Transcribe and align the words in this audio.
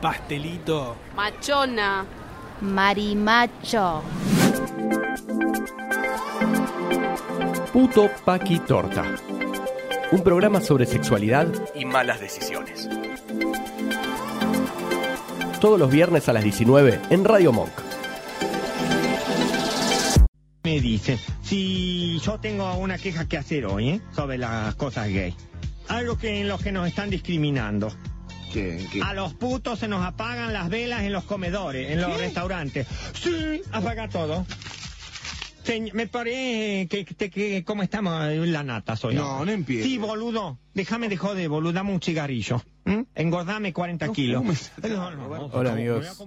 Pastelito. 0.00 0.96
machona, 1.14 2.06
marimacho. 2.62 4.02
Puto 7.72 8.10
Paqui 8.24 8.60
Torta. 8.60 9.04
Un 10.12 10.22
programa 10.22 10.60
sobre 10.60 10.86
sexualidad 10.86 11.46
y 11.74 11.84
malas 11.84 12.20
decisiones. 12.20 12.88
Todos 15.60 15.78
los 15.78 15.90
viernes 15.90 16.28
a 16.28 16.32
las 16.32 16.42
19 16.42 17.00
en 17.10 17.24
Radio 17.24 17.52
Monk. 17.52 17.70
me 20.62 20.80
dice, 20.80 21.18
si 21.42 22.18
yo 22.20 22.38
tengo 22.38 22.74
una 22.76 22.98
queja 22.98 23.26
que 23.26 23.36
hacer 23.38 23.66
hoy 23.66 23.88
¿eh? 23.90 24.00
sobre 24.14 24.38
las 24.38 24.74
cosas 24.76 25.08
gay. 25.08 25.34
Algo 25.88 26.16
que 26.16 26.40
en 26.40 26.48
los 26.48 26.62
que 26.62 26.70
nos 26.70 26.86
están 26.86 27.10
discriminando. 27.10 27.90
A 29.02 29.14
los 29.14 29.34
putos 29.34 29.78
se 29.78 29.88
nos 29.88 30.04
apagan 30.04 30.52
las 30.52 30.68
velas 30.68 31.02
en 31.02 31.12
los 31.12 31.24
comedores, 31.24 31.90
en 31.90 32.00
los 32.00 32.16
restaurantes. 32.18 32.86
Sí, 33.14 33.62
apaga 33.72 34.08
todo. 34.08 34.46
Señ- 35.64 35.92
me 35.92 36.06
parece 36.06 36.88
que, 36.88 37.04
que, 37.04 37.30
que- 37.30 37.64
cómo 37.64 37.82
estamos 37.82 38.24
en 38.30 38.52
la 38.52 38.62
nata 38.62 38.96
soy. 38.96 39.14
No, 39.14 39.24
ahora. 39.24 39.44
no 39.46 39.50
empieces. 39.52 39.86
Sí, 39.86 39.98
boludo. 39.98 40.58
Déjame 40.74 41.08
de 41.08 41.16
joder, 41.16 41.48
boludo. 41.48 41.72
Dame 41.72 41.92
un 41.92 42.00
cigarrillo. 42.00 42.62
Engordame 43.14 43.72
40 43.72 44.08
kilos. 44.12 44.42
No, 44.82 44.88
no, 44.88 45.28
no. 45.28 45.46
Hola 45.52 45.72
amigos, 45.74 46.18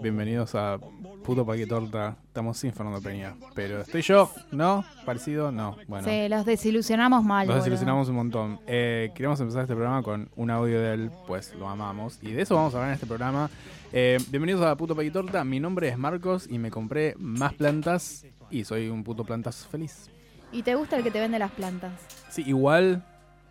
bienvenidos 0.00 0.54
a 0.54 0.78
Puto 1.24 1.44
Paquete 1.44 1.66
Torta. 1.66 2.16
Estamos 2.28 2.56
sin 2.56 2.72
Fernando 2.72 3.02
Peña, 3.02 3.34
pero 3.54 3.80
estoy 3.82 4.00
yo, 4.02 4.30
¿no? 4.52 4.84
¿Parecido? 5.04 5.50
No. 5.52 5.76
Bueno, 5.86 6.08
Sí, 6.08 6.28
los 6.28 6.46
desilusionamos 6.46 7.24
mal. 7.24 7.46
boludo. 7.46 7.58
desilusionamos 7.58 8.08
un 8.08 8.14
montón. 8.14 8.60
Eh, 8.66 9.10
queríamos 9.14 9.38
empezar 9.40 9.62
este 9.62 9.74
programa 9.74 10.02
con 10.02 10.30
un 10.36 10.50
audio 10.50 10.80
de 10.80 10.94
él, 10.94 11.10
pues 11.26 11.52
lo 11.54 11.68
amamos. 11.68 12.18
Y 12.22 12.30
de 12.32 12.42
eso 12.42 12.54
vamos 12.54 12.72
a 12.74 12.78
hablar 12.78 12.90
en 12.90 12.94
este 12.94 13.06
programa. 13.06 13.50
Eh, 13.92 14.18
bienvenidos 14.30 14.64
a 14.64 14.76
Puto 14.76 14.94
Paquete 14.94 15.12
Torta. 15.12 15.44
Mi 15.44 15.60
nombre 15.60 15.88
es 15.88 15.98
Marcos 15.98 16.46
y 16.48 16.58
me 16.58 16.70
compré 16.70 17.14
más 17.18 17.52
plantas 17.54 18.24
y 18.50 18.64
soy 18.64 18.88
un 18.88 19.04
puto 19.04 19.24
plantas 19.24 19.66
feliz. 19.66 20.10
¿Y 20.52 20.62
te 20.62 20.74
gusta 20.74 20.96
el 20.96 21.02
que 21.02 21.10
te 21.10 21.20
vende 21.20 21.38
las 21.38 21.50
plantas? 21.50 21.92
Sí, 22.30 22.42
igual, 22.46 23.04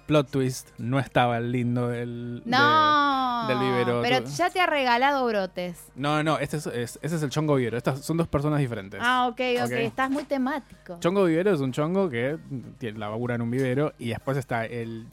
plot 0.07 0.29
twist, 0.31 0.69
no 0.79 0.99
estaba 0.99 1.37
el 1.37 1.51
lindo 1.51 1.89
del, 1.89 2.41
de- 2.43 2.49
No. 2.51 3.45
del 3.47 3.59
vivero. 3.59 4.01
Pero 4.01 4.25
ya 4.25 4.49
te 4.49 4.59
ha 4.59 4.65
regalado 4.65 5.25
brotes. 5.25 5.77
No, 5.95 6.23
no, 6.23 6.39
este 6.39 6.57
es, 6.57 6.65
es- 6.67 6.99
ese 7.01 7.15
es 7.17 7.21
el 7.23 7.29
chongo 7.29 7.55
vivero. 7.55 7.77
Estas 7.77 7.99
son 8.03 8.17
dos 8.17 8.27
personas 8.27 8.59
diferentes. 8.59 8.99
Ah, 9.03 9.27
ok, 9.27 9.39
ok. 9.59 9.65
Ok. 9.65 9.71
Estás 9.73 10.09
muy 10.09 10.23
temático. 10.23 10.97
Chongo 10.99 11.25
vivero 11.25 11.53
es 11.53 11.59
un 11.59 11.71
chongo 11.71 12.09
que 12.09 12.37
tiene, 12.79 12.97
labura 12.97 13.35
en 13.35 13.41
un 13.41 13.51
vivero 13.51 13.93
y 13.99 14.09
después 14.09 14.37
está 14.37 14.65
el 14.65 15.05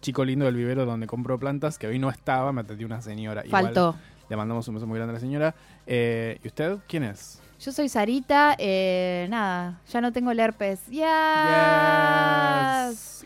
chico 0.00 0.24
lindo 0.24 0.46
del 0.46 0.56
vivero 0.56 0.86
donde 0.86 1.06
compró 1.06 1.38
plantas 1.38 1.78
que 1.78 1.86
hoy 1.86 1.98
no 1.98 2.08
estaba, 2.10 2.52
me 2.52 2.62
atendió 2.62 2.86
una 2.86 3.02
señora. 3.02 3.44
Igual, 3.44 3.64
Faltó. 3.66 3.96
le 4.28 4.36
mandamos 4.36 4.66
un 4.66 4.74
beso 4.76 4.86
muy 4.86 4.96
grande 4.96 5.10
a 5.12 5.14
la 5.14 5.20
señora. 5.20 5.54
Eh, 5.86 6.40
¿Y 6.42 6.48
usted 6.48 6.78
quién 6.88 7.04
es? 7.04 7.40
Yo 7.62 7.72
soy 7.72 7.88
Sarita. 7.90 8.54
eh, 8.58 9.26
nada, 9.28 9.80
ya 9.92 10.00
no 10.00 10.12
tengo 10.12 10.30
el 10.30 10.40
herpes. 10.40 10.80
Yes. 10.86 11.00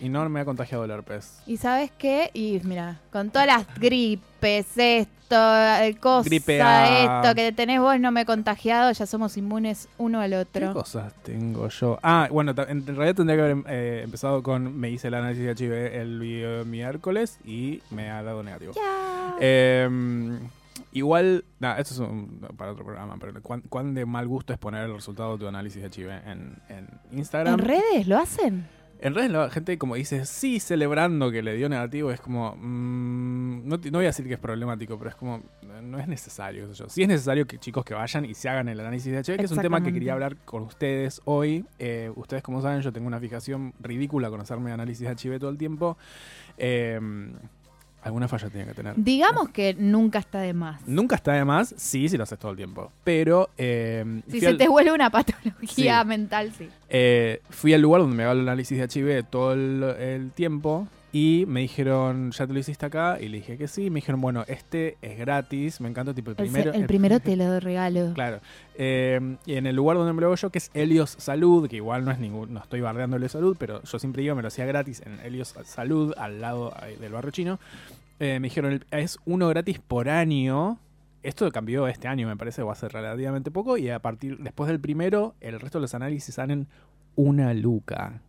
Y 0.00 0.08
no 0.08 0.28
me 0.28 0.40
ha 0.40 0.44
contagiado 0.44 0.84
el 0.84 0.90
herpes. 0.90 1.38
¿Y 1.46 1.56
sabes 1.56 1.92
qué? 1.96 2.30
Y 2.34 2.60
mira, 2.64 2.98
con 3.12 3.30
todas 3.30 3.46
las 3.46 3.64
gripes, 3.78 4.66
esto, 4.76 5.56
el 5.80 5.98
cosa, 6.00 6.28
Gripe 6.28 6.60
A. 6.60 7.20
esto 7.22 7.34
que 7.36 7.52
tenés 7.52 7.78
vos 7.80 7.98
no 8.00 8.10
me 8.10 8.22
he 8.22 8.26
contagiado, 8.26 8.90
ya 8.90 9.06
somos 9.06 9.36
inmunes 9.36 9.88
uno 9.98 10.20
al 10.20 10.30
¿Qué 10.30 10.36
otro. 10.38 10.72
cosas 10.72 11.12
tengo 11.22 11.68
yo? 11.68 12.00
Ah, 12.02 12.26
bueno, 12.30 12.52
en 12.66 12.84
realidad 12.86 13.14
tendría 13.14 13.36
que 13.36 13.42
haber 13.42 13.56
eh, 13.68 14.00
empezado 14.02 14.42
con 14.42 14.76
me 14.76 14.90
hice 14.90 15.06
el 15.08 15.14
análisis 15.14 15.44
de 15.44 15.52
HIV 15.64 15.94
el 16.00 16.18
vi- 16.18 16.64
miércoles 16.68 17.38
y 17.44 17.80
me 17.90 18.10
ha 18.10 18.20
dado 18.24 18.42
negativo. 18.42 18.72
Ya. 18.74 19.36
Eh, 19.40 19.88
igual, 20.94 21.44
nada, 21.60 21.78
esto 21.78 21.92
es 21.94 22.00
un- 22.00 22.40
para 22.56 22.72
otro 22.72 22.84
programa, 22.84 23.16
pero 23.20 23.42
¿cuán, 23.42 23.60
cuán 23.68 23.92
de 23.94 24.06
mal 24.06 24.26
gusto 24.26 24.52
es 24.54 24.58
poner 24.58 24.84
el 24.84 24.94
resultado 24.94 25.32
de 25.34 25.38
tu 25.40 25.46
análisis 25.48 25.82
de 25.82 25.88
HIV 25.88 26.10
en, 26.26 26.56
en 26.70 26.88
Instagram? 27.12 27.60
¿En 27.60 27.66
redes 27.66 28.08
lo 28.08 28.16
hacen? 28.18 28.66
En 29.00 29.14
redes 29.14 29.30
la 29.30 29.50
gente 29.50 29.76
como 29.76 29.96
dice, 29.96 30.24
sí, 30.24 30.60
celebrando 30.60 31.30
que 31.30 31.42
le 31.42 31.54
dio 31.56 31.68
negativo, 31.68 32.10
es 32.10 32.20
como, 32.22 32.54
mm, 32.56 33.68
no, 33.68 33.76
no 33.76 33.90
voy 33.98 34.04
a 34.04 34.08
decir 34.08 34.26
que 34.26 34.34
es 34.34 34.38
problemático, 34.38 34.96
pero 34.96 35.10
es 35.10 35.16
como, 35.16 35.42
no 35.82 35.98
es 35.98 36.08
necesario. 36.08 36.68
sé 36.68 36.74
yo. 36.74 36.88
Sí 36.88 37.02
es 37.02 37.08
necesario 37.08 37.46
que 37.46 37.58
chicos 37.58 37.84
que 37.84 37.92
vayan 37.92 38.24
y 38.24 38.32
se 38.32 38.48
hagan 38.48 38.68
el 38.68 38.80
análisis 38.80 39.12
de 39.12 39.18
HIV, 39.18 39.36
que 39.38 39.44
es 39.44 39.50
un 39.50 39.58
tema 39.60 39.82
que 39.82 39.92
quería 39.92 40.14
hablar 40.14 40.36
con 40.46 40.62
ustedes 40.62 41.20
hoy. 41.26 41.66
Eh, 41.78 42.10
ustedes 42.14 42.42
como 42.42 42.62
saben, 42.62 42.80
yo 42.80 42.92
tengo 42.94 43.06
una 43.06 43.20
fijación 43.20 43.74
ridícula 43.80 44.30
con 44.30 44.40
hacerme 44.40 44.72
análisis 44.72 45.06
de 45.06 45.12
HIV 45.12 45.38
todo 45.38 45.50
el 45.50 45.58
tiempo. 45.58 45.98
Eh, 46.56 46.98
alguna 48.04 48.28
falla 48.28 48.48
tiene 48.50 48.66
que 48.66 48.74
tener. 48.74 48.94
Digamos 48.96 49.48
que 49.48 49.74
nunca 49.74 50.18
está 50.18 50.40
de 50.40 50.52
más. 50.52 50.80
Nunca 50.86 51.16
está 51.16 51.32
de 51.32 51.44
más, 51.44 51.74
sí, 51.76 52.08
si 52.08 52.16
lo 52.16 52.22
haces 52.24 52.38
todo 52.38 52.50
el 52.52 52.56
tiempo. 52.56 52.92
Pero 53.02 53.48
eh, 53.58 54.20
Si 54.30 54.40
se 54.40 54.48
al- 54.48 54.58
te 54.58 54.68
vuelve 54.68 54.92
una 54.92 55.10
patología 55.10 56.02
Sí. 56.02 56.06
mental, 56.08 56.52
sí. 56.56 56.68
eh, 56.88 57.40
fui 57.50 57.74
al 57.74 57.80
lugar 57.82 58.02
donde 58.02 58.16
me 58.16 58.24
hago 58.24 58.32
el 58.32 58.40
análisis 58.40 58.78
de 58.78 58.84
HIV 59.00 59.24
todo 59.28 59.52
el, 59.54 59.82
el 59.98 60.30
tiempo 60.32 60.86
y 61.12 61.44
me 61.46 61.60
dijeron, 61.60 62.32
¿ya 62.32 62.44
te 62.44 62.52
lo 62.52 62.58
hiciste 62.58 62.86
acá? 62.86 63.18
Y 63.20 63.28
le 63.28 63.36
dije 63.36 63.56
que 63.56 63.68
sí. 63.68 63.88
Me 63.88 63.98
dijeron, 63.98 64.20
bueno, 64.20 64.42
este 64.48 64.96
es 65.00 65.16
gratis. 65.16 65.80
Me 65.80 65.88
encanta, 65.88 66.12
tipo, 66.12 66.30
el 66.30 66.36
primero. 66.36 66.72
el 66.72 66.86
primero 66.86 67.20
te 67.20 67.36
lo 67.36 67.60
regalo. 67.60 68.12
Claro. 68.14 68.40
Eh, 68.76 69.36
y 69.46 69.54
en 69.54 69.66
el 69.68 69.76
lugar 69.76 69.96
donde 69.96 70.12
me 70.12 70.20
lo 70.20 70.26
hago 70.26 70.34
yo, 70.34 70.50
que 70.50 70.58
es 70.58 70.72
Helios 70.74 71.10
Salud, 71.16 71.68
que 71.68 71.76
igual 71.76 72.04
no 72.04 72.10
es 72.10 72.18
ningún, 72.18 72.52
no 72.52 72.58
estoy 72.60 72.80
bardeando 72.80 73.16
Helios 73.16 73.30
Salud, 73.30 73.56
pero 73.56 73.80
yo 73.84 73.98
siempre 74.00 74.24
iba, 74.24 74.34
me 74.34 74.42
lo 74.42 74.48
hacía 74.48 74.66
gratis 74.66 75.02
en 75.06 75.20
Helios 75.20 75.54
Salud, 75.64 76.12
al 76.16 76.40
lado 76.40 76.74
del 77.00 77.12
barrio 77.12 77.30
chino. 77.30 77.60
Eh, 78.20 78.38
me 78.40 78.48
dijeron, 78.48 78.84
es 78.90 79.18
uno 79.24 79.48
gratis 79.48 79.78
por 79.78 80.08
año. 80.08 80.78
Esto 81.22 81.50
cambió 81.50 81.88
este 81.88 82.06
año, 82.06 82.26
me 82.28 82.36
parece, 82.36 82.62
a 82.62 82.74
ser 82.74 82.92
relativamente 82.92 83.50
poco. 83.50 83.76
Y 83.76 83.90
a 83.90 84.00
partir, 84.00 84.38
después 84.38 84.68
del 84.68 84.80
primero, 84.80 85.34
el 85.40 85.60
resto 85.60 85.78
de 85.78 85.82
los 85.82 85.94
análisis 85.94 86.34
salen 86.34 86.68
una 87.16 87.54
luca. 87.54 88.20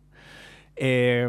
Eh, 0.76 1.28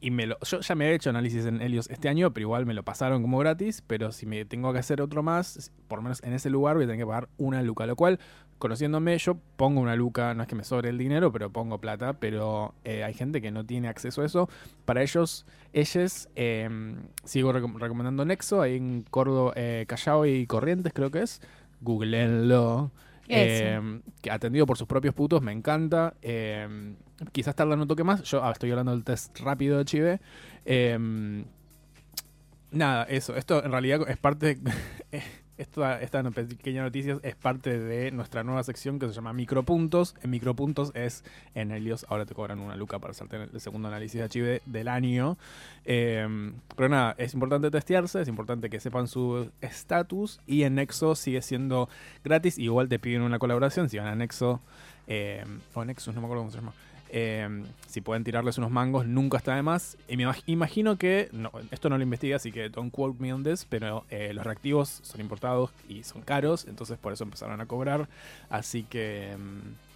y 0.00 0.10
me 0.10 0.26
lo, 0.26 0.38
yo 0.40 0.60
ya 0.60 0.74
me 0.74 0.88
he 0.90 0.94
hecho 0.94 1.10
análisis 1.10 1.46
en 1.46 1.60
Helios 1.62 1.88
este 1.90 2.08
año, 2.08 2.32
pero 2.32 2.42
igual 2.44 2.66
me 2.66 2.74
lo 2.74 2.82
pasaron 2.84 3.22
como 3.22 3.38
gratis. 3.38 3.82
Pero 3.86 4.12
si 4.12 4.26
me 4.26 4.44
tengo 4.44 4.72
que 4.72 4.78
hacer 4.78 5.00
otro 5.00 5.22
más, 5.22 5.72
por 5.88 5.98
lo 5.98 6.02
menos 6.02 6.22
en 6.22 6.32
ese 6.32 6.50
lugar 6.50 6.76
voy 6.76 6.84
a 6.84 6.86
tener 6.86 7.00
que 7.00 7.06
pagar 7.06 7.28
una 7.38 7.62
luca. 7.62 7.86
Lo 7.86 7.96
cual, 7.96 8.18
conociéndome, 8.58 9.16
yo 9.18 9.38
pongo 9.56 9.80
una 9.80 9.96
luca, 9.96 10.34
no 10.34 10.42
es 10.42 10.48
que 10.48 10.54
me 10.54 10.64
sobre 10.64 10.90
el 10.90 10.98
dinero, 10.98 11.32
pero 11.32 11.50
pongo 11.50 11.78
plata. 11.80 12.14
Pero 12.14 12.74
eh, 12.84 13.04
hay 13.04 13.14
gente 13.14 13.40
que 13.40 13.50
no 13.50 13.64
tiene 13.64 13.88
acceso 13.88 14.22
a 14.22 14.26
eso. 14.26 14.48
Para 14.84 15.02
ellos, 15.02 15.46
ellos, 15.72 16.28
eh, 16.36 16.68
sigo 17.24 17.52
recom- 17.52 17.78
recomendando 17.78 18.24
Nexo, 18.24 18.60
ahí 18.62 18.76
en 18.76 19.04
Córdoba, 19.10 19.52
eh, 19.56 19.86
Callao 19.88 20.26
y 20.26 20.46
Corrientes, 20.46 20.92
creo 20.92 21.10
que 21.10 21.22
es. 21.22 21.40
Googleenlo. 21.80 22.90
Eh, 23.28 24.00
que 24.20 24.30
atendido 24.30 24.66
por 24.66 24.78
sus 24.78 24.86
propios 24.86 25.14
putos, 25.14 25.42
me 25.42 25.52
encanta. 25.52 26.14
Eh, 26.22 26.94
quizás 27.32 27.54
tardan 27.54 27.80
un 27.80 27.88
toque 27.88 28.04
más. 28.04 28.22
Yo 28.22 28.44
ah, 28.44 28.52
estoy 28.52 28.70
hablando 28.70 28.92
del 28.92 29.04
test 29.04 29.38
rápido 29.40 29.82
de 29.82 29.84
HIV. 29.84 30.20
Eh, 30.64 31.44
nada, 32.70 33.04
eso. 33.04 33.36
Esto 33.36 33.64
en 33.64 33.70
realidad 33.70 34.08
es 34.08 34.16
parte. 34.16 34.58
esta, 35.58 36.00
esta 36.02 36.22
pequeña 36.30 36.82
noticia 36.82 37.18
es 37.22 37.34
parte 37.34 37.78
de 37.78 38.10
nuestra 38.10 38.44
nueva 38.44 38.62
sección 38.62 38.98
que 38.98 39.08
se 39.08 39.14
llama 39.14 39.32
Micropuntos. 39.32 40.14
En 40.22 40.30
Micropuntos 40.30 40.92
es 40.94 41.24
en 41.54 41.70
Helios. 41.70 42.04
Ahora 42.08 42.26
te 42.26 42.34
cobran 42.34 42.58
una 42.60 42.76
luca 42.76 42.98
para 42.98 43.12
hacerte 43.12 43.36
el 43.36 43.60
segundo 43.60 43.88
análisis 43.88 44.20
de 44.20 44.26
HIV 44.26 44.62
del 44.66 44.88
año. 44.88 45.38
Eh, 45.84 46.26
pero 46.76 46.88
nada, 46.88 47.14
es 47.18 47.34
importante 47.34 47.70
testearse, 47.70 48.20
es 48.20 48.28
importante 48.28 48.68
que 48.68 48.80
sepan 48.80 49.08
su 49.08 49.50
estatus. 49.60 50.40
Y 50.46 50.64
en 50.64 50.74
Nexo 50.74 51.14
sigue 51.14 51.40
siendo 51.42 51.88
gratis. 52.22 52.58
Igual 52.58 52.88
te 52.88 52.98
piden 52.98 53.22
una 53.22 53.38
colaboración. 53.38 53.88
Si 53.88 53.98
van 53.98 54.08
a 54.08 54.14
Nexo 54.14 54.60
eh, 55.06 55.44
o 55.74 55.84
Nexus, 55.84 56.14
no 56.14 56.20
me 56.20 56.26
acuerdo 56.26 56.42
cómo 56.42 56.50
se 56.50 56.58
llama. 56.58 56.72
Eh, 57.10 57.62
si 57.86 58.00
pueden 58.00 58.24
tirarles 58.24 58.58
unos 58.58 58.70
mangos, 58.70 59.06
nunca 59.06 59.38
está 59.38 59.54
de 59.54 59.62
más. 59.62 59.96
Y 60.08 60.16
me 60.16 60.26
imag- 60.26 60.42
imagino 60.46 60.96
que, 60.98 61.28
no, 61.32 61.50
esto 61.70 61.88
no 61.88 61.96
lo 61.96 62.02
investiga, 62.02 62.36
así 62.36 62.50
que 62.52 62.68
don't 62.68 62.92
quote 62.92 63.18
me 63.20 63.32
on 63.32 63.42
this, 63.44 63.64
pero 63.68 64.04
eh, 64.10 64.32
los 64.34 64.44
reactivos 64.44 65.00
son 65.02 65.20
importados 65.20 65.70
y 65.88 66.02
son 66.02 66.22
caros, 66.22 66.66
entonces 66.68 66.98
por 66.98 67.12
eso 67.12 67.24
empezaron 67.24 67.60
a 67.60 67.66
cobrar. 67.66 68.08
Así 68.50 68.82
que, 68.82 69.36
mm, 69.38 69.86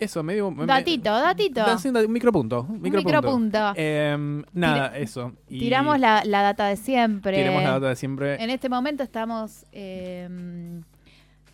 Eso, 0.00 0.22
medio... 0.22 0.50
me- 0.52 0.64
Datito, 0.64 1.10
datito. 1.10 1.64
Micropunto. 2.08 2.66
Un 2.68 2.80
micropunto. 2.80 3.16
micropunto. 3.18 3.72
Em, 3.74 4.44
nada, 4.52 4.96
eso. 4.96 5.32
Y 5.48 5.58
Tiramos 5.58 5.98
la, 5.98 6.22
la 6.24 6.42
data 6.42 6.66
de 6.68 6.76
siempre. 6.76 7.36
Tiramos 7.36 7.64
la 7.64 7.70
data 7.72 7.88
de 7.88 7.96
siempre. 7.96 8.40
En 8.40 8.48
este 8.50 8.68
momento 8.68 9.02
estamos 9.02 9.66
en 9.72 10.84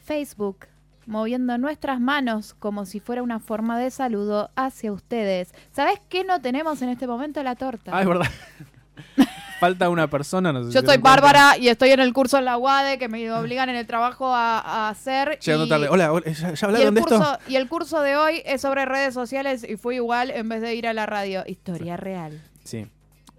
Facebook 0.05 0.67
moviendo 1.07 1.57
nuestras 1.59 2.01
manos 2.01 2.55
como 2.59 2.87
si 2.87 3.01
fuera 3.01 3.23
una 3.23 3.41
forma 3.41 3.79
de 3.79 3.91
saludo 3.91 4.51
hacia 4.57 4.93
ustedes. 4.93 5.55
¿Sabes 5.73 6.01
qué 6.09 6.25
no 6.25 6.41
tenemos 6.41 6.81
en 6.83 6.89
este 6.89 7.07
momento? 7.07 7.43
La 7.43 7.55
torta. 7.57 7.91
Ah, 7.95 8.03
es 8.03 8.09
verdad. 8.09 8.27
Falta 9.61 9.89
una 9.89 10.09
persona. 10.09 10.53
No 10.53 10.63
sé 10.65 10.69
si 10.69 10.75
Yo 10.75 10.81
se 10.81 10.87
soy 10.87 10.99
cuenta. 10.99 11.11
Bárbara 11.23 11.57
y 11.59 11.69
estoy 11.69 11.91
en 11.91 12.01
el 12.01 12.13
curso 12.13 12.39
en 12.39 12.45
la 12.45 12.59
UADE 12.59 12.99
que 12.99 13.09
me 13.09 13.31
obligan 13.33 13.69
en 13.69 13.77
el 13.77 13.87
trabajo 13.87 14.35
a, 14.35 14.59
a 14.59 14.89
hacer. 14.91 15.39
Llegando 15.39 15.67
y- 15.67 15.69
tarde. 15.69 15.89
Hola, 15.89 16.13
hola, 16.13 16.27
¿ya, 16.31 16.53
ya 16.53 16.67
hablaron 16.67 16.95
de 16.95 17.01
curso, 17.01 17.17
esto? 17.17 17.39
y 17.49 17.57
el 17.57 17.69
curso 17.69 18.01
de 18.03 18.17
hoy 18.17 18.43
es 18.45 18.61
sobre 18.61 18.85
redes 18.85 19.15
sociales 19.15 19.65
y 19.69 19.77
fue 19.77 19.95
igual 19.97 20.31
en 20.31 20.49
vez 20.49 20.61
de 20.61 20.75
ir 20.75 20.87
a 20.87 20.93
la 20.93 21.07
radio. 21.07 21.45
Historia 21.47 21.97
real. 21.97 22.43
Sí. 22.65 22.87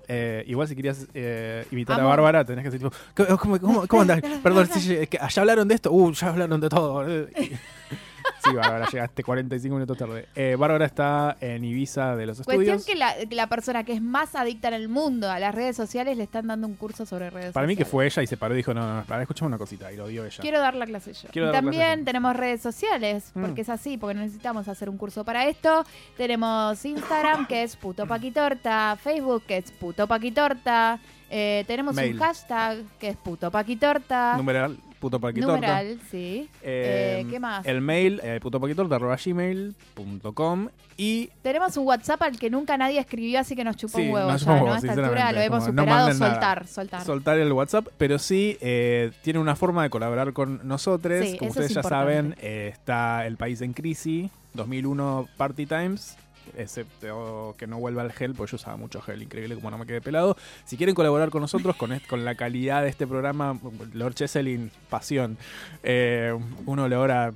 Eh, 0.08 0.44
igual 0.48 0.68
si 0.68 0.76
querías 0.76 1.08
eh, 1.14 1.66
imitar 1.72 2.00
a 2.00 2.04
Bárbara, 2.04 2.44
tenés 2.46 2.64
que 2.64 2.70
decir 2.72 2.90
tipo, 2.90 2.96
¿cómo, 3.38 3.38
cómo, 3.38 3.60
cómo- 3.60 3.88
cómo 3.88 4.02
andás? 4.04 4.22
Perdón, 4.44 4.68
sí, 4.74 4.94
es 4.94 5.10
que 5.10 5.18
ya 5.18 5.42
hablaron 5.42 5.68
de 5.68 5.76
esto. 5.76 5.92
Uh, 5.92 6.12
ya 6.14 6.28
hablaron 6.30 6.60
de 6.62 6.70
todo. 6.70 7.04
Sí, 8.50 8.56
Bárbara, 8.56 8.88
llegaste 8.92 9.24
45 9.24 9.76
minutos 9.76 9.98
tarde. 9.98 10.28
Eh, 10.36 10.56
Bárbara 10.58 10.86
está 10.86 11.38
en 11.42 11.64
Ibiza 11.64 12.16
de 12.16 12.26
los 12.26 12.42
Cuestión 12.42 12.78
estudios. 12.78 12.86
que 12.86 12.96
la, 12.96 13.16
que 13.30 13.36
la 13.36 13.48
persona 13.48 13.84
que 13.84 13.94
es 13.94 14.02
más 14.02 14.36
adicta 14.36 14.68
en 14.70 14.74
el 14.76 14.88
mundo 14.90 15.30
a 15.30 15.40
las 15.40 15.54
redes 15.54 15.76
sociales 15.76 16.16
le 16.18 16.24
están 16.24 16.48
dando 16.48 16.68
un 16.68 16.76
curso 16.76 17.06
sobre 17.06 17.30
redes 17.30 17.52
Para 17.54 17.68
mí 17.68 17.74
sociales. 17.74 17.88
que 17.88 17.92
fue 17.92 18.06
ella 18.06 18.24
y 18.24 18.28
se 18.28 18.38
paró 18.38 18.54
y 18.54 18.58
dijo, 18.58 18.74
no, 18.74 18.82
no, 18.82 18.96
no, 18.98 19.04
para, 19.06 19.22
escuchame 19.24 19.48
una 19.48 19.58
cosita. 19.58 19.92
Y 19.92 19.98
lo 19.98 20.08
dio 20.08 20.26
ella. 20.26 20.38
Quiero 20.42 20.60
dar 20.60 20.76
la 20.76 20.86
clase 20.86 21.14
yo. 21.14 21.30
Quiero 21.32 21.48
Y 21.50 21.52
dar 21.52 21.56
la 21.64 21.70
clase 21.70 21.78
también 21.80 22.00
yo. 22.00 22.06
tenemos 22.06 22.36
redes 22.36 22.62
sociales, 22.62 23.32
Mm. 23.34 23.42
porque 23.42 23.62
es 23.62 23.70
así, 23.70 23.98
porque 23.98 24.16
necesitamos 24.16 24.68
hacer 24.68 24.90
un 24.90 24.98
curso 24.98 25.24
para 25.26 25.46
esto. 25.48 25.84
Tenemos 26.18 26.84
Instagram, 26.86 27.46
que 27.48 27.64
es 27.64 27.76
puto 27.76 28.06
paquitorta, 28.08 28.98
Facebook, 29.02 29.44
que 29.48 29.58
es 29.58 29.72
puto 29.72 30.08
paquitorta. 30.08 31.00
Eh, 31.30 31.64
tenemos 31.68 31.96
Mail. 31.96 32.14
un 32.16 32.20
hashtag, 32.22 32.78
que 33.00 33.10
es 33.10 33.18
puto 33.18 33.52
paquitorta. 33.52 34.38
Numeral, 34.38 34.78
puto 35.00 35.20
paquitorta. 35.20 35.56
Numeral, 35.56 36.00
sí. 36.10 36.50
Eh, 36.64 37.22
Eh, 37.22 37.28
¿Qué 37.30 37.40
más? 37.40 37.66
El 37.66 37.82
mail, 37.82 38.20
eh, 38.24 38.40
putopaquitorta.gmail.com 38.42 40.70
y 40.98 41.30
Tenemos 41.42 41.76
un 41.78 41.86
WhatsApp 41.88 42.22
al 42.22 42.40
que 42.40 42.50
nunca 42.50 42.78
nadie 42.78 43.00
escribió, 43.00 43.40
así 43.40 43.56
que 43.56 43.64
nos 43.66 43.76
chupó 43.76 43.98
Sí, 43.98 44.08
un 44.08 44.14
huevo 44.14 44.32
nos 44.32 44.46
ya, 44.46 44.60
¿no? 44.60 44.74
A 44.74 44.78
esta 44.78 44.94
altura 44.94 45.32
lo 45.34 45.42
hemos 45.42 45.60
no 45.60 45.66
superado. 45.84 46.14
nada. 46.14 46.32
soltar, 46.32 46.68
soltar. 46.68 47.04
soltar 47.04 47.38
el 47.40 47.52
WhatsApp, 47.52 47.88
pero 47.98 48.18
sí 48.18 48.58
eh, 48.62 49.12
tiene 49.22 49.40
una 49.40 49.56
forma 49.56 49.84
de 49.84 49.90
colaborar 49.90 50.32
con 50.34 50.66
nosotros. 50.68 51.26
Sí, 51.26 51.38
Como 51.38 51.52
ustedes 51.52 51.72
es 51.72 51.76
ya 51.76 51.80
importante. 51.82 52.14
saben, 52.14 52.36
eh, 52.42 52.70
está 52.72 53.26
El 53.26 53.36
País 53.38 53.62
en 53.62 53.74
Crisis, 53.74 54.30
2001 54.54 55.28
Party 55.38 55.66
Times. 55.66 56.18
Excepto 56.58 57.56
que 57.58 57.68
no 57.68 57.78
vuelva 57.80 58.04
el 58.04 58.12
gel, 58.12 58.34
porque 58.34 58.52
yo 58.52 58.56
usaba 58.56 58.78
mucho 58.78 59.02
gel, 59.02 59.22
increíble 59.22 59.56
como 59.56 59.72
no 59.72 59.78
me 59.78 59.86
quedé 59.86 60.02
pelado. 60.02 60.36
Si 60.66 60.78
quieren 60.78 60.96
colaborar 60.96 61.30
con 61.30 61.42
nosotros, 61.42 61.76
con, 61.76 61.92
con 62.08 62.26
la 62.26 62.36
calidad 62.36 62.84
de 62.84 62.90
este 62.90 63.08
programa, 63.08 63.60
Lord 63.94 64.16
Cheselin, 64.16 64.72
pasión. 64.90 65.38
Eh, 65.84 66.38
un 66.66 66.80
olor 66.80 67.12
a 67.12 67.34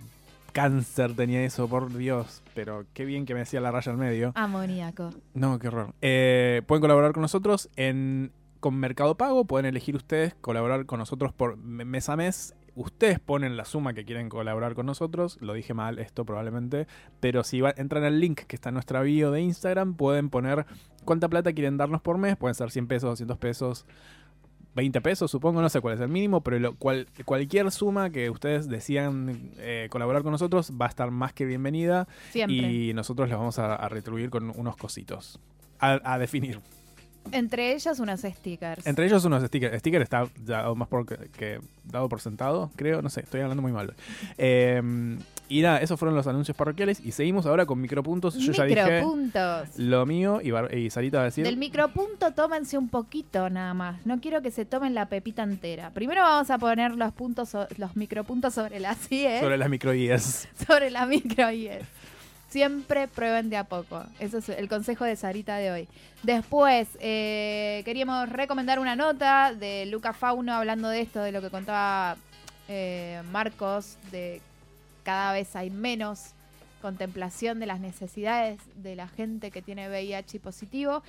cáncer 0.52 1.16
tenía 1.16 1.44
eso, 1.44 1.68
por 1.68 1.94
Dios. 1.96 2.42
Pero 2.56 2.86
qué 2.94 3.06
bien 3.06 3.26
que 3.26 3.34
me 3.34 3.42
decía 3.42 3.62
la 3.62 3.72
raya 3.72 3.92
al 3.92 3.98
medio. 3.98 4.32
Amoníaco. 4.36 5.12
No, 5.34 5.60
qué 5.60 5.68
horror. 5.68 5.94
Eh, 6.02 6.62
pueden 6.68 6.82
colaborar 6.82 7.14
con 7.14 7.22
nosotros 7.22 7.70
en 7.76 8.32
con 8.60 8.76
Mercado 8.76 9.16
Pago. 9.16 9.46
Pueden 9.46 9.66
elegir 9.68 9.96
ustedes 9.96 10.34
colaborar 10.42 10.86
con 10.86 11.00
nosotros 11.00 11.32
por 11.32 11.56
me- 11.56 11.86
mes 11.86 12.10
a 12.10 12.18
mes. 12.18 12.54
Ustedes 12.82 13.20
ponen 13.20 13.58
la 13.58 13.66
suma 13.66 13.94
que 13.94 14.06
quieren 14.06 14.30
colaborar 14.30 14.74
con 14.74 14.86
nosotros. 14.86 15.38
Lo 15.42 15.54
dije 15.54 15.74
mal 15.74 16.00
esto 16.00 16.24
probablemente. 16.24 16.88
Pero 17.20 17.44
si 17.44 17.60
va- 17.60 17.74
entran 17.76 18.06
al 18.06 18.22
link 18.22 18.44
que 18.48 18.56
está 18.56 18.70
en 18.70 18.76
nuestra 18.76 19.02
bio 19.02 19.32
de 19.32 19.42
Instagram, 19.42 19.96
pueden 19.96 20.30
poner 20.30 20.66
cuánta 21.04 21.28
plata 21.28 21.52
quieren 21.52 21.76
darnos 21.76 22.02
por 22.02 22.18
mes. 22.18 22.38
Pueden 22.38 22.56
ser 22.56 22.72
100 22.72 22.88
pesos, 22.88 23.10
200 23.10 23.38
pesos, 23.38 23.86
20 24.76 25.02
pesos, 25.02 25.30
supongo. 25.30 25.62
No 25.62 25.68
sé 25.68 25.82
cuál 25.82 25.96
es 25.96 26.00
el 26.00 26.08
mínimo. 26.08 26.42
Pero 26.42 26.58
lo- 26.58 26.76
cual- 26.76 27.08
cualquier 27.26 27.70
suma 27.72 28.12
que 28.12 28.30
ustedes 28.30 28.70
decidan 28.70 29.52
eh, 29.58 29.88
colaborar 29.90 30.24
con 30.24 30.32
nosotros 30.32 30.72
va 30.80 30.86
a 30.86 30.90
estar 30.90 31.12
más 31.12 31.34
que 31.34 31.44
bienvenida. 31.46 32.08
Siempre. 32.32 32.56
Y 32.72 32.94
nosotros 32.94 33.28
les 33.28 33.38
vamos 33.38 33.60
a, 33.60 33.76
a 33.76 33.90
retribuir 33.90 34.30
con 34.30 34.58
unos 34.58 34.78
cositos. 34.78 35.38
A, 35.80 36.00
a 36.14 36.18
definir. 36.18 36.62
Entre 37.32 37.74
ellas 37.74 38.00
unos 38.00 38.22
stickers. 38.22 38.86
Entre 38.88 39.06
ellos 39.06 39.24
unos 39.26 39.44
stickers. 39.44 39.78
Sticker 39.80 40.02
está 40.02 40.28
dado 40.40 40.76
más 40.76 40.88
por 40.88 41.06
que, 41.06 41.30
que 41.38 41.60
dado 41.84 42.10
por 42.10 42.22
sentado, 42.22 42.72
creo. 42.76 43.02
No 43.02 43.10
sé, 43.10 43.22
estoy 43.22 43.42
hablando 43.42 43.62
muy 43.62 43.72
mal. 43.72 43.94
Eh, 44.38 44.82
y 45.48 45.62
nada, 45.62 45.80
esos 45.80 46.00
fueron 46.00 46.16
los 46.16 46.28
anuncios 46.28 46.56
parroquiales. 46.58 47.00
Y 47.04 47.12
seguimos 47.12 47.46
ahora 47.46 47.66
con 47.66 47.80
micropuntos. 47.82 48.36
Yo 48.36 48.52
ya 48.52 48.64
dije 48.66 48.84
Micropuntos. 48.84 49.78
lo 49.78 50.06
mío 50.06 50.40
y, 50.44 50.52
Bar- 50.52 50.74
y 50.76 50.90
Sarita 50.90 51.18
va 51.18 51.24
a 51.24 51.26
decir. 51.26 51.44
Del 51.44 51.58
micropunto 51.58 52.32
tómense 52.34 52.78
un 52.78 52.90
poquito 52.90 53.50
nada 53.50 53.74
más. 53.74 54.06
No 54.06 54.20
quiero 54.22 54.42
que 54.42 54.52
se 54.52 54.66
tomen 54.66 54.94
la 54.96 55.08
pepita 55.08 55.44
entera. 55.44 55.90
Primero 55.92 56.22
vamos 56.22 56.50
a 56.50 56.58
poner 56.58 56.96
los 56.96 57.14
puntos, 57.14 57.50
so- 57.50 57.68
los 57.78 57.96
micropuntos 57.96 58.54
sobre 58.54 58.80
las 58.80 58.98
IES. 59.12 59.40
Sobre 59.42 59.58
las 59.58 59.70
microguías. 59.70 60.48
sobre 60.68 60.90
la 60.92 61.06
micro 61.06 61.52
IES. 61.52 61.84
Siempre 62.50 63.08
prueben 63.08 63.50
de 63.50 63.58
a 63.58 63.64
poco. 63.64 64.04
Eso 64.20 64.40
es 64.40 64.50
el 64.50 64.68
consejo 64.68 65.06
de 65.06 65.16
Sarita 65.16 65.58
de 65.58 65.72
hoy. 65.72 65.88
Después, 66.24 66.88
eh, 67.00 67.82
queríamos 67.86 68.28
recomendar 68.30 68.80
una 68.80 68.96
nota 68.96 69.54
de 69.54 69.86
Luca 69.86 70.14
Fauno 70.14 70.54
hablando 70.54 70.90
de 70.90 71.02
esto, 71.02 71.22
de 71.22 71.32
lo 71.32 71.42
que 71.42 71.50
contaba 71.50 72.18
eh, 72.68 73.22
Marcos, 73.32 73.98
de 74.12 74.42
cada 75.04 75.34
vez 75.34 75.56
hay 75.56 75.70
menos 75.70 76.34
contemplación 76.82 77.60
de 77.60 77.66
las 77.66 77.80
necesidades 77.80 78.60
de 78.76 78.96
la 78.96 79.08
gente 79.08 79.52
que 79.52 79.62
tiene 79.62 79.90
VIH 79.90 80.40
positivo, 80.40 81.04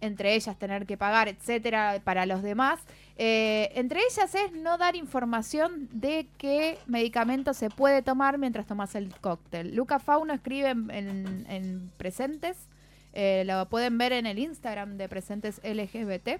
entre 0.00 0.34
ellas 0.34 0.58
tener 0.58 0.86
que 0.86 0.96
pagar, 0.96 1.28
etcétera, 1.28 2.00
para 2.04 2.26
los 2.26 2.42
demás. 2.42 2.80
Eh, 3.16 3.70
entre 3.74 4.00
ellas 4.00 4.34
es 4.34 4.52
no 4.52 4.76
dar 4.78 4.94
información 4.96 5.88
de 5.92 6.26
qué 6.38 6.78
medicamento 6.86 7.54
se 7.54 7.70
puede 7.70 8.02
tomar 8.02 8.36
mientras 8.38 8.66
tomas 8.66 8.94
el 8.94 9.14
cóctel. 9.20 9.74
Luca 9.74 9.98
Fauno 9.98 10.34
escribe 10.34 10.70
en, 10.70 10.90
en- 10.90 11.46
en 11.48 11.90
Presentes, 11.96 12.56
eh, 13.14 13.44
lo 13.46 13.66
pueden 13.70 13.96
ver 13.96 14.12
en 14.12 14.26
el 14.26 14.38
Instagram 14.38 14.98
de 14.98 15.08
Presentes 15.08 15.60
LGBT, 15.64 16.38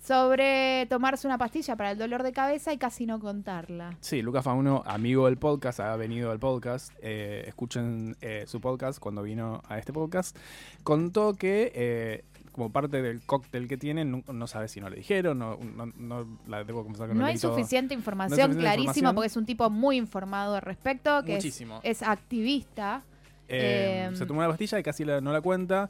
sobre 0.00 0.86
tomarse 0.88 1.26
una 1.26 1.38
pastilla 1.38 1.76
para 1.76 1.90
el 1.90 1.98
dolor 1.98 2.22
de 2.22 2.32
cabeza 2.32 2.72
y 2.72 2.78
casi 2.78 3.04
no 3.04 3.18
contarla. 3.18 3.96
Sí, 4.00 4.22
Lucas 4.22 4.44
Fauno, 4.44 4.82
amigo 4.86 5.26
del 5.26 5.36
podcast, 5.38 5.80
ha 5.80 5.96
venido 5.96 6.30
al 6.30 6.38
podcast. 6.38 6.92
eh, 7.02 7.44
escuchen 7.46 8.16
eh, 8.20 8.44
su 8.46 8.60
podcast 8.60 9.00
cuando 9.00 9.22
vino 9.22 9.60
a 9.68 9.78
este 9.78 9.92
podcast. 9.92 10.36
Contó 10.82 11.34
que, 11.34 11.72
eh, 11.74 12.24
como 12.58 12.70
parte 12.72 13.00
del 13.00 13.20
cóctel 13.22 13.68
que 13.68 13.76
tienen, 13.78 14.10
no, 14.10 14.22
no 14.32 14.46
sabe 14.46 14.68
si 14.68 14.80
no 14.80 14.90
le 14.90 14.96
dijeron, 14.96 15.38
no, 15.38 15.56
no, 15.56 15.86
no- 15.96 16.38
la 16.46 16.64
debo 16.64 16.82
confesar 16.82 17.08
que 17.08 17.14
no, 17.14 17.20
No 17.20 17.26
hay 17.26 17.38
suficiente 17.38 17.94
información, 17.94 18.34
suficiente 18.36 18.60
clarísimo, 18.60 18.82
información. 18.90 19.14
porque 19.14 19.26
es 19.28 19.36
un 19.36 19.46
tipo 19.46 19.70
muy 19.70 19.96
informado 19.96 20.56
al 20.56 20.62
respecto, 20.62 21.22
que 21.24 21.36
es, 21.84 22.02
activista. 22.02 23.02
Eh, 23.50 24.08
Eh, 24.12 24.16
se 24.16 24.26
tomó 24.26 24.40
una 24.40 24.48
pastilla 24.48 24.78
y 24.78 24.82
casi 24.82 25.04
la- 25.06 25.22
no 25.22 25.32
la 25.32 25.40
cuenta. 25.40 25.88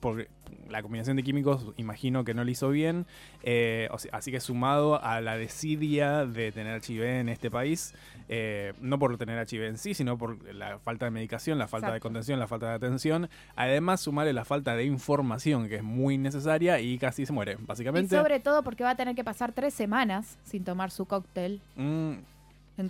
Porque 0.00 0.28
la 0.68 0.82
combinación 0.82 1.16
de 1.16 1.22
químicos, 1.22 1.72
imagino 1.76 2.24
que 2.24 2.34
no 2.34 2.44
le 2.44 2.52
hizo 2.52 2.68
bien. 2.70 3.06
eh, 3.42 3.88
o 3.90 3.98
sea, 3.98 4.10
así 4.14 4.30
que 4.30 4.38
sumado 4.40 5.02
a 5.02 5.20
la 5.20 5.36
desidia 5.36 6.24
de 6.26 6.52
tener 6.52 6.80
HIV 6.86 7.02
en 7.20 7.28
este 7.28 7.50
país, 7.50 7.94
eh, 8.28 8.74
no 8.80 8.98
por 8.98 9.16
tener 9.18 9.44
HIV 9.50 9.62
en 9.64 9.78
sí, 9.78 9.94
sino 9.94 10.16
por 10.18 10.52
la 10.54 10.78
falta 10.78 11.06
de 11.06 11.10
medicación, 11.10 11.58
la 11.58 11.66
falta 11.68 11.92
de 11.92 12.00
contención, 12.00 12.38
la 12.38 12.46
falta 12.46 12.68
de 12.68 12.74
atención. 12.74 13.28
Además, 13.56 14.00
sumarle 14.00 14.32
la 14.32 14.44
falta 14.44 14.76
de 14.76 14.84
información, 14.84 15.68
que 15.68 15.76
es 15.76 15.82
muy 15.82 16.18
necesaria, 16.18 16.80
y 16.80 16.98
casi 16.98 17.26
se 17.26 17.32
muere, 17.32 17.56
Y 17.60 17.64
básicamente. 17.64 18.16
sobre 18.16 18.38
todo 18.40 18.62
porque 18.62 18.84
va 18.84 18.90
a 18.90 18.96
tener 18.96 19.14
que 19.14 19.24
pasar 19.24 19.52
tres 19.52 19.74
semanas 19.74 20.38
sin 20.44 20.64
tomar 20.64 20.90
su 20.90 21.06
cóctel. 21.06 21.60
Mm, 21.76 22.12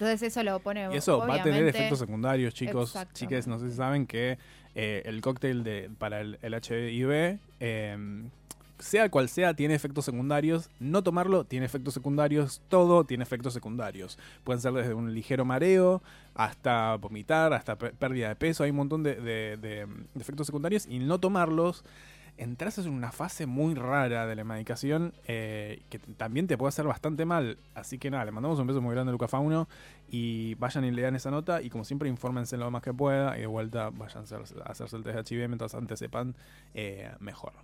Entonces 0.05 0.23
eso 0.23 0.43
lo 0.43 0.61
pone 0.61 0.89
Y 0.93 0.97
eso 0.97 1.19
va 1.19 1.35
a 1.35 1.43
tener 1.43 1.63
efectos 1.77 1.99
secundarios, 1.99 2.55
chicos. 2.55 2.91
Exacto. 2.91 3.15
Chiques, 3.15 3.47
no 3.47 3.59
sé 3.59 3.71
si 3.71 3.77
saben 3.77 4.07
que 4.07 4.39
eh, 4.75 5.03
el 5.07 5.21
cóctel 5.21 5.65
de, 5.65 5.91
para 5.99 6.21
el, 6.21 6.39
el 6.43 6.55
HIV, 6.55 7.39
eh, 7.61 8.29
sea 8.79 9.09
cual 9.11 9.29
sea, 9.29 9.55
tiene 9.55 9.75
efectos 9.75 10.05
secundarios. 10.05 10.71
No 10.79 11.03
tomarlo 11.03 11.45
tiene 11.45 11.67
efectos 11.67 11.95
secundarios. 11.95 12.63
Todo 12.69 13.03
tiene 13.05 13.25
efectos 13.25 13.53
secundarios. 13.53 14.19
Pueden 14.45 14.63
ser 14.63 14.73
desde 14.73 14.95
un 14.95 15.13
ligero 15.15 15.45
mareo 15.45 16.01
hasta 16.35 16.95
vomitar, 16.97 17.53
hasta 17.53 17.77
pérdida 17.77 18.29
de 18.29 18.37
peso. 18.37 18.63
Hay 18.63 18.71
un 18.71 18.77
montón 18.77 19.03
de, 19.03 19.17
de- 19.17 19.57
de- 19.57 19.87
de 19.87 20.21
efectos 20.21 20.47
secundarios 20.47 20.87
y 20.87 21.01
no 21.01 21.19
tomarlos. 21.19 21.85
Entras 22.39 22.79
en 22.79 22.93
una 22.93 23.11
fase 23.11 23.47
muy 23.47 23.75
rara 23.75 24.27
de 24.27 24.37
la 24.37 24.45
medicación 24.45 25.13
eh, 25.27 25.83
que 25.91 25.99
también 25.99 26.47
te 26.47 26.57
puede 26.57 26.69
hacer 26.69 26.87
bastante 26.87 27.27
mal. 27.27 27.59
Así 27.75 27.99
que 27.99 28.11
nada, 28.11 28.25
le 28.25 28.31
mandamos 28.31 28.61
un 28.61 28.67
beso 28.69 28.81
muy 28.81 28.95
grande 28.95 29.11
a 29.11 29.13
Luca 29.13 29.27
Fauno 29.27 29.69
y 30.09 30.55
vayan 30.55 30.85
y 30.85 30.93
lean 30.93 31.17
esa 31.17 31.33
nota 31.33 31.61
y 31.61 31.69
como 31.69 31.85
siempre 31.85 32.09
infórmense 32.09 32.57
lo 32.57 32.71
más 32.71 32.83
que 32.83 32.95
pueda 32.95 33.37
y 33.37 33.41
de 33.41 33.47
vuelta 33.49 33.91
vayan 33.91 34.19
a 34.19 34.71
hacerse 34.71 34.97
el 34.97 35.03
test 35.03 35.29
de 35.29 35.37
HIV 35.37 35.49
mientras 35.49 35.75
antes 35.75 35.99
sepan 35.99 36.37
eh, 36.75 37.11
mejor. 37.19 37.55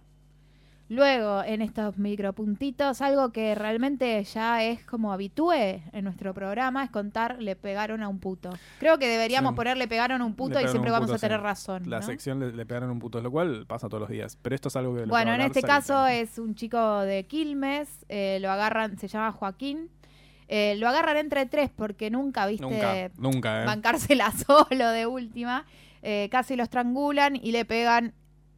Luego, 0.90 1.42
en 1.42 1.62
estos 1.62 1.96
micropuntitos, 1.96 3.00
algo 3.00 3.32
que 3.32 3.54
realmente 3.54 4.22
ya 4.24 4.62
es 4.62 4.84
como 4.84 5.12
habitué 5.14 5.82
en 5.92 6.04
nuestro 6.04 6.34
programa 6.34 6.84
es 6.84 6.90
contar 6.90 7.40
le 7.40 7.56
pegaron 7.56 8.02
a 8.02 8.08
un 8.08 8.18
puto. 8.18 8.50
Creo 8.80 8.98
que 8.98 9.08
deberíamos 9.08 9.52
Sí. 9.52 9.56
poner 9.56 9.76
le 9.78 9.88
pegaron 9.88 10.20
a 10.20 10.24
un 10.24 10.34
puto 10.34 10.60
y 10.60 10.68
siempre 10.68 10.90
vamos 10.90 11.06
puto, 11.06 11.16
a 11.16 11.18
tener 11.20 11.38
sí. 11.38 11.42
razón. 11.42 11.82
La 11.88 12.00
¿no? 12.00 12.06
sección 12.06 12.38
le, 12.38 12.52
le 12.52 12.66
pegaron 12.66 12.90
un 12.90 12.98
puto, 12.98 13.20
lo 13.20 13.30
cual 13.30 13.64
pasa 13.66 13.88
todos 13.88 14.02
los 14.02 14.10
días. 14.10 14.38
Pero 14.42 14.54
esto 14.54 14.68
es 14.68 14.76
algo 14.76 14.94
que... 14.94 15.04
Bueno, 15.06 15.32
a 15.32 15.34
en 15.36 15.40
este 15.40 15.62
caso 15.62 16.06
es 16.06 16.38
un 16.38 16.54
chico 16.54 17.00
de 17.00 17.24
Quilmes, 17.24 18.04
eh, 18.10 18.38
lo 18.42 18.50
agarran, 18.50 18.98
se 18.98 19.08
llama 19.08 19.32
Joaquín. 19.32 19.88
Eh, 20.48 20.76
lo 20.76 20.86
agarran 20.88 21.16
entre 21.16 21.46
tres 21.46 21.70
porque 21.74 22.10
nunca, 22.10 22.46
viste, 22.46 22.66
Nunca, 22.66 23.10
nunca, 23.16 23.62
¿eh? 23.62 23.66
bancársela 23.66 24.30
solo 24.46 24.90
de 24.90 25.06
última. 25.06 25.64
Eh, 26.02 26.28
casi 26.30 26.54
lo 26.54 26.62
estrangulan 26.62 27.34
y 27.36 27.52
le 27.52 27.64
pegan 27.64 28.12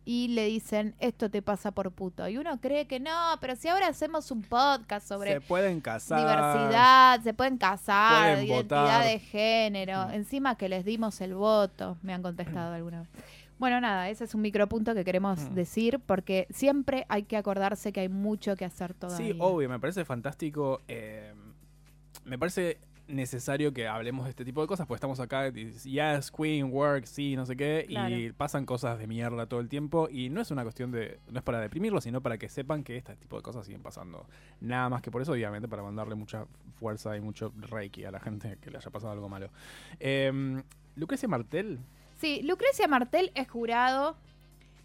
y 0.08 0.28
le 0.28 0.46
dicen, 0.46 0.94
esto 1.00 1.28
te 1.28 1.42
pasa 1.42 1.72
por 1.72 1.90
puto. 1.90 2.26
Y 2.28 2.38
uno 2.38 2.60
cree 2.60 2.86
que 2.86 3.00
no, 3.00 3.10
pero 3.40 3.56
si 3.56 3.66
ahora 3.68 3.88
hacemos 3.88 4.30
un 4.30 4.40
podcast 4.42 5.06
sobre 5.06 5.32
Se 5.34 5.40
pueden 5.40 5.80
casar. 5.80 6.20
diversidad, 6.20 7.20
se 7.22 7.34
pueden 7.34 7.58
casar, 7.58 8.34
Pueden 8.36 8.46
identidad 8.46 8.82
votar. 8.84 9.04
de 9.04 9.18
género. 9.18 10.06
Mm. 10.06 10.12
Encima 10.14 10.56
que 10.56 10.68
les 10.68 10.84
dimos 10.84 11.20
el 11.20 11.34
voto, 11.34 11.98
me 12.02 12.14
han 12.14 12.22
contestado 12.22 12.72
alguna 12.76 13.00
vez. 13.00 13.08
Bueno, 13.58 13.80
nada, 13.80 14.08
ese 14.10 14.24
es 14.24 14.34
un 14.34 14.42
micropunto 14.42 14.94
que 14.94 15.04
queremos 15.04 15.40
Mm. 15.40 15.54
decir 15.54 15.98
porque 15.98 16.46
siempre 16.50 17.04
hay 17.08 17.24
que 17.24 17.36
acordarse 17.36 17.92
que 17.92 18.00
hay 18.00 18.08
mucho 18.08 18.54
que 18.54 18.64
hacer 18.64 18.94
todavía. 18.94 19.32
Sí, 19.32 19.36
obvio, 19.40 19.68
me 19.68 19.80
parece 19.80 20.04
fantástico. 20.04 20.82
eh, 20.88 21.34
me 22.24 22.38
parece 22.38 22.78
necesario 23.08 23.72
que 23.72 23.86
hablemos 23.86 24.24
de 24.24 24.30
este 24.30 24.44
tipo 24.44 24.60
de 24.60 24.66
cosas, 24.66 24.86
porque 24.86 24.96
estamos 24.96 25.20
acá, 25.20 25.48
y 25.48 25.70
yes, 25.72 26.30
queen, 26.30 26.72
work, 26.72 27.06
sí, 27.06 27.36
no 27.36 27.46
sé 27.46 27.56
qué, 27.56 27.86
y 27.88 28.32
pasan 28.32 28.66
cosas 28.66 28.98
de 28.98 29.06
mierda 29.06 29.46
todo 29.46 29.60
el 29.60 29.68
tiempo, 29.68 30.08
y 30.10 30.28
no 30.28 30.40
es 30.40 30.50
una 30.50 30.62
cuestión 30.62 30.90
de, 30.90 31.18
no 31.30 31.38
es 31.38 31.44
para 31.44 31.60
deprimirlos, 31.60 32.04
sino 32.04 32.20
para 32.20 32.38
que 32.38 32.48
sepan 32.48 32.82
que 32.82 32.96
este 32.96 33.16
tipo 33.16 33.36
de 33.36 33.42
cosas 33.42 33.66
siguen 33.66 33.82
pasando. 33.82 34.26
Nada 34.60 34.88
más 34.88 35.02
que 35.02 35.10
por 35.10 35.22
eso, 35.22 35.32
obviamente, 35.32 35.68
para 35.68 35.82
mandarle 35.82 36.14
mucha 36.14 36.46
fuerza 36.74 37.16
y 37.16 37.20
mucho 37.20 37.52
reiki 37.56 38.04
a 38.04 38.10
la 38.10 38.20
gente 38.20 38.58
que 38.60 38.70
le 38.70 38.78
haya 38.78 38.90
pasado 38.90 39.12
algo 39.12 39.28
malo. 39.28 39.50
Eh, 40.00 40.62
Lucrecia 40.96 41.28
Martel, 41.28 41.80
Sí, 42.20 42.40
Lucrecia 42.42 42.88
Martel 42.88 43.30
es 43.34 43.48
jurado 43.48 44.16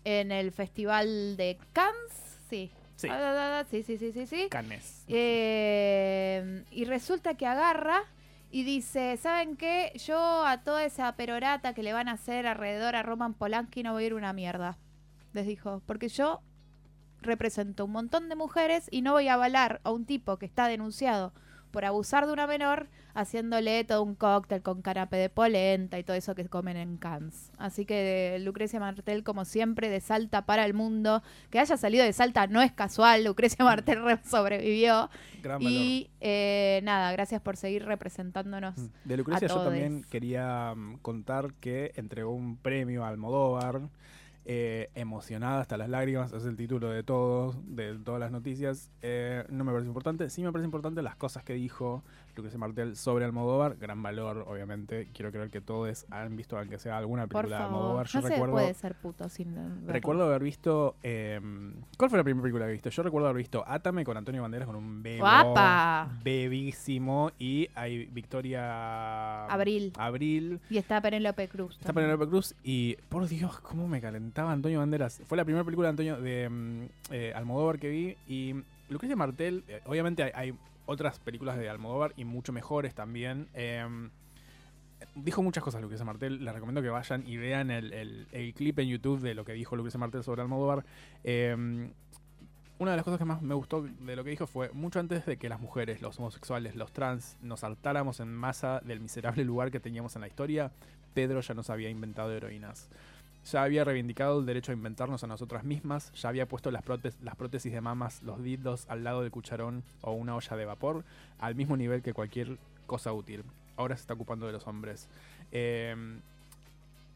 en 0.03 0.31
el 0.31 0.51
Festival 0.51 1.37
de 1.37 1.57
Cannes. 1.71 2.39
Sí. 2.49 2.71
Sí. 3.01 3.08
Ah, 3.10 3.63
sí, 3.70 3.81
sí, 3.81 3.98
sí, 3.98 4.12
sí, 4.12 4.27
sí. 4.27 4.48
Canes. 4.50 5.03
Eh, 5.08 6.63
y 6.70 6.86
resulta 6.86 7.34
que 7.36 7.48
agarra 7.48 8.03
y 8.51 8.63
dice, 8.63 9.17
¿saben 9.17 9.58
qué? 9.58 9.91
Yo 10.05 10.46
a 10.46 10.62
toda 10.62 10.86
esa 10.86 11.15
perorata 11.15 11.74
que 11.74 11.81
le 11.81 11.93
van 11.93 12.10
a 12.10 12.13
hacer 12.13 12.46
alrededor 12.46 12.96
a 12.96 13.01
Roman 13.01 13.34
Polanski 13.34 13.81
no 13.81 13.93
voy 13.93 14.03
a 14.03 14.08
ir 14.08 14.13
una 14.13 14.34
mierda. 14.34 14.77
Les 15.34 15.48
dijo, 15.48 15.81
porque 15.88 16.10
yo 16.10 16.41
represento 17.22 17.86
un 17.86 17.91
montón 17.91 18.29
de 18.29 18.36
mujeres 18.36 18.88
y 18.91 19.01
no 19.01 19.13
voy 19.13 19.29
a 19.29 19.34
avalar 19.34 19.81
a 19.84 19.91
un 19.91 20.05
tipo 20.05 20.38
que 20.38 20.46
está 20.46 20.67
denunciado 20.67 21.34
por 21.71 21.85
abusar 21.85 22.27
de 22.27 22.33
una 22.33 22.47
menor 22.47 22.87
haciéndole 23.13 23.83
todo 23.83 24.03
un 24.03 24.15
cóctel 24.15 24.61
con 24.61 24.81
canapé 24.81 25.17
de 25.17 25.29
polenta 25.29 25.99
y 25.99 26.03
todo 26.03 26.15
eso 26.15 26.35
que 26.35 26.47
comen 26.47 26.77
en 26.77 26.97
Cannes. 26.97 27.51
Así 27.57 27.85
que 27.85 28.37
Lucrecia 28.41 28.79
Martel, 28.79 29.23
como 29.23 29.43
siempre, 29.45 29.89
de 29.89 29.99
Salta 29.99 30.45
para 30.45 30.65
el 30.65 30.73
mundo. 30.73 31.21
Que 31.49 31.59
haya 31.59 31.75
salido 31.77 32.03
de 32.05 32.13
Salta 32.13 32.47
no 32.47 32.61
es 32.61 32.71
casual, 32.71 33.23
Lucrecia 33.25 33.65
Martel 33.65 34.03
re- 34.03 34.19
sobrevivió. 34.23 35.09
Gran. 35.43 35.61
Y 35.61 36.09
eh, 36.21 36.79
nada, 36.83 37.11
gracias 37.11 37.41
por 37.41 37.57
seguir 37.57 37.85
representándonos. 37.85 38.77
Mm. 38.77 38.85
De 39.05 39.17
Lucrecia 39.17 39.47
a 39.47 39.49
yo 39.49 39.63
también 39.63 40.03
quería 40.09 40.73
mm, 40.75 40.97
contar 41.01 41.53
que 41.59 41.91
entregó 41.95 42.31
un 42.31 42.57
premio 42.57 43.03
a 43.03 43.09
Almodóvar, 43.09 43.81
eh, 44.45 44.89
emocionada 44.95 45.62
hasta 45.62 45.77
las 45.77 45.89
lágrimas, 45.89 46.33
es 46.33 46.45
el 46.45 46.55
título 46.55 46.89
de 46.89 47.03
todos, 47.03 47.55
de 47.65 47.95
todas 48.00 48.19
las 48.19 48.31
noticias. 48.31 48.89
Eh, 49.01 49.45
no 49.50 49.63
me 49.63 49.71
parece 49.71 49.88
importante, 49.88 50.29
sí 50.29 50.41
me 50.43 50.51
parece 50.51 50.65
importante 50.65 51.01
las 51.01 51.15
cosas 51.15 51.43
que 51.43 51.53
dijo 51.53 52.03
Lucrecia 52.41 52.60
Martel 52.60 52.95
sobre 52.95 53.25
Almodóvar, 53.25 53.77
gran 53.77 54.01
valor, 54.03 54.45
obviamente. 54.48 55.07
Quiero 55.13 55.31
creer 55.31 55.50
que 55.50 55.62
todos 55.62 56.05
han 56.10 56.36
visto, 56.36 56.57
aunque 56.57 56.77
sea 56.79 56.98
alguna 56.98 57.27
película 57.27 57.57
de 57.60 57.63
Almodóvar. 57.63 58.07
Yo 58.07 58.21
no 58.21 58.27
se 58.27 58.33
recuerdo, 58.33 58.53
puede 58.53 58.74
ser 58.74 58.95
puto 58.95 59.29
sin 59.29 59.53
verlo. 59.55 59.75
recuerdo 59.91 60.24
haber 60.25 60.43
visto... 60.43 60.95
eh, 61.03 61.39
¿Cuál 61.98 62.10
fue 62.10 62.17
la 62.17 62.24
primera 62.24 62.41
película 62.43 62.65
que 62.65 62.71
viste? 62.74 62.89
Yo 62.89 63.03
recuerdo 63.03 63.27
haber 63.27 63.38
visto 63.38 63.63
Átame 63.67 64.03
con 64.03 64.17
Antonio 64.17 64.41
Banderas 64.41 64.65
con 64.67 64.75
un 64.75 65.03
¡Guapa! 65.19 66.10
bebísimo 66.24 67.31
y 67.39 67.69
hay 67.75 68.05
Victoria 68.05 69.45
Abril. 69.45 69.93
Abril 69.98 70.60
Y 70.69 70.77
está 70.77 71.01
Penélope 71.01 71.48
Cruz. 71.48 71.77
está. 71.79 71.93
Penélope 71.93 72.27
Cruz 72.27 72.55
y 72.63 72.95
por 73.10 73.27
Dios 73.27 73.60
cómo 73.60 73.88
me 73.88 74.01
calentaba 74.01 74.51
Antonio 74.51 74.79
Banderas 74.79 75.21
fue 75.27 75.38
la 75.38 75.45
primera 75.45 75.63
película 75.63 75.88
de 75.88 75.89
Antonio 75.91 76.17
de 76.21 76.50
mm, 76.50 76.86
eh, 77.12 77.33
Almodóvar 77.36 77.79
que 77.79 77.89
vi 77.89 78.17
y 78.27 78.55
Lucrecia 78.89 79.15
Martel 79.15 79.63
eh, 79.67 79.81
obviamente 79.86 80.24
hay, 80.24 80.31
hay 80.33 80.53
otras 80.91 81.19
películas 81.19 81.57
de 81.57 81.69
Almodóvar 81.69 82.13
y 82.17 82.25
mucho 82.25 82.53
mejores 82.53 82.93
también 82.93 83.48
eh, 83.53 83.86
dijo 85.15 85.41
muchas 85.41 85.63
cosas 85.63 85.81
Lucrecia 85.81 86.05
Martel 86.05 86.43
les 86.45 86.53
recomiendo 86.53 86.81
que 86.81 86.89
vayan 86.89 87.25
y 87.27 87.38
vean 87.38 87.71
el, 87.71 87.91
el- 87.93 88.53
clip 88.53 88.77
en 88.79 88.88
YouTube 88.88 89.19
de 89.21 89.33
lo 89.33 89.45
que 89.45 89.53
dijo 89.53 89.75
Lucrecia 89.75 90.00
Martel 90.00 90.24
sobre 90.24 90.41
Almodóvar 90.41 90.86
eh, 91.24 91.89
una 92.79 92.91
de 92.91 92.98
las 92.98 93.03
cosas 93.03 93.19
que 93.19 93.25
más 93.25 93.41
me 93.43 93.53
gustó 93.53 93.83
de 93.83 94.15
lo 94.15 94.24
que 94.24 94.31
dijo 94.31 94.48
fue 94.48 94.71
mucho 94.71 95.00
antes 95.00 95.25
de 95.27 95.38
que 95.38 95.50
las 95.50 95.60
mujeres, 95.60 96.01
los 96.01 96.17
homosexuales, 96.17 96.75
los 96.75 96.91
trans 96.91 97.38
nos 97.43 97.60
saltáramos 97.60 98.19
en 98.19 98.33
masa 98.33 98.79
del 98.79 99.00
miserable 99.00 99.45
lugar 99.45 99.69
que 99.69 99.79
teníamos 99.79 100.15
en 100.15 100.21
la 100.21 100.27
historia, 100.27 100.71
Pedro 101.13 101.41
ya 101.41 101.53
nos 101.53 101.69
había 101.69 101.89
inventado 101.91 102.31
heroínas. 102.31 102.89
Ya 103.45 103.63
había 103.63 103.83
reivindicado 103.83 104.39
el 104.39 104.45
derecho 104.45 104.71
a 104.71 104.75
inventarnos 104.75 105.24
a 105.24 105.27
nosotras 105.27 105.63
mismas, 105.63 106.12
ya 106.13 106.29
había 106.29 106.48
puesto 106.48 106.69
las, 106.69 106.83
próte- 106.83 107.13
las 107.24 107.36
prótesis 107.36 107.71
de 107.74 107.81
mamas, 107.81 108.21
los 108.21 108.41
dildos 108.43 108.86
al 108.89 109.03
lado 109.03 109.21
del 109.24 109.31
cucharón 109.31 109.83
o 110.01 110.12
una 110.12 110.36
olla 110.36 110.55
de 110.57 110.65
vapor, 110.65 111.03
al 111.39 111.55
mismo 111.55 111.75
nivel 111.75 112.01
que 112.03 112.13
cualquier 112.13 112.57
cosa 112.86 113.12
útil. 113.13 113.43
Ahora 113.77 113.95
se 113.95 114.01
está 114.01 114.13
ocupando 114.13 114.45
de 114.45 114.51
los 114.53 114.67
hombres. 114.67 115.07
Eh, 115.51 115.95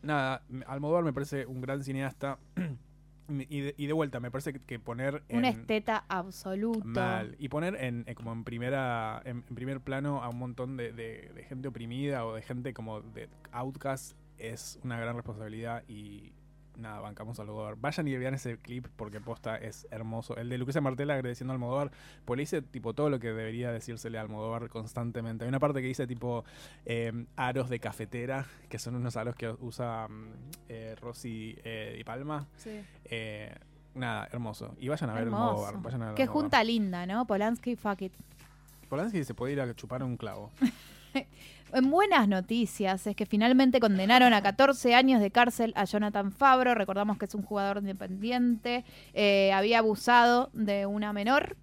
nada, 0.01 0.41
Almodóvar 0.67 1.03
me 1.03 1.13
parece 1.13 1.46
un 1.46 1.62
gran 1.62 1.84
cineasta. 1.84 2.38
Y 3.27 3.62
de, 3.62 3.74
y 3.75 3.88
de 3.88 3.94
vuelta, 3.94 4.20
me 4.20 4.29
parece 4.29 4.53
que, 4.53 4.60
que 4.60 4.77
poner 4.77 5.24
Un 5.29 5.46
en- 5.46 5.46
esteta 5.46 6.05
absoluto. 6.10 6.86
Mal. 6.86 7.36
Y 7.39 7.50
poner 7.50 7.74
en, 7.84 8.03
en 8.05 8.13
como 8.13 8.32
en 8.32 8.44
primera 8.44 9.20
en, 9.25 9.44
en 9.50 9.55
primer 9.55 9.79
plano 9.82 10.22
a 10.22 10.29
un 10.29 10.38
montón 10.38 10.77
de, 10.77 10.91
de- 10.94 11.32
de 11.34 11.44
gente 11.46 11.67
oprimida 11.67 12.24
o 12.27 12.36
de 12.36 12.44
gente 12.44 12.72
como 12.75 13.01
de 13.01 13.27
outcast 13.51 14.15
es 14.38 14.80
una 14.84 15.00
gran 15.00 15.15
responsabilidad 15.15 15.84
y 15.88 16.34
nada, 16.77 17.00
bancamos 17.00 17.39
a 17.39 17.44
Almodóvar. 17.44 17.75
Vayan 17.77 18.08
y 18.08 18.18
vean 18.18 18.34
ese 18.34 18.58
clip 18.58 18.88
porque 18.96 19.22
posta 19.22 19.56
es 19.58 19.88
hermoso. 19.92 20.36
El 20.38 20.50
de 20.50 20.58
Lucrecia 20.58 20.82
Martel 20.82 21.10
agradeciendo 21.12 21.54
a 21.54 21.56
Almodóvar, 21.56 21.92
pues 22.25 22.38
le 22.38 22.42
dice 22.42 22.62
tipo 22.62 22.94
todo 22.94 23.10
lo 23.10 23.20
que 23.20 23.27
debería 23.27 23.72
decírsele 23.72 24.18
a 24.18 24.22
Almodóvar 24.22 24.70
constantemente. 24.70 25.46
Hay 25.46 25.50
una 25.50 25.60
parte 25.60 25.82
que 25.82 25.88
dice 25.88 26.08
tipo 26.08 26.44
eh, 26.86 27.25
aros 27.36 27.70
de 27.70 27.80
cafetera, 27.80 28.46
que 28.70 28.80
son 28.80 28.96
unos 28.96 29.15
aros 29.18 29.36
que 29.36 29.50
usa 29.60 30.08
mm, 30.08 30.34
eh, 30.70 30.96
Rosy 31.00 31.58
eh, 31.63 31.98
y 32.00 32.04
Palma. 32.04 32.48
Sí. 32.58 32.82
Eh, 33.06 33.56
nada, 33.94 34.27
hermoso. 34.32 34.75
Y 34.80 34.88
vayan 34.88 35.10
a 35.10 35.13
ver. 35.13 35.24
Almodóvar. 35.24 35.82
Vayan 35.82 36.01
a 36.01 36.06
ver 36.08 36.15
Qué 36.15 36.24
Almodóvar. 36.24 36.44
junta 36.44 36.63
linda, 36.63 37.06
¿no? 37.06 37.25
Polanski, 37.25 37.75
fuck 37.75 38.01
it. 38.01 38.13
Polanski 38.89 39.24
se 39.24 39.34
puede 39.34 39.54
ir 39.54 39.62
a 39.62 39.74
chupar 39.75 40.04
un 40.04 40.18
clavo. 40.18 40.51
En 41.74 41.89
buenas 41.89 42.27
noticias 42.29 43.05
es 43.05 43.15
que 43.15 43.25
finalmente 43.25 43.79
condenaron 43.79 44.34
a 44.34 44.41
14 44.41 44.95
años 44.95 45.19
de 45.19 45.31
cárcel 45.31 45.74
a 45.75 45.84
Jonathan 45.84 46.31
Fabro. 46.31 46.74
Recordamos 46.74 47.17
que 47.17 47.25
es 47.25 47.36
un 47.36 47.41
jugador 47.41 47.79
independiente. 47.79 48.86
eh, 49.13 49.51
había 49.51 49.79
abusado 49.79 50.51
de 50.53 50.86
una 50.86 51.12
menor. 51.12 51.57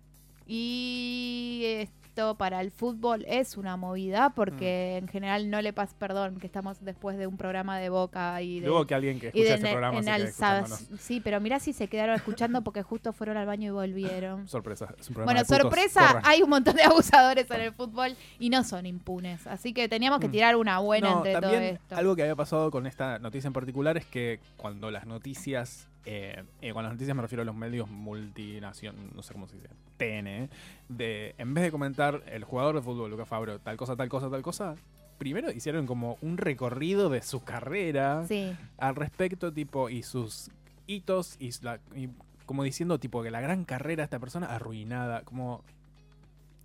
Y 0.47 1.88
esto 2.12 2.35
para 2.37 2.61
el 2.61 2.71
fútbol 2.71 3.25
es 3.26 3.57
una 3.57 3.78
movida 3.78 4.31
porque 4.35 4.99
Mm. 5.00 5.04
en 5.04 5.09
general 5.09 5.50
no 5.50 5.62
le 5.62 5.73
pasa, 5.73 5.95
perdón, 5.99 6.38
que 6.38 6.47
estamos 6.47 6.85
después 6.85 7.16
de 7.16 7.26
un 7.26 7.38
programa 7.38 7.78
de 7.78 7.88
Boca 7.88 8.42
y 8.42 8.61
de... 8.61 8.66
Luego 8.66 8.87
que 8.87 8.95
alguien 8.95 9.19
que 9.19 9.28
escucha 9.28 9.57
ne- 9.57 9.71
programa 9.71 9.99
en 9.99 10.04
se. 10.04 10.87
Sí, 10.99 11.21
pero 11.25 11.40
mirá 11.40 11.59
si 11.59 11.73
se 11.73 11.88
quedaron 11.88 12.14
escuchando 12.14 12.61
porque 12.61 12.83
justo 12.83 13.14
fueron 13.14 13.38
al 13.38 13.47
baño 13.47 13.69
y 13.69 13.71
volvieron. 13.71 14.47
Sorpresa. 14.49 14.95
Es 15.00 15.09
un 15.09 15.14
programa 15.14 15.25
Bueno, 15.33 15.40
de 15.40 15.47
putos. 15.47 15.62
sorpresa, 15.62 16.07
Corran. 16.07 16.23
hay 16.26 16.42
un 16.42 16.50
montón 16.50 16.76
de 16.76 16.83
abusadores 16.83 17.50
en 17.50 17.61
el 17.62 17.73
fútbol 17.73 18.14
y 18.38 18.50
no 18.50 18.62
son 18.62 18.85
impunes. 18.85 19.47
Así 19.47 19.73
que 19.73 19.88
teníamos 19.88 20.21
que 20.21 20.28
Mm. 20.28 20.33
tirar 20.33 20.57
una 20.57 20.81
buena 20.81 21.09
No, 21.11 21.16
entre 21.19 21.33
todo 21.33 21.40
también 21.40 21.62
esto. 21.76 21.97
algo 21.97 22.14
que 22.14 22.23
había 22.23 22.37
pasado 22.37 22.71
con 22.71 22.87
esta 22.87 23.19
noticia 23.21 23.47
en 23.47 23.54
particular 23.54 23.97
es 23.97 24.04
que 24.04 24.38
cuando 24.59 24.90
las 24.90 25.07
noticias, 25.07 25.88
eh, 26.04 26.44
eh, 26.61 26.73
con 26.73 26.82
las 26.82 26.92
noticias 26.92 27.14
me 27.16 27.23
refiero 27.23 27.42
a 27.42 27.44
los 27.44 27.54
medios 27.54 27.88
multinación, 27.88 28.97
no 29.14 29.23
sé 29.23 29.32
cómo 29.32 29.47
se 29.47 29.56
dice, 29.56 29.68
TN, 29.97 30.49
de, 30.88 31.35
en 31.38 31.54
vez 31.54 31.64
de 31.64 31.71
comentar 31.71 32.23
el 32.26 32.44
jugador 32.44 32.75
de 32.76 32.82
fútbol, 32.82 33.11
Lucas 33.11 33.28
Fabro, 33.28 33.59
tal 33.61 33.76
cosa, 33.76 33.97
tal 33.97 34.09
cosa, 34.09 34.30
tal 34.30 34.42
cosa, 34.42 34.75
primero 35.18 35.50
hicieron 35.52 35.87
como 35.87 36.18
un 36.23 36.38
recorrido 36.38 37.09
de 37.09 37.23
su 37.23 37.44
carrera 37.44 38.25
Sí, 38.26 38.56
al 38.78 38.97
respecto, 38.97 39.52
tipo, 39.52 39.88
y 39.88 40.02
sus 40.02 40.50
hitos, 40.87 41.37
y, 41.38 41.50
la- 41.62 41.78
y 41.94 42.09
como 42.47 42.64
diciendo, 42.64 42.99
tipo, 42.99 43.23
que 43.23 43.30
la 43.30 43.40
gran 43.40 43.64
carrera 43.64 44.00
de 44.02 44.04
esta 44.04 44.18
persona 44.18 44.47
arruinada, 44.47 45.23
como... 45.23 45.62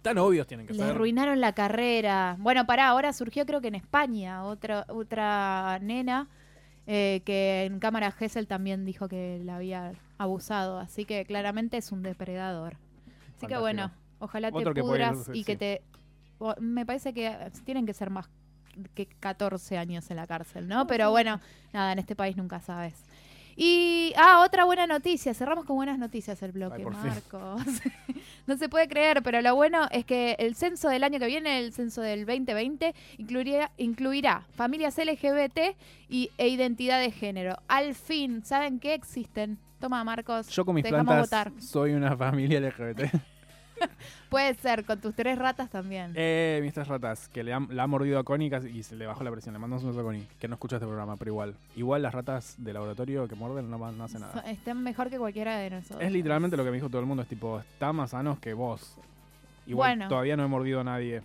Tan 0.01 0.17
obvios 0.20 0.48
tienen 0.48 0.65
que 0.67 0.74
le 0.74 0.79
ser. 0.79 0.91
arruinaron 0.91 1.41
la 1.41 1.53
carrera. 1.53 2.38
Bueno, 2.39 2.65
pará, 2.65 2.88
ahora 2.88 3.12
surgió 3.13 3.46
creo 3.46 3.60
que 3.62 3.67
en 3.67 3.75
España 3.75 4.44
otra, 4.44 4.86
otra 4.89 5.79
nena 5.82 6.27
eh, 6.88 7.22
que 7.25 7.65
en 7.65 7.79
cámara 7.79 8.12
Gesell 8.12 8.48
también 8.48 8.86
dijo 8.86 9.08
que 9.08 9.39
la 9.44 9.58
había 9.58 9.91
abusado, 10.17 10.79
así 10.79 11.06
que 11.06 11.25
claramente 11.25 11.77
es 11.77 11.91
un 11.91 12.01
depredador. 12.01 12.77
Así 13.38 13.46
que 13.48 13.53
bueno, 13.62 13.91
ojalá 14.20 14.51
te 14.51 14.53
que 14.74 14.82
pudras 14.82 15.27
ir, 15.29 15.36
y 15.36 15.44
que 15.44 15.56
te... 15.58 15.82
o- 16.39 16.56
Me 16.60 16.86
parece 16.86 17.13
que 17.13 17.36
tienen 17.65 17.86
que 17.86 17.94
ser 17.94 18.10
más 18.10 18.29
que 18.94 19.06
14 19.08 19.77
años 19.77 20.10
en 20.12 20.17
la 20.17 20.27
cárcel, 20.27 20.67
¿no? 20.67 20.88
Pero 20.88 21.10
bueno, 21.12 21.39
nada, 21.74 21.91
en 21.94 22.00
este 22.00 22.15
país 22.15 22.38
nunca 22.38 22.62
sabes. 22.62 22.94
Y, 23.60 24.14
ah, 24.16 24.44
otra 24.46 24.66
buena 24.66 24.86
noticia. 24.86 25.34
Cerramos 25.34 25.66
con 25.66 25.76
buenas 25.78 25.98
noticias 25.98 26.42
el 26.44 26.52
bloque, 26.52 26.84
Ay. 26.84 26.86
Marcos. 26.86 27.64
no 28.48 28.56
se 28.56 28.70
puede 28.70 28.88
creer, 28.88 29.24
pero 29.24 29.42
lo 29.42 29.56
bueno 29.56 29.88
es 29.90 30.06
que 30.06 30.36
el 30.38 30.54
censo 30.54 30.90
del 30.90 31.04
año 31.04 31.18
que 31.18 31.26
viene, 31.26 31.58
el 31.58 31.74
censo 31.74 32.02
del 32.02 32.28
2020, 32.28 32.94
incluiría, 33.18 33.72
incluirá 33.78 34.44
familias 34.56 34.96
LGBT 35.00 35.76
y, 36.08 36.30
e 36.38 36.50
identidad 36.50 37.00
de 37.00 37.10
género. 37.10 37.58
Al 37.68 37.96
fin, 37.96 38.44
¿saben 38.46 38.80
qué 38.80 38.94
existen? 38.94 39.58
Toma, 39.80 40.04
Marcos. 40.04 40.50
Yo 40.50 40.64
con 40.64 40.76
mis 40.76 40.84
te 40.84 40.92
dejamos 40.92 41.16
plantas 41.16 41.52
votar. 41.52 41.62
soy 41.62 41.94
una 41.94 42.16
familia 42.16 42.60
LGBT. 42.60 43.12
Puede 44.29 44.53
ser, 44.55 44.84
con 44.86 45.00
tus 45.00 45.15
tres 45.15 45.38
ratas 45.38 45.69
también. 45.69 46.12
eh, 46.15 46.60
mis 46.62 46.74
tres 46.74 46.88
ratas, 46.88 47.27
que 47.29 47.43
le 47.43 47.53
han- 47.53 47.67
la 47.72 47.84
ha 47.84 47.88
mordido 47.88 48.19
a 48.19 48.24
Connie 48.24 48.51
y 48.74 48.84
se 48.84 48.96
le 48.96 49.05
bajó 49.05 49.24
la 49.24 49.31
presión. 49.31 49.53
Le 49.53 49.60
mandamos 49.60 49.84
un 49.84 49.91
beso 49.91 50.01
a 50.01 50.03
Connie, 50.03 50.27
que 50.39 50.48
no 50.48 50.55
escucha 50.55 50.75
este 50.77 50.86
programa, 50.86 51.15
pero 51.17 51.31
igual. 51.31 51.55
Igual 51.75 52.01
las 52.01 52.13
ratas 52.13 52.55
de 52.57 52.74
laboratorio 52.74 53.27
que 53.27 53.36
muerden 53.36 53.69
no, 53.69 53.77
no 53.91 54.03
hacen 54.03 54.22
nada. 54.22 54.41
Están 54.50 54.84
mejor 54.84 55.10
que 55.10 55.17
cualquiera 55.17 55.57
de 55.57 55.69
nosotros. 55.69 56.01
Es 56.01 56.12
literalmente 56.12 56.57
lo 56.57 56.63
que 56.63 56.72
me 56.72 56.77
dijo 56.77 56.89
todo 56.89 57.00
el 57.01 57.07
mundo, 57.07 57.24
es 57.24 57.29
tipo, 57.29 57.60
está 57.60 57.93
más 57.93 58.12
sanos 58.12 58.39
que 58.39 58.53
vos. 58.53 58.96
Igual 59.65 59.91
Bueno. 59.98 60.07
todavía 60.10 60.38
no 60.38 60.46
he 60.46 60.48
mordido 60.48 60.79
a 60.81 60.84
nadie. 60.84 61.22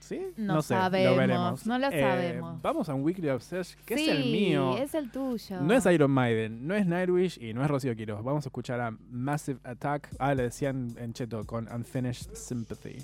¿Sí? 0.00 0.20
No 0.36 0.62
sé, 0.62 0.74
sabemos, 0.74 1.10
lo 1.12 1.16
veremos. 1.20 1.66
no 1.66 1.78
lo 1.78 1.88
Eh, 1.88 2.00
sabemos. 2.00 2.62
Vamos 2.62 2.88
a 2.88 2.94
un 2.94 3.02
Weekly 3.04 3.28
Obsession, 3.30 3.78
que 3.84 3.96
sí, 3.96 4.08
es 4.08 4.16
el 4.16 4.24
mío. 4.24 4.76
es 4.78 4.94
el 4.94 5.10
tuyo. 5.10 5.60
No 5.60 5.74
es 5.74 5.84
Iron 5.86 6.10
Maiden, 6.10 6.66
no 6.66 6.74
es 6.74 6.86
Nightwish 6.86 7.38
y 7.42 7.52
no 7.52 7.62
es 7.62 7.68
Rocío 7.70 7.94
Quiroz. 7.96 8.22
Vamos 8.24 8.46
a 8.46 8.48
escuchar 8.48 8.80
a 8.80 8.90
Massive 9.10 9.58
Attack. 9.64 10.08
Ah, 10.18 10.34
le 10.34 10.44
decían 10.44 10.94
en 10.98 11.12
cheto 11.12 11.44
con 11.44 11.68
Unfinished 11.72 12.34
Sympathy. 12.34 12.96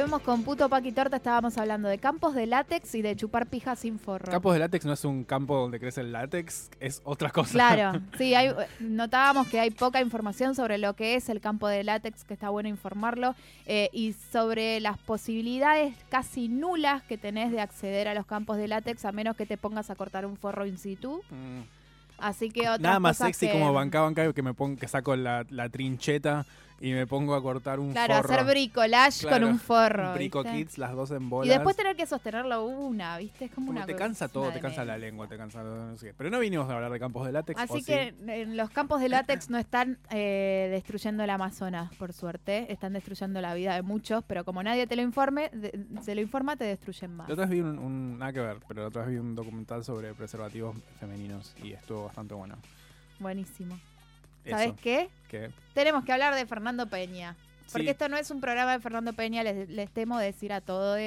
Volvemos 0.00 0.22
con 0.22 0.44
Puto 0.44 0.66
Paqui 0.70 0.92
Torta. 0.92 1.16
Estábamos 1.16 1.58
hablando 1.58 1.86
de 1.86 1.98
campos 1.98 2.34
de 2.34 2.46
látex 2.46 2.94
y 2.94 3.02
de 3.02 3.14
chupar 3.16 3.48
pija 3.48 3.76
sin 3.76 3.98
forro. 3.98 4.32
Campos 4.32 4.54
de 4.54 4.60
látex 4.60 4.86
no 4.86 4.94
es 4.94 5.04
un 5.04 5.24
campo 5.24 5.58
donde 5.58 5.78
crece 5.78 6.00
el 6.00 6.10
látex, 6.10 6.70
es 6.80 7.02
otra 7.04 7.28
cosa. 7.28 7.52
Claro, 7.52 8.00
sí, 8.16 8.34
hay, 8.34 8.50
notábamos 8.78 9.48
que 9.48 9.60
hay 9.60 9.70
poca 9.70 10.00
información 10.00 10.54
sobre 10.54 10.78
lo 10.78 10.94
que 10.96 11.16
es 11.16 11.28
el 11.28 11.42
campo 11.42 11.68
de 11.68 11.84
látex, 11.84 12.24
que 12.24 12.32
está 12.32 12.48
bueno 12.48 12.70
informarlo, 12.70 13.34
eh, 13.66 13.90
y 13.92 14.14
sobre 14.32 14.80
las 14.80 14.96
posibilidades 14.96 15.94
casi 16.08 16.48
nulas 16.48 17.02
que 17.02 17.18
tenés 17.18 17.52
de 17.52 17.60
acceder 17.60 18.08
a 18.08 18.14
los 18.14 18.24
campos 18.24 18.56
de 18.56 18.68
látex, 18.68 19.04
a 19.04 19.12
menos 19.12 19.36
que 19.36 19.44
te 19.44 19.58
pongas 19.58 19.90
a 19.90 19.96
cortar 19.96 20.24
un 20.24 20.38
forro 20.38 20.64
in 20.64 20.78
situ. 20.78 21.22
Mm. 21.28 21.60
Así 22.16 22.48
que 22.50 22.62
Nada 22.78 23.00
más 23.00 23.18
sexy 23.18 23.48
que- 23.48 23.52
como 23.52 23.74
banca 23.74 24.00
banca 24.00 24.32
que 24.32 24.42
me 24.42 24.54
pongo, 24.54 24.78
que 24.78 24.88
saco 24.88 25.14
la, 25.14 25.44
la 25.50 25.68
trincheta 25.68 26.46
y 26.82 26.92
me 26.92 27.06
pongo 27.06 27.34
a 27.34 27.42
cortar 27.42 27.78
un 27.78 27.92
Claro, 27.92 28.14
forro. 28.22 28.34
hacer 28.34 28.46
bricolage 28.46 29.20
Claro, 29.26 29.44
con 29.46 29.52
un 29.52 29.58
forro. 29.58 30.14
Brico 30.14 30.42
¿viste? 30.42 30.58
Kids, 30.58 30.78
las 30.78 30.92
dos 30.94 31.10
en 31.10 31.28
bolas. 31.28 31.46
Y 31.46 31.50
después 31.54 31.76
tener 31.76 31.94
que 31.94 32.06
sostenerlo 32.06 32.64
una, 32.64 33.18
¿viste? 33.18 33.44
Es 33.44 33.50
como, 33.52 33.66
Como 33.66 33.78
una 33.78 33.86
te 33.86 33.94
cansa 33.94 34.28
todo, 34.28 34.50
te 34.50 34.60
cansa 34.60 34.84
la 34.86 34.96
lengua, 34.96 35.28
te 35.28 35.36
cansa 35.36 35.62
no 35.62 35.96
sé. 35.98 36.14
Pero 36.16 36.30
no 36.30 36.38
vinimos 36.40 36.70
a 36.70 36.74
hablar 36.74 36.90
de 36.90 36.98
campos 36.98 37.26
de 37.26 37.32
látex. 37.32 37.60
¿o 37.60 37.62
Así 37.62 37.80
sí? 37.80 37.84
que 37.84 38.14
en 38.26 38.56
los 38.56 38.70
campos 38.70 39.00
de 39.02 39.10
látex 39.10 39.50
no 39.50 39.58
están 39.58 39.98
eh, 40.10 40.68
destruyendo 40.70 41.22
el 41.22 41.30
Amazonas, 41.30 41.94
por 41.96 42.14
suerte. 42.14 42.72
Están 42.72 42.94
destruyendo 42.94 43.40
la 43.42 43.52
vida 43.52 43.74
de 43.74 43.82
muchos, 43.82 44.24
pero 44.26 44.44
como 44.46 44.62
nadie 44.62 44.86
te 44.86 44.96
lo 44.96 45.02
informe, 45.02 45.50
de- 45.52 45.84
se 46.02 46.14
lo 46.14 46.22
informa, 46.22 46.56
te 46.56 46.64
destruyen 46.64 47.14
más. 47.14 47.28
La 47.28 47.34
otra 47.34 47.44
vez 47.46 47.54
vi 47.56 47.60
un, 47.60 47.78
un- 47.78 48.18
nada 48.18 48.32
que 48.32 48.40
ver, 48.40 48.56
pero 48.66 48.80
la 48.82 48.88
otra 48.88 49.02
vez 49.02 49.10
vi 49.10 49.18
un 49.18 49.34
documental 49.34 49.84
sobre 49.84 50.14
preservativos 50.14 50.74
femeninos 50.98 51.54
y 51.62 51.72
estuvo 51.72 52.04
bastante 52.06 52.32
bueno. 52.34 52.56
Buenísimo. 53.18 53.78
¿Sabes 54.48 54.72
qué? 54.82 55.08
Tenemos 55.74 56.04
que 56.04 56.12
hablar 56.12 56.34
de 56.34 56.46
Fernando 56.46 56.86
Peña. 56.86 57.36
Porque 57.72 57.84
Sí. 57.86 57.90
esto 57.90 58.08
no 58.08 58.16
es 58.16 58.30
un 58.30 58.40
programa 58.40 58.72
de 58.72 58.80
Fernando 58.80 59.12
Peña, 59.12 59.44
les, 59.44 59.68
les 59.68 59.90
temo 59.90 60.18
decir 60.18 60.52
a 60.52 60.60
todos. 60.60 60.98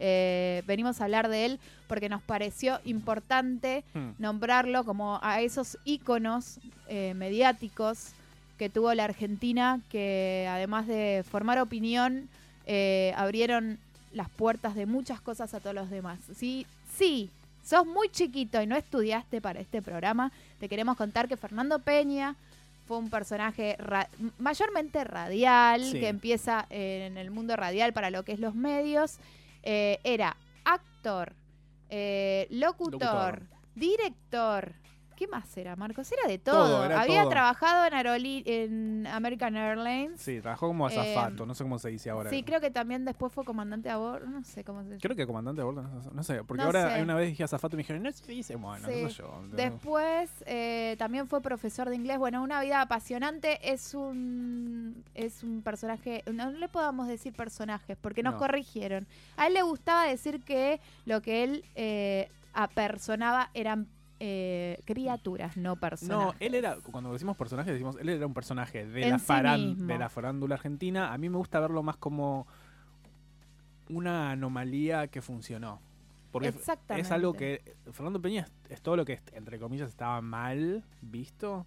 eh, 0.00 0.62
venimos 0.64 1.00
a 1.00 1.04
hablar 1.04 1.28
de 1.28 1.44
él 1.44 1.60
porque 1.88 2.08
nos 2.08 2.22
pareció 2.22 2.78
importante 2.84 3.82
hmm, 3.94 4.10
nombrarlo 4.20 4.84
como 4.84 5.18
a 5.22 5.40
esos 5.40 5.76
íconos 5.84 6.60
eh, 6.86 7.14
mediáticos 7.14 8.10
que 8.58 8.68
tuvo 8.68 8.94
la 8.94 9.04
Argentina, 9.04 9.80
que 9.90 10.46
además 10.48 10.86
de 10.86 11.24
formar 11.28 11.58
opinión, 11.58 12.28
eh, 12.66 13.12
abrieron 13.16 13.78
las 14.12 14.28
puertas 14.28 14.76
de 14.76 14.86
muchas 14.86 15.20
cosas 15.20 15.52
a 15.54 15.58
todos 15.58 15.74
los 15.74 15.90
demás. 15.90 16.20
Sí, 16.36 16.64
sí, 16.96 17.28
sos 17.64 17.84
muy 17.84 18.08
chiquito 18.08 18.62
y 18.62 18.66
no 18.68 18.76
estudiaste 18.76 19.40
para 19.40 19.58
este 19.58 19.82
programa, 19.82 20.30
te 20.60 20.68
queremos 20.68 20.96
contar 20.96 21.26
que 21.26 21.36
Fernando 21.36 21.80
Peña 21.80 22.36
fue 22.88 22.96
un 22.98 23.10
personaje 23.10 23.76
ra- 23.78 24.08
mayormente 24.38 25.04
radial, 25.04 25.84
Sí. 25.84 26.00
que 26.00 26.08
empieza 26.08 26.66
en 26.70 27.18
el 27.18 27.30
mundo 27.30 27.54
radial 27.54 27.92
para 27.92 28.10
lo 28.10 28.24
que 28.24 28.32
es 28.32 28.40
los 28.40 28.54
medios. 28.54 29.18
Eh, 29.62 29.98
era 30.04 30.36
actor, 30.64 31.34
eh, 31.90 32.46
locutor, 32.50 33.00
Locutor. 33.00 33.42
director. 33.74 34.72
¿Qué 35.18 35.26
más 35.26 35.56
era, 35.56 35.74
Marcos? 35.74 36.12
Era 36.12 36.28
de 36.28 36.38
todo. 36.38 36.54
Todo, 36.54 36.84
era 36.84 37.00
Había 37.00 37.22
todo. 37.22 37.30
trabajado 37.30 37.86
en, 37.86 37.92
Aeroli- 37.92 38.44
en 38.46 39.04
American 39.08 39.56
Airlines. 39.56 40.20
sí, 40.20 40.40
trabajó 40.40 40.68
como 40.68 40.88
Eh, 40.88 40.92
azafato, 40.96 41.44
no 41.44 41.56
sé 41.56 41.64
cómo 41.64 41.76
se 41.80 41.88
dice 41.88 42.08
ahora. 42.10 42.30
Sí, 42.30 42.44
creo 42.44 42.60
que 42.60 42.70
también 42.70 43.04
después 43.04 43.32
fue 43.32 43.44
comandante 43.44 43.90
a 43.90 43.96
bordo. 43.96 44.28
No 44.28 44.44
sé 44.44 44.62
cómo 44.62 44.84
se 44.84 44.98
Creo 44.98 45.16
que 45.16 45.26
comandante 45.26 45.60
de 45.60 45.64
bordo, 45.64 45.82
no 45.82 46.22
sé, 46.22 46.36
no 46.36 46.44
porque 46.46 46.60
No 46.62 46.66
ahora 46.66 46.86
sé. 46.86 46.94
hay 46.94 47.02
una 47.02 47.16
vez 47.16 47.30
dije 47.30 47.42
azafato 47.42 47.74
y 47.74 47.78
me 47.78 47.82
dijeron, 47.82 48.04
no 48.04 48.12
se 48.12 48.30
dice, 48.30 48.54
bueno, 48.54 48.86
Sí. 48.86 48.94
qué 48.94 49.08
sé 49.08 49.14
yo. 49.16 49.42
Después 49.50 50.30
eh, 50.46 50.94
también 51.00 51.26
fue 51.26 51.40
profesor 51.40 51.88
de 51.88 51.96
inglés. 51.96 52.18
Bueno, 52.18 52.40
una 52.40 52.60
vida 52.60 52.80
apasionante. 52.80 53.58
Es 53.72 53.94
un 53.94 55.02
es 55.14 55.42
un 55.42 55.62
personaje. 55.62 56.22
No 56.32 56.50
le 56.52 56.68
podamos 56.68 57.08
decir 57.08 57.32
personajes 57.32 57.96
porque 58.00 58.22
nos 58.22 58.34
No. 58.34 58.38
corrigieron. 58.38 59.08
A 59.36 59.48
él 59.48 59.54
le 59.54 59.62
gustaba 59.62 60.04
decir 60.04 60.44
que 60.44 60.80
lo 61.06 61.22
que 61.22 61.42
él 61.42 61.64
eh, 61.74 62.28
apersonaba 62.54 63.50
eran 63.54 63.88
eh, 64.20 64.80
criaturas, 64.84 65.56
no 65.56 65.76
personajes. 65.76 66.34
No, 66.40 66.46
él 66.46 66.54
era, 66.54 66.76
cuando 66.90 67.12
decimos 67.12 67.36
personaje, 67.36 67.70
decimos, 67.72 67.96
él 68.00 68.08
era 68.08 68.26
un 68.26 68.34
personaje 68.34 68.86
de, 68.86 69.02
En 69.04 69.10
la, 69.10 69.18
sí 69.18 69.26
faran- 69.26 69.60
mismo. 69.68 69.86
de 69.86 69.98
la 69.98 70.08
farándula 70.08 70.54
argentina. 70.56 71.12
A 71.12 71.18
mí 71.18 71.28
me 71.28 71.36
gusta 71.38 71.60
verlo 71.60 71.82
más 71.82 71.96
como 71.96 72.46
una 73.88 74.30
anomalía 74.32 75.08
que 75.08 75.22
funcionó. 75.22 75.80
Porque 76.30 76.48
Exactamente. 76.48 77.06
es 77.06 77.10
algo 77.12 77.32
que 77.32 77.62
Fernando 77.92 78.20
Peña 78.20 78.42
es, 78.42 78.52
es 78.72 78.82
todo 78.82 78.96
lo 78.96 79.04
que, 79.04 79.20
entre 79.32 79.58
comillas, 79.58 79.88
estaba 79.88 80.20
mal 80.20 80.84
visto. 81.00 81.66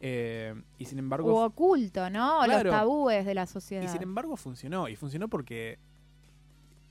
eh, 0.00 0.54
y 0.78 0.86
sin 0.86 0.98
embargo... 0.98 1.32
O 1.34 1.44
oculto, 1.44 2.08
¿no? 2.10 2.40
Claro. 2.44 2.64
Los 2.70 2.72
tabúes 2.72 3.24
de 3.26 3.34
la 3.34 3.42
Y 3.44 3.46
sociedad. 3.46 3.92
sin 3.92 4.02
embargo 4.02 4.36
funcionó. 4.36 4.88
Y 4.88 4.96
funcionó 4.96 5.28
porque 5.28 5.78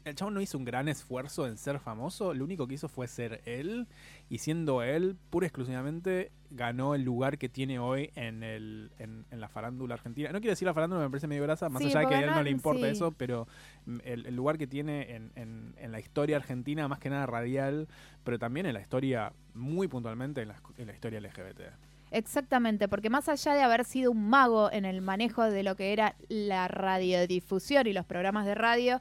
el 0.10 0.16
chavo 0.16 0.32
no 0.32 0.42
hizo 0.42 0.58
un 0.58 0.66
gran 0.66 0.88
esfuerzo 0.90 1.48
en 1.48 1.58
ser 1.58 1.80
famoso. 1.80 2.34
Lo 2.34 2.44
único 2.44 2.68
que 2.68 2.74
hizo 2.76 2.90
fue 2.90 3.08
ser 3.08 3.42
él. 3.46 3.88
Y 4.30 4.40
siendo 4.40 4.84
él, 4.84 5.16
pura 5.30 5.46
y 5.46 5.48
exclusivamente, 5.48 6.32
ganó 6.52 6.96
el 6.96 7.04
lugar 7.04 7.38
que 7.38 7.48
tiene 7.50 7.80
hoy 7.80 8.12
en, 8.16 8.44
el, 8.44 8.92
en, 9.00 9.26
en 9.32 9.40
la 9.40 9.48
farándula 9.50 9.94
argentina. 9.96 10.32
No 10.32 10.40
quiero 10.40 10.52
decir 10.52 10.66
la 10.66 10.74
farándula, 10.74 11.02
me 11.04 11.10
parece 11.10 11.28
medio 11.28 11.44
grasa, 11.44 11.70
más 11.70 11.82
Sí, 11.82 11.90
allá 11.90 12.02
de 12.02 12.08
que 12.08 12.16
a 12.16 12.20
él 12.22 12.30
no 12.32 12.44
le 12.44 12.50
importa 12.50 12.86
sí. 12.88 12.92
eso, 12.92 13.12
pero 13.12 13.48
mm, 13.86 13.98
el, 14.04 14.26
el 14.26 14.36
lugar 14.36 14.58
que 14.58 14.68
tiene 14.68 15.16
en, 15.16 15.32
en- 15.36 15.76
en 15.78 15.92
la 15.92 16.00
historia 16.00 16.38
argentina, 16.38 16.88
más 16.88 17.00
que 17.00 17.10
nada 17.10 17.26
radial, 17.26 17.88
pero 18.24 18.38
también 18.40 18.66
en 18.66 18.74
la 18.74 18.82
historia, 18.82 19.32
muy 19.54 19.88
puntualmente, 19.88 20.42
en 20.42 20.50
la, 20.50 20.62
en 20.78 20.88
la 20.88 20.94
historia 20.94 21.20
LGBT. 21.20 21.62
Exactamente, 22.12 22.88
porque 22.88 23.12
más 23.12 23.30
allá 23.30 23.54
de 23.54 23.62
haber 23.62 23.86
sido 23.86 24.10
un 24.12 24.30
mago 24.30 24.72
en 24.72 24.84
el 24.86 25.00
manejo 25.02 25.44
de 25.44 25.62
lo 25.62 25.76
que 25.76 25.94
era 25.94 26.16
la 26.28 26.68
radiodifusión 26.68 27.86
y 27.86 27.94
los 27.94 28.04
programas 28.06 28.48
de 28.48 28.56
radio, 28.56 29.00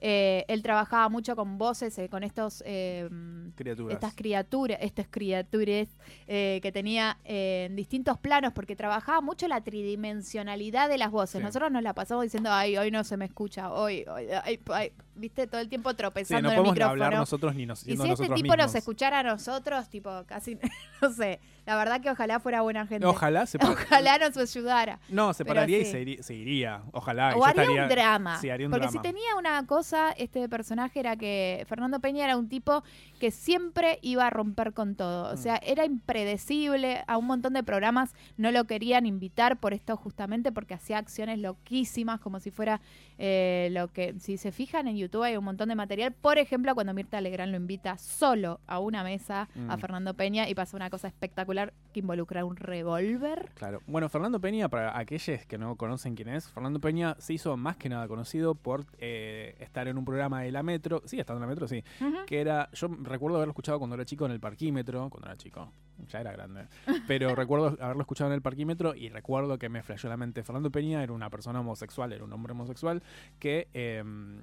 eh, 0.00 0.44
él 0.48 0.62
trabajaba 0.62 1.08
mucho 1.08 1.36
con 1.36 1.58
voces, 1.58 1.98
eh, 1.98 2.08
con 2.08 2.24
estos 2.24 2.62
eh, 2.66 3.08
Criaturas. 3.54 3.94
estas 3.94 4.14
criaturas, 4.14 4.78
estas 4.80 5.06
criaturas 5.10 5.88
eh, 6.26 6.58
que 6.62 6.72
tenía 6.72 7.18
eh, 7.24 7.66
en 7.68 7.76
distintos 7.76 8.18
planos, 8.18 8.52
porque 8.52 8.74
trabajaba 8.76 9.20
mucho 9.20 9.46
la 9.48 9.60
tridimensionalidad 9.60 10.88
de 10.88 10.98
las 10.98 11.10
voces. 11.10 11.40
Sí. 11.40 11.44
Nosotros 11.44 11.70
nos 11.70 11.82
la 11.82 11.94
pasamos 11.94 12.24
diciendo, 12.24 12.50
ay, 12.52 12.76
hoy 12.76 12.90
no 12.90 13.04
se 13.04 13.16
me 13.16 13.24
escucha, 13.26 13.72
hoy, 13.72 14.04
hoy, 14.08 14.26
ay, 14.44 14.60
ay", 14.66 14.92
viste, 15.14 15.46
todo 15.46 15.60
el 15.60 15.68
tiempo 15.68 15.90
Sí, 15.90 15.96
tropezando 15.96 16.42
no 16.42 16.48
en 16.48 16.52
el 16.54 16.56
podemos 16.58 16.74
micrófono. 16.74 17.04
hablar 17.04 17.18
nosotros 17.18 17.54
ni 17.54 17.66
nos 17.66 17.86
Y 17.86 17.96
si 17.96 18.10
este 18.10 18.28
tipo 18.30 18.56
nos 18.56 18.74
escuchara 18.74 19.18
a 19.20 19.22
nosotros, 19.22 19.88
tipo, 19.88 20.10
casi, 20.26 20.58
no 21.02 21.12
sé, 21.12 21.40
la 21.70 21.76
verdad 21.76 22.00
que 22.00 22.10
ojalá 22.10 22.40
fuera 22.40 22.62
buena 22.62 22.84
gente. 22.86 23.06
Ojalá 23.06 23.46
se 23.46 23.58
Ojalá 23.62 24.18
nos 24.18 24.36
ayudara. 24.36 24.98
No, 25.08 25.32
se 25.34 25.44
pararía 25.44 25.78
y 25.78 25.84
se, 25.84 26.00
iría, 26.00 26.22
se 26.22 26.34
iría. 26.34 26.82
Ojalá. 26.92 27.36
O 27.36 27.44
haría 27.44 27.62
estaría- 27.62 27.82
un 27.84 27.88
drama. 27.88 28.38
Sí, 28.40 28.50
haría 28.50 28.66
un 28.66 28.72
porque 28.72 28.86
drama. 28.88 29.02
si 29.02 29.08
tenía 29.08 29.36
una 29.38 29.64
cosa, 29.66 30.10
este 30.12 30.48
personaje 30.48 30.98
era 30.98 31.14
que 31.16 31.64
Fernando 31.68 32.00
Peña 32.00 32.24
era 32.24 32.36
un 32.36 32.48
tipo 32.48 32.82
que 33.20 33.30
siempre 33.30 33.98
iba 34.02 34.26
a 34.26 34.30
romper 34.30 34.72
con 34.72 34.96
todo. 34.96 35.30
O 35.30 35.34
Mm. 35.34 35.36
sea, 35.36 35.56
era 35.64 35.84
impredecible. 35.84 37.04
A 37.06 37.16
un 37.16 37.26
montón 37.26 37.52
de 37.52 37.62
programas 37.62 38.14
no 38.36 38.50
lo 38.50 38.64
querían 38.64 39.06
invitar 39.06 39.58
por 39.58 39.72
esto 39.74 39.96
justamente 39.96 40.50
porque 40.52 40.74
hacía 40.74 40.98
acciones 40.98 41.38
loquísimas 41.38 42.20
como 42.20 42.40
si 42.40 42.50
fuera 42.50 42.80
eh, 43.18 43.68
lo 43.72 43.88
que... 43.88 44.14
Si 44.18 44.38
se 44.38 44.50
fijan 44.50 44.88
en 44.88 44.96
YouTube 44.96 45.22
hay 45.24 45.36
un 45.36 45.44
montón 45.44 45.68
de 45.68 45.74
material. 45.74 46.12
Por 46.12 46.38
ejemplo, 46.38 46.74
cuando 46.74 46.94
Mirta 46.94 47.20
Legrand 47.20 47.50
lo 47.52 47.58
invita 47.58 47.98
solo 47.98 48.60
a 48.66 48.78
una 48.80 49.04
mesa 49.04 49.48
a 49.68 49.76
Mm. 49.76 49.80
Fernando 49.80 50.14
Peña 50.14 50.48
y 50.48 50.54
pasa 50.54 50.76
una 50.76 50.88
cosa 50.90 51.06
espectacular 51.08 51.59
que 51.92 52.00
involucra 52.00 52.44
un 52.44 52.56
revólver. 52.56 53.50
Claro. 53.54 53.82
Bueno, 53.86 54.08
Fernando 54.08 54.40
Peña, 54.40 54.68
para 54.68 54.96
aquellos 54.98 55.44
que 55.46 55.58
no 55.58 55.76
conocen 55.76 56.14
quién 56.14 56.28
es, 56.28 56.48
Fernando 56.48 56.80
Peña 56.80 57.16
se 57.18 57.34
hizo 57.34 57.56
más 57.56 57.76
que 57.76 57.88
nada 57.88 58.06
conocido 58.08 58.54
por 58.54 58.86
eh, 58.98 59.56
estar 59.60 59.88
en 59.88 59.98
un 59.98 60.04
programa 60.04 60.42
de 60.42 60.52
la 60.52 60.62
Metro. 60.62 61.02
Sí, 61.04 61.18
estando 61.18 61.38
en 61.38 61.42
la 61.42 61.48
Metro, 61.48 61.66
sí. 61.68 61.82
Que 62.26 62.40
era. 62.40 62.70
Yo 62.72 62.88
recuerdo 63.02 63.36
haberlo 63.36 63.52
escuchado 63.52 63.78
cuando 63.78 63.94
era 63.94 64.04
chico 64.04 64.26
en 64.26 64.32
el 64.32 64.40
parquímetro. 64.40 65.08
Cuando 65.10 65.28
era 65.28 65.36
chico. 65.36 65.72
Ya 66.08 66.20
era 66.20 66.32
grande. 66.32 66.66
Pero 67.06 67.34
recuerdo 67.34 67.76
haberlo 67.80 68.02
escuchado 68.02 68.30
en 68.30 68.34
el 68.34 68.42
parquímetro 68.42 68.94
y 68.94 69.08
recuerdo 69.08 69.58
que 69.58 69.68
me 69.68 69.82
flasheó 69.82 70.08
la 70.08 70.16
mente. 70.16 70.42
Fernando 70.42 70.70
Peña 70.70 71.02
era 71.02 71.12
una 71.12 71.28
persona 71.28 71.60
homosexual, 71.60 72.12
era 72.12 72.24
un 72.24 72.32
hombre 72.32 72.52
homosexual 72.52 73.02
que. 73.38 73.68
em, 73.72 74.42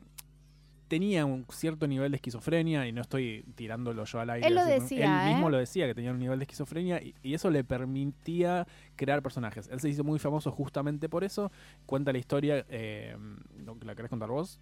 tenía 0.88 1.26
un 1.26 1.46
cierto 1.50 1.88
nivel 1.88 2.12
de 2.12 2.16
esquizofrenia 2.18 2.88
y 2.88 2.92
no 2.92 3.02
estoy 3.02 3.44
tirándolo 3.56 4.06
yo 4.06 4.20
al 4.20 4.30
aire. 4.30 4.48
Él 4.48 4.56
lo 4.56 4.66
decía, 4.66 5.24
Él 5.28 5.34
mismo 5.34 5.48
¿eh? 5.48 5.52
lo 5.52 5.58
decía 5.58 5.86
que 5.88 5.96
tenía 5.96 6.12
un 6.12 6.20
nivel 6.20 6.40
de 6.40 6.44
esquizofrenia 6.44 7.02
y, 7.02 7.14
y 7.24 7.34
eso 7.34 7.50
le 7.50 7.64
permitía 7.64 8.68
crear 8.96 9.22
personajes. 9.22 9.68
Él 9.72 9.80
se 9.80 9.90
hizo 9.90 10.04
muy 10.04 10.20
famoso 10.20 10.52
justamente 10.52 11.10
por 11.10 11.24
eso. 11.24 11.52
Cuenta 11.86 12.12
la 12.12 12.18
historia, 12.20 12.66
eh, 12.70 13.16
¿no- 13.58 13.78
¿la 13.84 13.96
querés 13.96 14.10
contar 14.10 14.30
vos? 14.30 14.60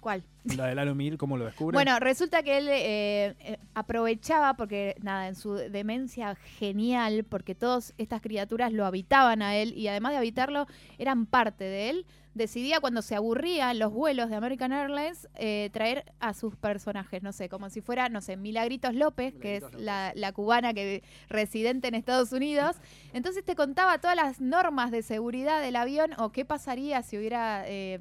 ¿Cuál? 0.00 0.22
La 0.56 0.66
de 0.66 0.74
Lalo 0.74 0.94
Mir, 0.94 1.16
¿cómo 1.16 1.38
lo 1.38 1.46
descubre? 1.46 1.74
Bueno, 1.74 1.98
resulta 1.98 2.42
que 2.42 2.58
él 2.58 2.68
eh, 2.68 3.34
eh, 3.40 3.58
aprovechaba, 3.72 4.54
porque 4.54 4.96
nada, 5.00 5.28
en 5.28 5.34
su 5.34 5.54
demencia 5.54 6.34
genial, 6.34 7.24
porque 7.26 7.54
todas 7.54 7.94
estas 7.96 8.20
criaturas 8.20 8.70
lo 8.70 8.84
habitaban 8.84 9.40
a 9.40 9.56
él 9.56 9.72
y 9.74 9.88
además 9.88 10.12
de 10.12 10.18
habitarlo, 10.18 10.66
eran 10.98 11.24
parte 11.24 11.64
de 11.64 11.88
él. 11.88 12.06
Decidía 12.34 12.80
cuando 12.80 13.00
se 13.00 13.14
aburría 13.14 13.70
en 13.70 13.78
los 13.78 13.92
vuelos 13.92 14.28
de 14.28 14.34
American 14.36 14.72
Airlines 14.72 15.28
eh, 15.36 15.70
traer 15.72 16.04
a 16.18 16.34
sus 16.34 16.56
personajes, 16.56 17.22
no 17.22 17.32
sé, 17.32 17.48
como 17.48 17.70
si 17.70 17.80
fuera, 17.80 18.08
no 18.08 18.20
sé, 18.20 18.36
Milagritos 18.36 18.92
López, 18.94 19.34
que 19.40 19.56
es 19.56 19.64
la, 19.78 20.12
la 20.16 20.32
cubana 20.32 20.74
que 20.74 21.02
residente 21.28 21.88
en 21.88 21.94
Estados 21.94 22.32
Unidos. 22.32 22.76
Entonces 23.12 23.44
te 23.44 23.54
contaba 23.54 23.98
todas 23.98 24.16
las 24.16 24.40
normas 24.40 24.90
de 24.90 25.02
seguridad 25.02 25.60
del 25.62 25.76
avión 25.76 26.10
o 26.18 26.32
qué 26.32 26.44
pasaría 26.44 27.02
si 27.02 27.16
hubiera... 27.18 27.62
eh, 27.66 27.98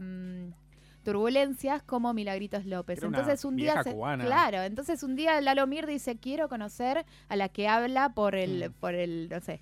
turbulencias 1.03 1.83
como 1.83 2.13
Milagritos 2.13 2.65
López. 2.65 2.97
Era 2.99 3.07
entonces 3.07 3.43
un 3.43 3.57
día 3.57 3.83
se- 3.83 3.91
cubana. 3.91 4.23
claro, 4.25 4.61
entonces 4.63 5.03
un 5.03 5.17
día 5.17 5.41
Lalo 5.41 5.67
Mir 5.67 5.85
dice, 5.85 6.15
"Quiero 6.15 6.47
conocer 6.47 7.05
a 7.27 7.35
la 7.35 7.49
que 7.49 7.67
habla 7.67 8.13
por 8.13 8.35
el 8.35 8.69
Mm. 8.69 8.73
por 8.79 8.95
el 8.95 9.27
no 9.29 9.41
sé, 9.41 9.59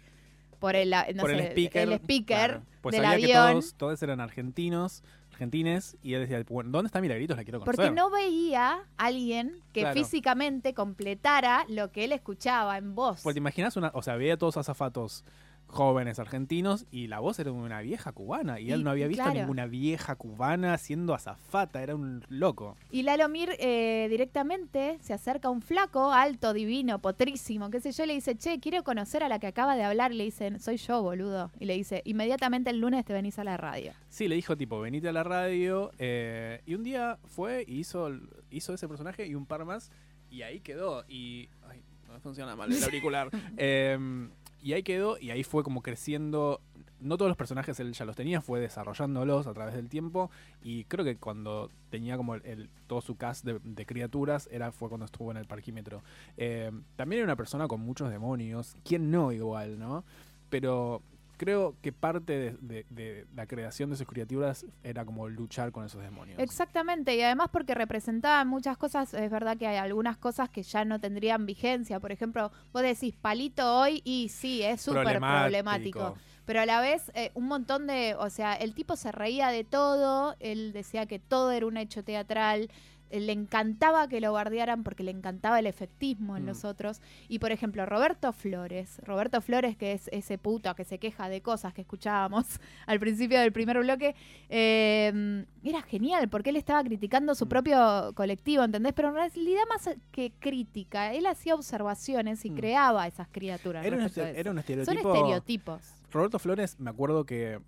por 0.61 0.77
el 0.77 0.91
no 0.91 1.21
por 1.23 1.31
el 1.31 1.39
sé, 1.39 1.47
speaker. 1.49 1.81
el 1.89 1.93
speaker 1.95 2.37
claro. 2.37 2.63
Pues 2.81 2.95
del 2.95 3.03
sabía 3.03 3.27
que 3.27 3.35
avión." 3.35 3.53
todos, 3.59 3.73
todos 3.75 4.01
eran 4.03 4.21
argentinos, 4.21 5.03
argentines, 5.33 5.97
y 6.01 6.13
él 6.13 6.21
decía, 6.21 6.43
bueno, 6.47 6.69
¿dónde 6.71 6.87
está 6.87 7.01
Milagritos? 7.01 7.35
La 7.35 7.43
quiero 7.43 7.59
conocer. 7.59 7.75
Porque 7.75 7.91
no 7.95 8.09
veía 8.09 8.71
a 8.97 9.05
alguien 9.05 9.59
que 9.73 9.81
Claro. 9.81 9.95
físicamente 9.95 10.73
completara 10.73 11.65
lo 11.67 11.91
que 11.91 12.05
él 12.05 12.11
escuchaba 12.13 12.77
en 12.77 12.95
voz. 12.95 13.21
Pues 13.23 13.33
te 13.33 13.39
imaginas 13.39 13.75
una, 13.75 13.91
o 13.93 14.01
sea, 14.01 14.15
veía 14.15 14.35
a 14.35 14.37
todos 14.37 14.55
azafatos 14.57 15.25
jóvenes 15.71 16.19
argentinos 16.19 16.85
y 16.91 17.07
la 17.07 17.19
voz 17.19 17.39
era 17.39 17.49
de 17.51 17.57
una 17.57 17.81
vieja 17.81 18.11
cubana 18.11 18.59
y, 18.59 18.67
Y- 18.67 18.71
él 18.71 18.83
no 18.83 18.91
había 18.91 19.07
visto 19.07 19.23
claro. 19.23 19.39
ninguna 19.39 19.65
vieja 19.65 20.15
cubana 20.15 20.77
siendo 20.77 21.13
azafata, 21.13 21.81
era 21.81 21.95
un 21.95 22.23
loco. 22.29 22.75
Y 22.91 23.03
Lalo 23.03 23.27
Mir 23.29 23.51
eh, 23.59 24.07
directamente 24.09 24.97
se 25.01 25.13
acerca 25.13 25.47
a 25.47 25.51
un 25.51 25.61
flaco, 25.61 26.11
alto, 26.11 26.53
divino, 26.53 26.99
potrísimo, 26.99 27.69
qué 27.69 27.79
sé 27.79 27.91
yo, 27.91 28.03
y 28.03 28.07
le 28.07 28.13
dice, 28.15 28.35
che, 28.37 28.59
quiero 28.59 28.83
conocer 28.83 29.23
a 29.23 29.29
la 29.29 29.39
que 29.39 29.47
acaba 29.47 29.75
de 29.75 29.83
hablar. 29.83 30.11
Y 30.11 30.17
le 30.17 30.23
dicen, 30.25 30.59
soy 30.59 30.77
yo, 30.77 31.01
boludo. 31.01 31.51
Y 31.59 31.65
le 31.65 31.73
dice, 31.75 32.01
inmediatamente 32.05 32.69
el 32.69 32.79
lunes 32.79 33.05
te 33.05 33.13
venís 33.13 33.39
a 33.39 33.43
la 33.43 33.57
radio. 33.57 33.93
Sí, 34.09 34.27
le 34.27 34.35
dijo 34.35 34.57
tipo, 34.57 34.79
venite 34.81 35.07
a 35.09 35.13
la 35.13 35.23
radio 35.23 35.91
eh, 35.97 36.61
y 36.65 36.75
un 36.75 36.83
día 36.83 37.17
fue 37.25 37.63
y 37.67 37.79
hizo, 37.79 38.09
hizo 38.49 38.73
ese 38.73 38.87
personaje 38.87 39.25
y 39.25 39.35
un 39.35 39.45
par 39.45 39.63
más 39.65 39.91
y 40.29 40.41
ahí 40.41 40.59
quedó 40.59 41.05
y... 41.07 41.49
Ay, 41.69 41.81
no 42.11 42.19
funciona 42.19 42.57
mal 42.57 42.69
el 42.71 42.83
auricular. 42.83 43.29
Em, 43.55 44.29
y 44.61 44.73
ahí 44.73 44.83
quedó 44.83 45.17
y 45.19 45.31
ahí 45.31 45.43
fue 45.43 45.63
como 45.63 45.81
creciendo. 45.81 46.61
No 46.99 47.17
todos 47.17 47.29
los 47.29 47.37
personajes 47.37 47.79
él 47.79 47.93
ya 47.93 48.05
los 48.05 48.15
tenía, 48.15 48.41
fue 48.41 48.59
desarrollándolos 48.59 49.47
a 49.47 49.53
través 49.53 49.73
del 49.73 49.89
tiempo 49.89 50.29
y 50.61 50.83
creo 50.83 51.03
que 51.03 51.17
cuando 51.17 51.71
tenía 51.89 52.15
como 52.15 52.35
el, 52.35 52.69
todo 52.85 53.01
su 53.01 53.15
cast 53.15 53.43
de, 53.43 53.59
de 53.63 53.85
criaturas 53.87 54.47
era 54.51 54.71
fue 54.71 54.87
cuando 54.87 55.05
estuvo 55.05 55.31
en 55.31 55.37
el 55.37 55.47
parquímetro. 55.47 56.03
Em, 56.37 56.83
también 56.95 57.21
era 57.21 57.25
una 57.25 57.35
persona 57.35 57.67
con 57.67 57.81
muchos 57.81 58.11
demonios, 58.11 58.75
¿quién 58.83 59.09
no 59.09 59.31
igual, 59.31 59.79
no? 59.79 60.03
Pero 60.51 61.01
creo 61.41 61.75
que 61.81 61.91
parte 61.91 62.33
de, 62.33 62.57
de- 62.61 62.85
de 62.91 63.25
la 63.35 63.47
creación 63.47 63.89
de 63.89 63.95
sus 63.95 64.05
criaturas 64.05 64.63
era 64.83 65.03
como 65.05 65.27
luchar 65.27 65.71
con 65.71 65.83
esos 65.83 66.03
demonios. 66.03 66.37
Exactamente, 66.39 67.15
y 67.15 67.21
además 67.23 67.49
porque 67.51 67.73
representaba 67.73 68.45
muchas 68.45 68.77
cosas, 68.77 69.11
es 69.15 69.31
verdad 69.31 69.57
que 69.57 69.65
hay 69.65 69.77
algunas 69.77 70.17
cosas 70.17 70.49
que 70.49 70.61
ya 70.61 70.85
no 70.85 70.99
tendrían 70.99 71.47
vigencia. 71.47 71.99
Por 71.99 72.11
ejemplo, 72.11 72.51
vos 72.71 72.83
decís 72.83 73.15
palito 73.15 73.79
hoy 73.79 74.03
y 74.05 74.29
sí, 74.29 74.61
es 74.61 74.81
súper 74.81 75.03
problemático. 75.45 76.13
Pero 76.45 76.61
a 76.61 76.65
la 76.67 76.79
vez, 76.79 77.11
eh, 77.15 77.31
un 77.33 77.47
montón 77.47 77.87
de. 77.87 78.13
O 78.19 78.29
sea, 78.29 78.53
el 78.53 78.75
tipo 78.75 78.95
se 78.95 79.11
reía 79.11 79.47
de 79.49 79.63
todo, 79.63 80.35
él 80.39 80.73
decía 80.73 81.07
que 81.07 81.17
todo 81.17 81.49
era 81.51 81.65
un 81.65 81.77
hecho 81.77 82.03
teatral. 82.03 82.69
Le 83.11 83.31
encantaba 83.33 84.07
que 84.07 84.21
lo 84.21 84.33
bardearan 84.33 84.83
porque 84.83 85.03
le 85.03 85.11
encantaba 85.11 85.59
el 85.59 85.67
efectismo 85.67 86.37
en 86.37 86.43
Mm. 86.43 86.47
nosotros. 86.47 87.01
Y 87.27 87.39
por 87.39 87.51
ejemplo, 87.51 87.85
Roberto 87.85 88.31
Flores. 88.33 88.99
Roberto 89.05 89.41
Flores, 89.41 89.75
que 89.77 89.91
es 89.93 90.07
ese 90.11 90.37
puto 90.37 90.73
que 90.75 90.83
se 90.85 90.97
queja 90.97 91.29
de 91.29 91.41
cosas 91.41 91.73
que 91.73 91.81
escuchábamos 91.81 92.45
al 92.87 92.99
principio 92.99 93.39
del 93.39 93.51
primer 93.51 93.79
bloque, 93.79 94.15
eh, 94.49 95.45
era 95.63 95.81
genial 95.81 96.29
porque 96.29 96.49
él 96.49 96.55
estaba 96.55 96.83
criticando 96.83 97.35
su 97.35 97.45
Mm. 97.45 97.49
propio 97.49 98.11
colectivo, 98.15 98.63
¿entendés? 98.63 98.93
Pero 98.93 99.09
en 99.09 99.15
realidad, 99.15 99.61
más 99.69 99.89
que 100.11 100.31
crítica, 100.39 101.13
él 101.13 101.25
hacía 101.25 101.55
observaciones 101.55 102.45
y 102.45 102.51
Mm. 102.51 102.55
creaba 102.55 103.07
esas 103.07 103.27
criaturas. 103.29 103.85
Era 103.85 103.97
un, 103.97 104.03
este- 104.03 104.39
era 104.39 104.51
un 104.51 104.57
Son 104.57 104.71
estereotipo. 104.71 105.13
estereotipos. 105.13 105.81
Roberto 106.11 106.39
Flores, 106.39 106.79
me 106.79 106.89
acuerdo 106.89 107.25
que 107.25 107.59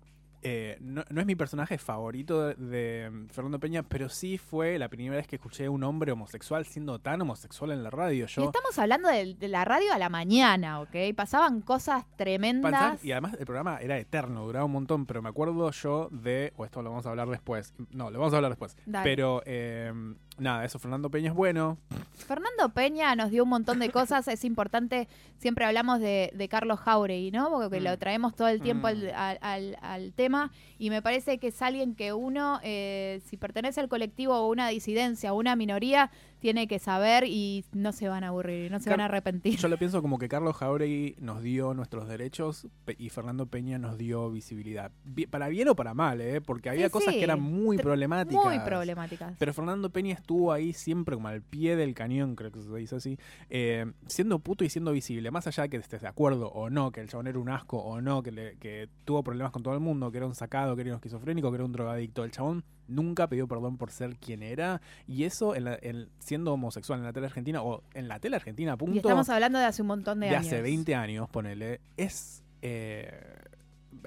eh, 0.44 0.76
no, 0.80 1.02
no 1.08 1.20
es 1.20 1.26
mi 1.26 1.34
personaje 1.34 1.78
favorito 1.78 2.46
de, 2.46 2.54
de 2.54 3.26
Fernando 3.30 3.58
Peña, 3.58 3.82
pero 3.82 4.08
sí 4.08 4.36
fue 4.36 4.78
la 4.78 4.88
primera 4.88 5.16
vez 5.16 5.26
que 5.26 5.36
escuché 5.36 5.64
a 5.64 5.70
un 5.70 5.82
hombre 5.82 6.12
homosexual 6.12 6.66
siendo 6.66 6.98
tan 6.98 7.22
homosexual 7.22 7.72
en 7.72 7.82
la 7.82 7.90
radio. 7.90 8.26
Y 8.36 8.42
estamos 8.42 8.78
hablando 8.78 9.08
de, 9.08 9.34
de 9.34 9.48
la 9.48 9.64
radio 9.64 9.92
a 9.92 9.98
la 9.98 10.10
mañana, 10.10 10.80
¿ok? 10.80 10.94
Pasaban 11.16 11.62
cosas 11.62 12.04
tremendas. 12.16 13.02
Y 13.04 13.12
además 13.12 13.36
el 13.38 13.46
programa 13.46 13.78
era 13.78 13.98
eterno, 13.98 14.44
duraba 14.44 14.66
un 14.66 14.72
montón, 14.72 15.06
pero 15.06 15.22
me 15.22 15.30
acuerdo 15.30 15.70
yo 15.70 16.08
de, 16.10 16.52
o 16.56 16.64
esto 16.64 16.82
lo 16.82 16.90
vamos 16.90 17.06
a 17.06 17.10
hablar 17.10 17.28
después, 17.28 17.74
no, 17.90 18.10
lo 18.10 18.18
vamos 18.18 18.34
a 18.34 18.36
hablar 18.36 18.52
después, 18.52 18.76
Dale. 18.84 19.04
pero 19.04 19.42
eh, 19.46 19.92
nada, 20.38 20.64
eso, 20.64 20.78
Fernando 20.78 21.10
Peña 21.10 21.30
es 21.30 21.34
bueno, 21.34 21.78
Fernando 22.12 22.68
Peña 22.72 23.14
nos 23.16 23.30
dio 23.30 23.42
un 23.42 23.48
montón 23.50 23.78
de 23.78 23.90
cosas. 23.90 24.26
Es 24.28 24.44
importante, 24.44 25.08
siempre 25.38 25.64
hablamos 25.64 26.00
de, 26.00 26.30
de 26.34 26.48
Carlos 26.48 26.78
Jauregui, 26.80 27.30
¿no? 27.30 27.50
Porque 27.50 27.80
Mm. 27.80 27.84
lo 27.84 27.98
traemos 27.98 28.34
todo 28.34 28.48
el 28.48 28.60
tiempo 28.62 28.86
al, 28.86 28.98
Mm. 29.08 29.10
al- 29.14 29.38
al- 29.42 29.76
al 29.82 30.12
tema. 30.12 30.50
Y 30.78 30.90
me 30.90 31.02
parece 31.02 31.38
que 31.38 31.48
es 31.48 31.60
alguien 31.62 31.94
que 31.94 32.12
uno, 32.12 32.60
eh, 32.62 33.20
si 33.26 33.36
pertenece 33.36 33.80
al 33.80 33.88
colectivo 33.88 34.34
o 34.34 34.48
una 34.48 34.68
disidencia 34.68 35.32
o 35.32 35.36
una 35.38 35.54
minoría, 35.56 36.10
tiene 36.44 36.68
que 36.68 36.78
saber 36.78 37.24
y 37.26 37.64
no 37.72 37.90
se 37.92 38.06
van 38.06 38.22
a 38.22 38.28
aburrir, 38.28 38.70
no 38.70 38.78
se 38.78 38.84
Car- 38.90 38.98
van 38.98 39.00
a 39.00 39.04
arrepentir. 39.06 39.56
yo 39.56 39.66
lo 39.68 39.78
pienso 39.78 40.02
como 40.02 40.18
que 40.18 40.28
Carlos 40.28 40.54
Jauregui 40.56 41.16
nos 41.18 41.42
dio 41.42 41.72
nuestros 41.72 42.06
derechos 42.06 42.66
y 42.98 43.08
Fernando 43.08 43.46
Peña 43.46 43.78
nos 43.78 43.96
dio 43.96 44.30
visibilidad, 44.30 44.92
Bi- 45.04 45.24
para 45.26 45.48
bien 45.48 45.68
o 45.68 45.74
para 45.74 45.94
mal, 45.94 46.20
¿eh? 46.20 46.42
porque 46.42 46.68
había 46.68 46.88
Sí, 46.88 46.92
cosas 46.92 47.14
sí. 47.14 47.18
que 47.20 47.24
eran 47.24 47.40
muy 47.40 47.78
problemáticas. 47.78 48.44
Muy 48.44 48.58
problemáticas. 48.58 49.36
Pero 49.38 49.54
Fernando 49.54 49.88
Peña 49.88 50.12
estuvo 50.12 50.52
ahí 50.52 50.74
siempre 50.74 51.14
como 51.14 51.28
al 51.28 51.40
pie 51.40 51.76
del 51.76 51.94
cañón, 51.94 52.36
creo 52.36 52.52
que 52.52 52.60
se 52.60 52.76
dice 52.76 52.96
así, 52.96 53.16
eh, 53.48 53.90
siendo 54.06 54.38
puto 54.38 54.64
y 54.64 54.68
siendo 54.68 54.92
visible, 54.92 55.30
más 55.30 55.46
allá 55.46 55.62
de 55.62 55.70
que 55.70 55.78
estés 55.78 56.02
de 56.02 56.08
acuerdo 56.08 56.48
o 56.48 56.68
no, 56.68 56.92
que 56.92 57.00
el 57.00 57.08
chabón 57.08 57.26
era 57.26 57.38
un 57.38 57.48
asco 57.48 57.78
o 57.78 58.02
no, 58.02 58.22
que, 58.22 58.32
le- 58.32 58.56
que 58.58 58.90
tuvo 59.06 59.22
problemas 59.24 59.50
con 59.50 59.62
todo 59.62 59.72
el 59.72 59.80
mundo, 59.80 60.10
que 60.10 60.18
era 60.18 60.26
un 60.26 60.34
sacado, 60.34 60.76
que 60.76 60.82
era 60.82 60.90
un 60.90 60.96
esquizofrénico, 60.96 61.50
que 61.50 61.54
era 61.54 61.64
un 61.64 61.72
drogadicto, 61.72 62.22
el 62.22 62.32
chabón 62.32 62.64
nunca 62.88 63.28
pidió 63.28 63.46
perdón 63.48 63.76
por 63.76 63.90
ser 63.90 64.16
quien 64.16 64.42
era 64.42 64.80
y 65.06 65.24
eso 65.24 65.54
en 65.56 65.64
la- 65.64 65.78
en- 65.80 66.08
siendo 66.18 66.52
homosexual 66.52 66.98
en 66.98 67.04
la 67.06 67.12
tele 67.12 67.26
argentina 67.26 67.62
o 67.62 67.82
en 67.94 68.08
la 68.08 68.18
tele 68.20 68.36
argentina, 68.36 68.76
punto, 68.76 68.94
y 68.94 68.98
estamos 68.98 69.28
hablando 69.28 69.58
de 69.58 69.64
hace 69.64 69.82
un 69.82 69.88
montón 69.88 70.20
de, 70.20 70.26
de 70.28 70.36
años. 70.36 70.46
hace 70.46 70.62
20 70.62 70.94
años, 70.94 71.28
ponele, 71.30 71.80
es... 71.96 72.42
eh, 72.62 73.10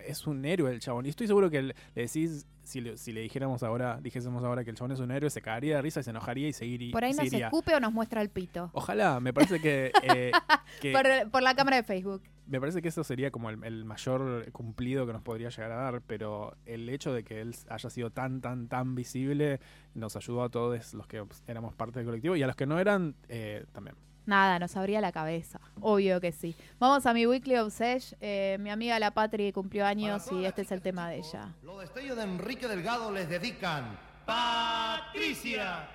es 0.05 0.27
un 0.27 0.45
héroe 0.45 0.71
el 0.71 0.79
chabón. 0.79 1.05
Y 1.05 1.09
estoy 1.09 1.27
seguro 1.27 1.49
que 1.49 1.61
le 1.63 1.75
decís, 1.95 2.45
si 2.63 2.81
le, 2.81 2.97
si 2.97 3.11
le 3.11 3.21
dijéramos 3.21 3.63
ahora, 3.63 3.99
dijésemos 4.01 4.43
ahora 4.43 4.63
que 4.63 4.69
el 4.69 4.75
chabón 4.75 4.91
es 4.91 4.99
un 4.99 5.09
héroe, 5.11 5.29
se 5.29 5.41
cagaría 5.41 5.77
de 5.77 5.81
risa 5.81 6.01
y 6.01 6.03
se 6.03 6.11
enojaría 6.11 6.47
y 6.47 6.53
seguiría. 6.53 6.91
Por 6.91 7.03
ahí 7.03 7.11
nos 7.11 7.17
seguiría. 7.25 7.47
escupe 7.47 7.73
o 7.75 7.79
nos 7.79 7.91
muestra 7.93 8.21
el 8.21 8.29
pito. 8.29 8.69
Ojalá, 8.73 9.19
me 9.19 9.33
parece 9.33 9.59
que, 9.59 9.91
eh, 10.03 10.31
que- 10.81 10.91
Por, 10.91 11.31
por 11.31 11.41
la 11.41 11.55
cámara 11.55 11.77
de 11.77 11.83
Facebook. 11.83 12.21
Me 12.47 12.59
parece 12.59 12.81
que 12.81 12.89
eso 12.89 13.03
sería 13.03 13.31
como 13.31 13.49
el, 13.49 13.63
el 13.63 13.85
mayor 13.85 14.51
cumplido 14.51 15.05
que 15.05 15.13
nos 15.13 15.21
podría 15.21 15.49
llegar 15.49 15.71
a 15.71 15.75
dar, 15.75 16.01
pero 16.01 16.55
el 16.65 16.87
hecho 16.89 17.13
de 17.13 17.23
que 17.23 17.41
él 17.41 17.55
haya 17.69 17.89
sido 17.89 18.11
tan, 18.11 18.41
tan, 18.41 18.67
tan 18.67 18.95
visible 18.95 19.59
nos 19.93 20.15
ayudó 20.15 20.43
a 20.43 20.49
todos 20.49 20.93
los 20.93 21.07
que 21.07 21.23
éramos 21.47 21.73
parte 21.73 21.99
del 21.99 22.05
colectivo 22.05 22.35
y 22.35 22.43
a 22.43 22.47
los 22.47 22.55
que 22.55 22.65
no 22.65 22.79
eran 22.79 23.15
eh, 23.29 23.65
también. 23.71 23.95
Nada, 24.25 24.59
nos 24.59 24.75
abría 24.75 24.99
la 24.99 25.13
cabeza. 25.13 25.61
Obvio 25.79 26.19
que 26.19 26.33
sí. 26.33 26.53
Vamos 26.79 27.05
a 27.05 27.13
mi 27.13 27.25
Weekly 27.25 27.55
Obsession. 27.57 28.19
Eh, 28.21 28.57
mi 28.59 28.69
amiga 28.69 28.99
La 28.99 29.11
Patri 29.11 29.53
cumplió 29.53 29.85
años 29.85 30.29
y 30.33 30.43
este 30.43 30.63
es 30.63 30.71
el 30.73 30.81
tema 30.81 31.09
de 31.09 31.19
ella. 31.19 31.55
Los 31.63 31.79
destellos 31.79 32.17
de 32.17 32.23
Enrique 32.23 32.67
Delgado 32.67 33.09
les 33.11 33.29
dedican 33.29 33.97
Patricia. 34.25 35.87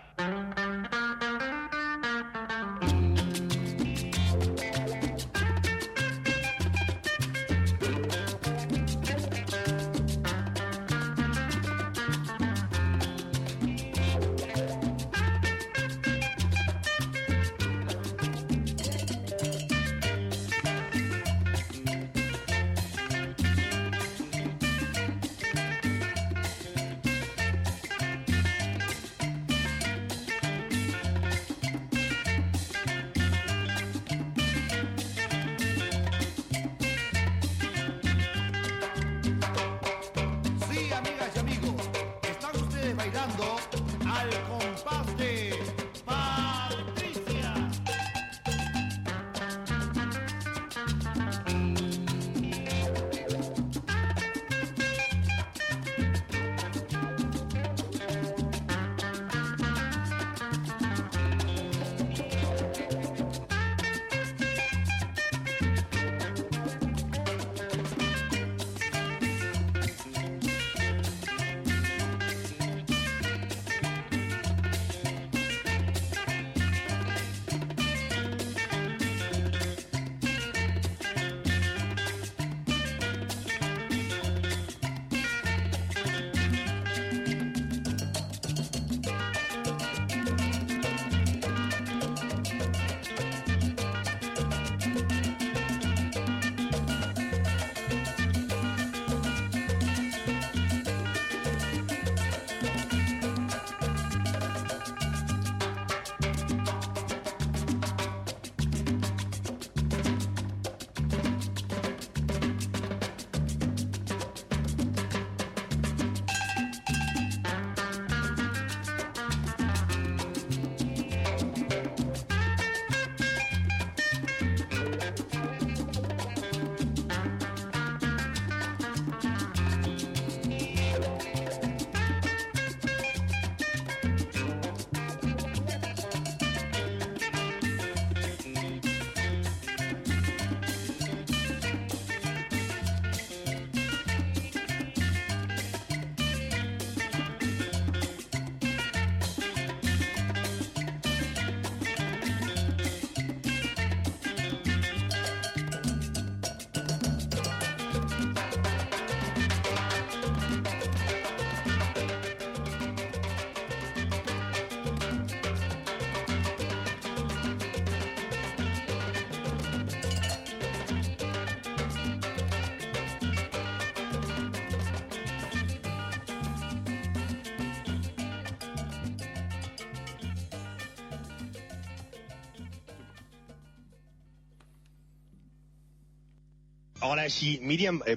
Ahora 187.03 187.29
sí, 187.29 187.59
Miriam. 187.63 188.01
eh, 188.07 188.15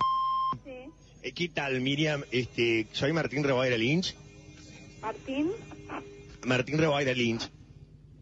eh, 1.24 1.32
¿Qué 1.34 1.50
tal, 1.50 1.82
Miriam? 1.82 2.24
Este, 2.32 2.88
soy 2.92 3.14
Martín 3.14 3.44
Reboira 3.44 3.78
Lynch. 3.78 4.16
Martín, 5.02 5.52
Martín 6.46 6.78
Reboira 6.78 7.14
Lynch. 7.14 7.50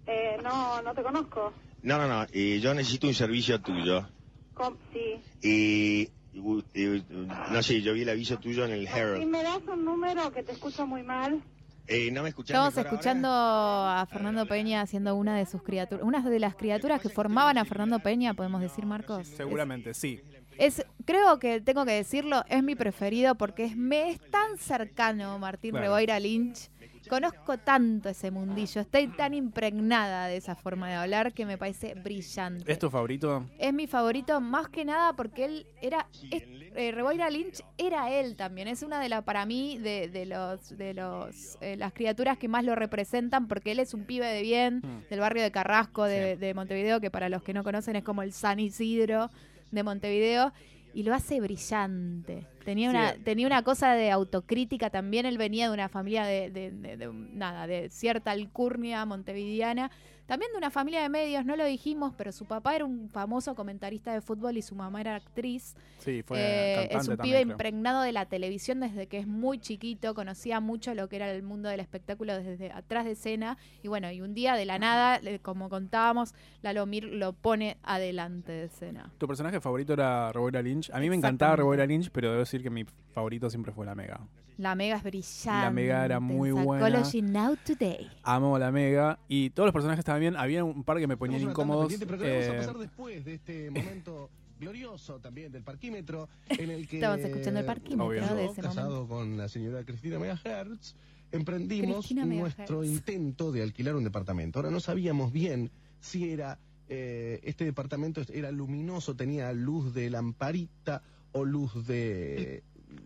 eh, 0.08 0.38
no, 0.44 0.82
no 0.82 0.94
te 0.94 1.04
conozco. 1.04 1.54
No, 1.82 1.98
no, 1.98 2.08
no. 2.08 2.26
eh, 2.32 2.60
yo 2.62 2.74
necesito 2.74 3.08
un 3.08 3.14
servicio 3.14 3.60
tuyo. 3.62 4.08
Com- 4.54 4.78
sí. 4.94 5.20
Eh, 5.42 6.10
no 6.34 7.62
sé, 7.62 7.82
yo 7.82 7.94
vi 7.94 8.02
el 8.04 8.10
aviso 8.10 8.38
tuyo 8.40 8.66
en 8.66 8.72
el 8.72 8.88
Herald. 8.88 9.26
me 9.26 9.44
das 9.44 9.60
un 9.68 9.84
número 9.86 10.32
que 10.32 10.44
te 10.44 10.54
escucho 10.54 10.88
muy 10.88 11.04
mal. 11.04 11.42
Eh, 11.88 12.10
¿No 12.12 12.24
me 12.24 12.30
Estamos 12.30 12.78
escuchando 12.78 13.28
a 13.30 14.08
Fernando 14.10 14.46
Peña 14.48 14.80
haciendo 14.82 15.16
una 15.16 15.38
de 15.38 15.46
sus 15.46 15.62
criaturas, 15.62 16.06
una 16.06 16.22
de 16.22 16.40
las 16.40 16.56
criaturas 16.56 17.02
que 17.02 17.10
formaban 17.10 17.58
a 17.58 17.66
Fernando 17.66 18.00
Peña, 18.00 18.34
podemos 18.34 18.62
decir, 18.62 18.86
Marcos. 18.86 19.28
Seguramente, 19.28 19.94
sí. 19.94 20.22
Es, 20.58 20.86
creo 21.06 21.40
que 21.40 21.62
tengo 21.62 21.86
que 21.86 21.92
decirlo, 21.94 22.44
es 22.48 22.64
mi 22.64 22.76
preferido 22.76 23.36
porque 23.36 23.66
es, 23.66 23.76
me 23.78 24.10
es 24.12 24.20
tan 24.30 24.58
cercano 24.58 25.38
Martín. 25.40 25.74
Reboira 25.76 26.20
Lynch. 26.20 26.70
Conozco 27.10 27.58
tanto 27.58 28.08
ese 28.08 28.32
mundillo, 28.32 28.80
estoy 28.80 29.08
tan 29.08 29.34
impregnada 29.34 30.28
de 30.28 30.38
esa 30.38 30.56
forma 30.56 30.88
de 30.88 30.96
hablar 30.96 31.34
que 31.34 31.46
me 31.46 31.58
parece 31.58 31.96
brillante. 31.96 32.72
¿Es 32.72 32.80
tu 32.80 32.90
favorito? 32.90 33.46
Es 33.60 33.74
mi 33.74 33.88
favorito 33.88 34.40
más 34.40 34.70
que 34.70 34.86
nada 34.86 35.12
porque 35.14 35.44
él 35.44 35.68
era 35.82 36.08
es- 36.32 36.44
eh, 36.76 36.92
Reboira 36.94 37.30
Lynch 37.30 37.62
era 37.78 38.10
él 38.10 38.38
también. 38.38 38.70
Es 38.70 38.84
una 38.84 39.02
de 39.02 39.10
las 39.10 39.24
para 39.26 39.46
mí 39.46 39.78
de, 39.80 40.08
de 40.08 40.26
los 40.26 40.78
de 40.78 40.94
los 40.94 41.58
eh, 41.60 41.76
las 41.76 41.92
criaturas 41.92 42.38
que 42.38 42.48
más 42.48 42.64
lo 42.64 42.74
representan 42.74 43.50
porque 43.50 43.74
él 43.74 43.80
es 43.80 43.94
un 43.94 44.06
pibe 44.06 44.26
de 44.28 44.42
bien 44.42 44.78
Mm. 44.82 45.10
del 45.10 45.20
barrio 45.20 45.44
de 45.44 45.52
Carrasco 45.52 46.06
de, 46.06 46.38
de 46.38 46.54
Montevideo 46.54 47.02
que 47.02 47.12
para 47.12 47.28
los 47.28 47.44
que 47.44 47.54
no 47.54 47.66
conocen 47.66 47.98
es 47.98 48.04
como 48.06 48.22
el 48.24 48.32
San 48.32 48.62
Isidro 48.62 49.30
de 49.74 49.84
Montevideo 49.84 50.54
y 50.94 51.04
lo 51.04 51.14
hace 51.14 51.42
brillante. 51.42 52.48
Tenía 52.66 52.90
Sí. 52.92 52.96
una 52.98 53.14
tenía 53.24 53.48
una 53.48 53.64
cosa 53.64 53.94
de 53.94 54.12
autocrítica 54.12 54.90
también. 54.90 55.26
Él 55.26 55.38
venía 55.38 55.68
de 55.68 55.74
una 55.74 55.90
familia 55.90 56.26
de, 56.26 56.50
de- 56.50 56.72
de- 56.72 56.98
de 56.98 57.08
un- 57.08 57.38
nada 57.38 57.68
de 57.68 57.90
cierta 57.90 58.32
alcurnia 58.32 59.06
montevideana. 59.06 59.92
También 60.26 60.54
de 60.54 60.58
una 60.58 60.72
familia 60.72 61.02
de 61.02 61.10
medios, 61.10 61.44
no 61.46 61.58
lo 61.58 61.66
dijimos, 61.66 62.14
pero 62.18 62.32
su 62.32 62.46
papá 62.46 62.74
era 62.78 62.86
un 62.86 63.10
famoso 63.10 63.56
comentarista 63.56 64.14
de 64.14 64.22
fútbol 64.22 64.56
y 64.56 64.62
su 64.62 64.74
mamá 64.74 65.02
era 65.02 65.16
actriz. 65.18 65.76
Sí, 65.98 66.24
fue 66.24 66.38
Eh, 66.40 66.88
es 66.92 67.10
un 67.10 67.18
pibe 67.18 67.42
impregnado 67.42 68.02
de 68.04 68.14
la 68.14 68.26
televisión 68.26 68.80
desde 68.80 69.08
que 69.08 69.18
es 69.20 69.28
muy 69.28 69.60
chiquito, 69.60 70.14
conocía 70.14 70.62
mucho 70.62 70.94
lo 70.96 71.10
que 71.10 71.18
era 71.18 71.30
el 71.30 71.44
mundo 71.44 71.68
del 71.68 71.82
espectáculo 71.82 72.38
desde 72.42 72.72
atrás 72.72 73.04
de 73.04 73.12
escena 73.12 73.58
y 73.84 73.90
bueno, 73.90 74.10
y 74.12 74.22
un 74.22 74.34
día 74.34 74.56
de 74.56 74.64
la 74.64 74.80
nada, 74.80 75.20
como 75.42 75.68
contábamos, 75.68 76.34
Lalo 76.62 76.86
Mir 76.86 77.04
lo 77.04 77.34
pone 77.34 77.76
adelante 77.84 78.54
de 78.54 78.64
escena. 78.66 79.12
¿Tu 79.18 79.28
personaje 79.28 79.60
favorito 79.60 79.92
era 79.92 80.32
Reboira 80.32 80.62
Lynch? 80.62 80.90
A 80.94 81.00
mí 81.02 81.10
me 81.10 81.18
encantaba. 81.18 81.58
Reboira 81.58 81.86
Lynch, 81.86 82.10
pero 82.12 82.32
debo 82.32 82.46
decir 82.54 82.64
que 82.64 82.70
mi 82.70 82.86
favorito 83.14 83.50
siempre 83.50 83.72
fue 83.72 83.86
la 83.86 83.96
Mega. 83.96 84.28
La 84.58 84.76
Mega 84.76 84.98
es 84.98 85.04
brillante. 85.04 85.66
La 85.66 85.72
Mega 85.72 86.06
era 86.06 86.20
muy 86.20 86.50
en 86.50 86.64
buena. 86.64 87.04
Psychology 87.04 87.22
Now 87.22 87.58
Today. 87.66 88.12
Amo 88.24 88.60
la 88.60 88.72
Mega 88.72 89.20
y 89.28 89.50
todos 89.50 89.68
los 89.68 89.74
personajes 89.74 90.00
estaban 90.00 90.22
bien. 90.22 90.36
Había 90.38 90.64
un 90.64 90.84
par 90.84 91.00
que 91.00 91.08
me 91.08 91.18
ponían 91.18 91.42
incómodos. 91.42 91.92
vamos 92.00 92.22
a 92.22 92.28
eh, 92.28 92.58
pasar 92.58 92.78
después 92.78 93.26
de 93.26 93.34
este 93.34 93.72
momento 93.72 94.30
glorioso 94.60 95.20
también 95.20 95.52
del 95.52 95.64
parquímetro 95.64 96.30
en 96.48 96.70
el 96.70 96.88
que 96.88 96.98
Estamos 96.98 97.20
escuchando 97.20 97.60
el 97.60 97.66
parquímetro 97.66 98.06
Obvio. 98.06 98.36
de 98.36 98.46
ese 98.46 98.62
casado 98.62 98.92
momento. 98.92 99.16
con 99.16 99.38
la 99.38 99.50
señora 99.50 99.84
Cristina 99.84 100.20
Megahertz 100.20 100.96
emprendimos 101.32 101.98
Cristina 101.98 102.26
Megahertz. 102.26 102.58
nuestro 102.58 102.84
intento 102.86 103.52
de 103.52 103.64
alquilar 103.64 103.96
un 103.96 104.06
departamento 104.06 104.60
ahora 104.60 104.72
no 104.72 104.80
sabíamos 104.80 105.34
bien 105.34 105.70
si 106.00 106.30
era 106.30 106.60
eh, 106.88 107.42
este 107.44 107.66
departamento 107.66 108.22
era 108.32 108.52
luminoso 108.52 109.16
tenía 109.16 109.52
luz 109.52 109.94
de 109.94 110.10
lamparita 110.10 111.02
o 111.34 111.44
luz 111.46 111.86
de 111.88 112.64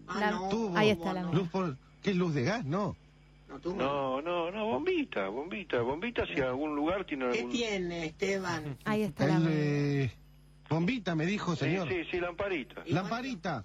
La- 0.08 0.32
tubo. 0.50 0.78
ahí 0.78 0.90
está 0.92 1.14
la 1.14 1.24
luz. 1.24 1.48
Por 1.50 1.78
qué 2.04 2.14
luz 2.14 2.34
de 2.34 2.44
gas 2.44 2.66
no. 2.66 2.96
No, 3.66 4.22
no, 4.22 4.52
no, 4.52 4.66
bombita, 4.66 5.30
bombita, 5.30 5.82
bombita 5.82 6.26
si 6.28 6.40
algún 6.42 6.76
lugar 6.76 7.06
tiene 7.06 7.26
algún... 7.26 7.50
tiene, 7.50 8.06
Esteban? 8.08 8.78
Ahí 8.86 9.04
está 9.04 9.26
la 9.26 9.38
El, 9.38 9.48
eh, 9.50 10.12
bombita 10.70 11.16
me 11.16 11.26
dijo 11.26 11.56
Sí, 11.56 11.62
señor. 11.66 11.88
sí, 11.88 11.96
sí, 12.12 12.20
lamparita. 12.20 12.84
lamparita 12.88 13.64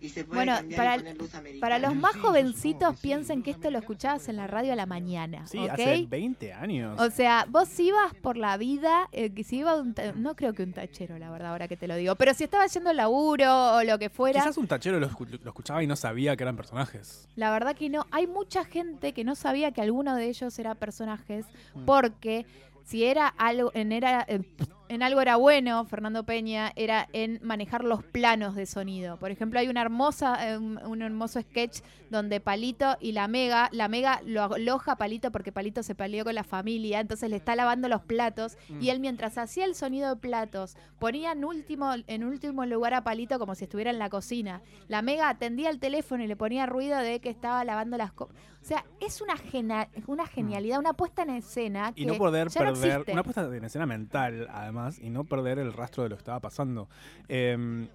Y 0.00 0.10
se 0.10 0.24
puede 0.24 0.36
Bueno, 0.44 0.54
cambiar 0.54 0.76
para, 0.78 0.94
y 0.94 0.98
poner 0.98 1.16
luz 1.18 1.34
americana. 1.34 1.60
para 1.60 1.78
los 1.80 1.96
más 1.96 2.12
Sí, 2.12 2.18
jovencitos 2.20 3.00
piensen 3.00 3.42
que 3.42 3.50
esto 3.50 3.68
lo 3.70 3.78
escuchabas 3.78 4.28
en 4.28 4.36
la 4.36 4.46
radio 4.46 4.72
a 4.72 4.76
la 4.76 4.86
mañana, 4.86 5.44
Sí, 5.48 5.58
¿ok? 5.58 5.70
hace 5.70 6.06
20 6.08 6.52
años. 6.52 7.00
O 7.00 7.10
sea, 7.10 7.46
vos 7.48 7.78
ibas 7.80 8.14
por 8.14 8.36
la 8.36 8.56
vida, 8.56 9.08
eh, 9.10 9.30
que 9.30 9.42
si 9.42 9.56
iba 9.58 9.74
un 9.74 9.94
no 10.14 10.36
creo 10.36 10.52
que 10.54 10.62
un 10.62 10.72
tachero, 10.72 11.18
la 11.18 11.30
verdad, 11.30 11.50
ahora 11.50 11.66
que 11.66 11.76
te 11.76 11.88
lo 11.88 11.96
digo, 11.96 12.14
pero 12.14 12.32
si 12.34 12.44
estaba 12.44 12.66
yendo 12.68 12.90
al 12.90 12.96
laburo 12.96 13.74
o 13.74 13.82
lo 13.82 13.98
que 13.98 14.08
fuera, 14.08 14.40
Quizás 14.40 14.56
un 14.56 14.68
tachero 14.68 15.00
lo, 15.00 15.08
lo 15.08 15.48
escuchaba 15.50 15.82
y 15.82 15.86
no 15.88 15.96
sabía 15.96 16.36
que 16.36 16.44
eran 16.44 16.56
personajes. 16.56 17.26
la 17.34 17.50
verdad 17.50 17.74
que 17.74 17.88
no. 17.88 18.06
Hay 18.12 18.28
mucha 18.28 18.64
gente 18.64 19.12
que 19.12 19.24
no 19.24 19.34
sabía 19.34 19.72
que 19.72 19.80
alguno 19.80 20.14
de 20.14 20.28
ellos 20.28 20.56
era 20.60 20.74
personajes 20.76 21.44
Mm. 21.74 21.84
porque 21.86 22.46
si 22.84 23.04
era 23.04 23.26
algo 23.26 23.70
en 23.74 23.92
era 23.92 24.24
eh, 24.28 24.42
en 24.88 25.02
algo 25.02 25.20
era 25.20 25.36
bueno, 25.36 25.84
Fernando 25.84 26.24
Peña, 26.24 26.72
era 26.76 27.08
en 27.12 27.40
manejar 27.42 27.84
los 27.84 28.02
planos 28.02 28.54
de 28.54 28.66
sonido. 28.66 29.16
Por 29.18 29.30
ejemplo, 29.30 29.60
hay 29.60 29.68
una 29.68 29.82
hermosa, 29.82 30.48
eh, 30.50 30.56
un, 30.58 30.78
un 30.84 31.02
hermoso 31.02 31.40
sketch 31.40 31.80
donde 32.10 32.40
Palito 32.40 32.96
y 33.00 33.12
la 33.12 33.28
Mega, 33.28 33.68
la 33.72 33.88
Mega 33.88 34.20
lo 34.24 34.42
aloja 34.44 34.92
a 34.92 34.96
Palito 34.96 35.30
porque 35.30 35.52
Palito 35.52 35.82
se 35.82 35.94
peleó 35.94 36.24
con 36.24 36.34
la 36.34 36.44
familia, 36.44 37.00
entonces 37.00 37.28
le 37.28 37.36
está 37.36 37.54
lavando 37.54 37.88
los 37.88 38.02
platos 38.02 38.56
Mm. 38.68 38.82
y 38.82 38.90
él 38.90 39.00
mientras 39.00 39.36
hacía 39.38 39.64
el 39.64 39.74
sonido 39.74 40.08
de 40.14 40.16
platos 40.20 40.76
ponía 40.98 41.32
en 41.32 41.44
último, 41.44 41.92
en 42.06 42.24
último 42.24 42.64
lugar 42.66 42.94
a 42.94 43.04
Palito 43.04 43.38
como 43.38 43.54
si 43.54 43.64
estuviera 43.64 43.90
en 43.90 43.98
la 43.98 44.08
cocina. 44.08 44.62
La 44.88 45.02
Mega 45.02 45.28
atendía 45.28 45.70
el 45.70 45.78
teléfono 45.80 46.22
y 46.24 46.26
le 46.26 46.36
ponía 46.36 46.66
ruido 46.66 46.98
de 46.98 47.20
que 47.20 47.28
estaba 47.30 47.64
lavando 47.64 47.96
las 47.96 48.12
cosas. 48.12 48.34
O 48.60 48.64
sea, 48.64 48.84
es 49.00 49.20
una, 49.20 49.36
gena- 49.36 49.88
una 50.06 50.26
genialidad, 50.26 50.78
una 50.80 50.92
puesta 50.92 51.22
en 51.22 51.30
escena 51.30 51.92
que 51.92 52.00
Mm. 52.00 52.04
Y 52.04 52.06
no 52.06 52.14
poder 52.14 52.46
no 52.46 52.52
perder, 52.52 52.90
existe. 52.92 53.12
una 53.12 53.22
puesta 53.22 53.42
en 53.56 53.64
escena 53.64 53.86
mental, 53.86 54.48
además, 54.52 54.77
y 55.00 55.10
no 55.10 55.24
perder 55.24 55.58
el 55.58 55.72
rastro 55.72 56.02
de 56.02 56.08
lo 56.10 56.16
que 56.16 56.20
estaba 56.20 56.40
pasando. 56.40 56.88
Eh, 57.28 57.88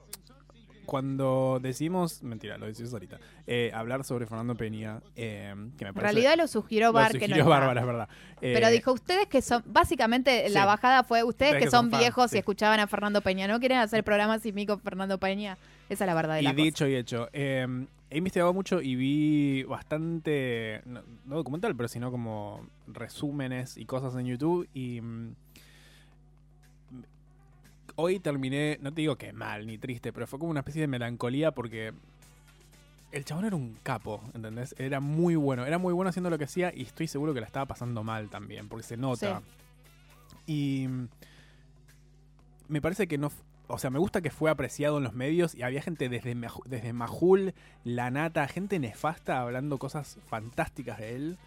cuando 0.86 1.60
decimos, 1.62 2.22
mentira, 2.24 2.58
lo 2.58 2.66
decís 2.66 2.92
ahorita, 2.92 3.18
eh, 3.48 3.72
hablar 3.74 4.04
sobre 4.04 4.26
Fernando 4.26 4.56
Peña, 4.56 5.02
eh, 5.16 5.54
que 5.78 5.86
me 5.86 5.90
En 5.90 5.96
realidad 5.96 6.36
lo 6.38 6.48
sugirió 6.48 6.92
Bar, 6.92 7.12
que 7.14 7.20
no 7.20 7.22
sugirió 7.22 7.44
está. 7.44 7.50
Bárbara, 7.50 7.80
es 7.82 7.88
verdad. 7.88 8.10
Pero 8.42 8.68
Eh, 8.68 8.72
dijo, 8.72 8.92
ustedes 8.92 9.28
que 9.28 9.42
son, 9.42 9.64
básicamente 9.66 10.48
Sí. 10.48 10.54
la 10.54 10.66
bajada 10.66 11.04
fue, 11.04 11.24
ustedes, 11.24 11.56
que, 11.62 11.70
son, 11.70 11.90
viejos 11.90 12.32
sí. 12.32 12.38
y 12.38 12.40
escuchaban 12.40 12.80
a 12.80 12.88
Fernando 12.88 13.22
Peña, 13.22 13.48
¿no 13.48 13.60
quieren 13.60 13.78
hacer 13.78 14.04
programas 14.04 14.42
sin 14.42 14.56
mí 14.56 14.66
con 14.66 14.80
Fernando 14.82 15.18
Peña? 15.18 15.58
Esa 15.90 16.04
es 16.04 16.08
la 16.08 16.14
verdad 16.16 16.36
de 16.36 16.42
Y 16.42 16.44
la 16.46 16.52
cosa. 16.52 16.64
dicho 16.64 16.88
y 16.88 16.96
hecho, 16.96 17.30
eh, 17.32 17.66
he 18.10 18.18
investigado 18.18 18.54
mucho 18.54 18.82
y 18.82 18.96
vi 18.96 19.64
bastante, 19.64 20.82
no, 20.86 21.02
no 21.26 21.36
documental, 21.38 21.76
pero 21.76 21.88
sino 21.88 22.12
como 22.12 22.68
resúmenes 22.88 23.78
y 23.78 23.86
cosas 23.86 24.16
en 24.16 24.26
YouTube 24.26 24.68
y 24.74 25.00
mm, 25.02 25.36
hoy 27.96 28.20
terminé, 28.20 28.78
no 28.82 28.92
te 28.94 29.02
digo 29.02 29.16
que 29.18 29.34
mal 29.34 29.68
ni 29.68 29.78
triste, 29.78 30.12
pero 30.14 30.28
fue 30.28 30.40
como 30.40 30.52
una 30.52 30.62
especie 30.62 30.82
de 30.82 30.88
melancolía 30.88 31.52
porque 31.52 31.94
el 33.12 33.26
chabón 33.26 33.46
era 33.46 33.56
un 33.56 33.78
capo, 33.84 34.22
¿entendés? 34.34 34.74
Era 34.80 35.00
muy 35.00 35.36
bueno, 35.36 35.66
era 35.66 35.78
muy 35.78 35.94
bueno 35.94 36.10
haciendo 36.10 36.30
lo 36.30 36.38
que 36.38 36.46
hacía 36.46 36.74
y 36.74 36.82
estoy 36.82 37.08
seguro 37.08 37.34
que 37.34 37.40
la 37.42 37.46
estaba 37.46 37.66
pasando 37.68 38.04
mal 38.04 38.30
también, 38.30 38.68
porque 38.68 38.84
se 38.84 38.98
nota. 38.98 39.42
Y 40.48 40.88
me 42.68 42.82
parece 42.82 43.08
que 43.08 43.18
no. 43.18 43.32
O 43.68 43.78
sea, 43.78 43.90
me 43.90 43.98
gusta 44.00 44.22
que 44.22 44.30
fue 44.30 44.52
apreciado 44.52 44.98
en 44.98 45.04
los 45.04 45.14
medios 45.14 45.56
y 45.56 45.64
había 45.64 45.82
gente 45.82 46.10
desde, 46.10 46.36
desde 46.66 46.94
Majul, 46.94 47.54
La 47.86 48.12
Nata, 48.12 48.48
gente 48.48 48.78
nefasta 48.78 49.40
hablando 49.40 49.78
cosas 49.78 50.18
fantásticas 50.28 50.98
de 50.98 51.16
él. 51.16 51.38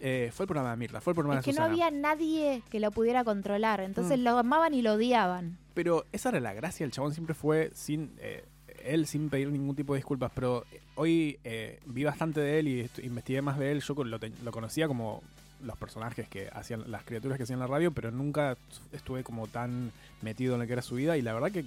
Eh, 0.00 0.30
fue 0.32 0.44
el 0.44 0.48
programa 0.48 0.70
de 0.70 0.76
Mirta, 0.78 1.00
fue 1.00 1.12
el 1.12 1.14
programa 1.14 1.40
Es 1.40 1.46
de 1.46 1.52
que 1.52 1.58
no 1.58 1.64
había 1.64 1.90
nadie 1.90 2.62
que 2.70 2.80
lo 2.80 2.90
pudiera 2.90 3.22
controlar, 3.22 3.80
entonces 3.80 4.18
Mm. 4.18 4.22
lo 4.22 4.38
amaban 4.38 4.74
y 4.74 4.82
lo 4.82 4.94
odiaban. 4.94 5.58
Pero 5.74 6.04
esa 6.12 6.30
era 6.30 6.40
la 6.40 6.52
gracia, 6.52 6.84
el 6.84 6.92
chabón 6.92 7.12
siempre 7.12 7.34
fue 7.34 7.70
sin. 7.74 8.12
eh, 8.18 8.44
él 8.84 9.06
sin 9.06 9.28
pedir 9.28 9.50
ningún 9.50 9.76
tipo 9.76 9.92
de 9.92 9.98
disculpas, 9.98 10.32
pero 10.34 10.64
hoy 10.94 11.38
eh, 11.44 11.80
vi 11.86 12.04
bastante 12.04 12.40
de 12.40 12.58
él 12.58 12.68
y 12.68 12.90
investigué 13.02 13.42
más 13.42 13.58
de 13.58 13.72
él. 13.72 13.80
Yo 13.80 13.94
lo, 14.04 14.18
lo 14.18 14.52
conocía 14.52 14.88
como 14.88 15.22
los 15.62 15.76
personajes 15.76 16.28
que 16.28 16.48
hacían, 16.52 16.90
las 16.90 17.04
criaturas 17.04 17.36
que 17.36 17.44
hacían 17.44 17.58
la 17.58 17.66
radio, 17.66 17.92
pero 17.92 18.10
nunca 18.10 18.56
estuve 18.92 19.22
como 19.22 19.46
tan 19.48 19.92
metido 20.22 20.54
en 20.54 20.60
lo 20.60 20.66
que 20.66 20.72
era 20.72 20.82
su 20.82 20.94
vida 20.94 21.16
y 21.18 21.22
la 21.22 21.34
verdad 21.34 21.52
que 21.52 21.66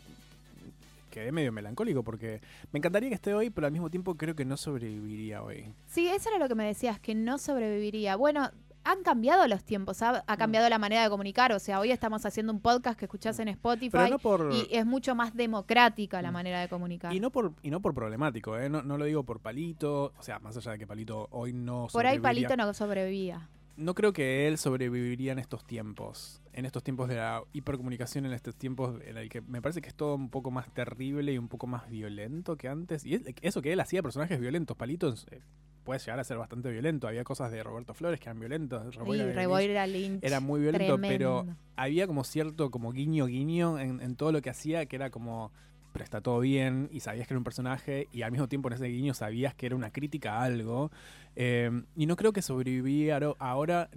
quedé 1.11 1.31
medio 1.31 1.51
melancólico 1.51 2.01
porque 2.01 2.41
me 2.71 2.79
encantaría 2.79 3.09
que 3.09 3.15
esté 3.15 3.35
hoy, 3.35 3.51
pero 3.51 3.67
al 3.67 3.73
mismo 3.73 3.91
tiempo 3.91 4.15
creo 4.15 4.35
que 4.35 4.45
no 4.45 4.57
sobreviviría 4.57 5.43
hoy. 5.43 5.65
Sí, 5.87 6.07
eso 6.07 6.29
era 6.29 6.39
lo 6.39 6.47
que 6.47 6.55
me 6.55 6.65
decías, 6.65 6.99
que 6.99 7.13
no 7.13 7.37
sobreviviría. 7.37 8.15
Bueno, 8.15 8.49
han 8.85 9.03
cambiado 9.03 9.47
los 9.47 9.63
tiempos, 9.63 10.01
ha, 10.01 10.11
Mm. 10.13 10.23
ha 10.27 10.37
cambiado 10.37 10.69
la 10.69 10.77
manera 10.79 11.03
de 11.03 11.09
comunicar. 11.09 11.51
O 11.53 11.59
sea, 11.59 11.79
hoy 11.79 11.91
estamos 11.91 12.25
haciendo 12.25 12.51
un 12.53 12.59
podcast 12.59 12.97
que 12.99 13.05
escuchás 13.05 13.39
en 13.39 13.47
Spotify 13.49 13.89
Pero 13.91 14.09
no 14.09 14.19
por- 14.19 14.51
y 14.53 14.67
es 14.71 14.85
mucho 14.85 15.15
más 15.15 15.33
democrática 15.35 16.21
la 16.21 16.31
manera 16.31 16.59
de 16.61 16.67
comunicar. 16.69 17.13
Y 17.13 17.19
no 17.19 17.31
por 17.31 17.53
y 17.61 17.69
no 17.69 17.81
por 17.81 17.93
problemático, 17.93 18.57
¿eh? 18.57 18.69
no, 18.69 18.81
no 18.83 18.97
lo 18.97 19.05
digo 19.05 19.23
por 19.23 19.39
Palito, 19.39 20.13
o 20.17 20.23
sea, 20.23 20.39
más 20.39 20.57
allá 20.57 20.71
de 20.73 20.79
que 20.79 20.87
Palito 20.87 21.27
hoy 21.31 21.53
no 21.53 21.87
Por 21.91 22.05
ahí. 22.05 22.19
Palito 22.19 22.55
no 22.57 22.73
sobrevivía. 22.73 23.49
no 23.75 23.95
creo 23.95 24.13
que 24.13 24.47
él 24.47 24.57
sobreviviría 24.59 25.31
en 25.31 25.39
estos 25.39 25.65
tiempos. 25.65 26.41
En 26.53 26.65
estos 26.65 26.83
tiempos 26.83 27.09
de 27.09 27.15
la 27.15 27.41
hipercomunicación, 27.53 28.25
en 28.27 28.33
estos 28.33 28.55
tiempos 28.55 29.01
en 29.03 29.17
el 29.17 29.29
que 29.29 29.41
me 29.41 29.61
parece 29.61 29.81
que 29.81 29.87
es 29.89 29.95
todo 29.95 30.13
un 30.15 30.29
poco 30.29 30.51
más 30.51 30.71
terrible 30.73 31.33
y 31.33 31.37
un 31.39 31.47
poco 31.47 31.65
más 31.65 31.89
violento 31.89 32.55
que 32.57 32.67
antes. 32.67 33.03
Y 33.05 33.15
es- 33.15 33.23
eso 33.41 33.61
que 33.63 33.73
él 33.73 33.79
hacía 33.79 34.03
personajes 34.03 34.39
violentos, 34.39 34.77
palitos, 34.77 35.25
eh, 35.31 35.41
puede 35.83 35.99
llegar 35.99 36.19
a 36.19 36.23
ser 36.23 36.37
bastante 36.37 36.71
violento. 36.71 37.07
Había 37.07 37.23
cosas 37.23 37.51
de 37.51 37.61
Roberto 37.63 37.93
Flores 37.93 38.19
que 38.19 38.25
eran 38.29 38.39
violentos. 38.39 38.95
Reboira 38.95 39.25
Lynch. 39.25 39.43
Era 40.23 40.39
muy 40.39 40.61
violento, 40.61 40.93
pero 41.17 41.45
había 41.75 42.07
como 42.07 42.23
cierto 42.23 42.71
como 42.71 42.91
guiño 42.91 43.25
guiño 43.25 43.79
en, 43.79 44.01
en 44.01 44.15
todo 44.15 44.31
lo 44.31 44.41
que 44.41 44.49
hacía, 44.49 44.85
que 44.85 44.95
era 44.95 45.09
como, 45.09 45.51
pero 45.91 46.03
está 46.05 46.21
todo 46.21 46.39
bien, 46.39 46.89
y 46.91 47.01
sabías 47.01 47.27
que 47.27 47.33
era 47.33 47.39
un 47.39 47.43
personaje, 47.43 48.07
y 48.11 48.21
al 48.21 48.31
mismo 48.31 48.47
tiempo 48.47 48.69
en 48.69 48.75
ese 48.75 48.85
guiño 48.87 49.13
sabías 49.13 49.53
que 49.55 49.65
era 49.65 49.75
una 49.75 49.91
crítica 49.91 50.35
a 50.39 50.43
algo. 50.43 50.91
Eh, 51.35 51.69
y 51.95 52.05
no 52.05 52.15
creo 52.15 52.31
que 52.33 52.41
sobreviviría 52.41 53.19
aro- 53.19 53.35
ahora, 53.39 53.89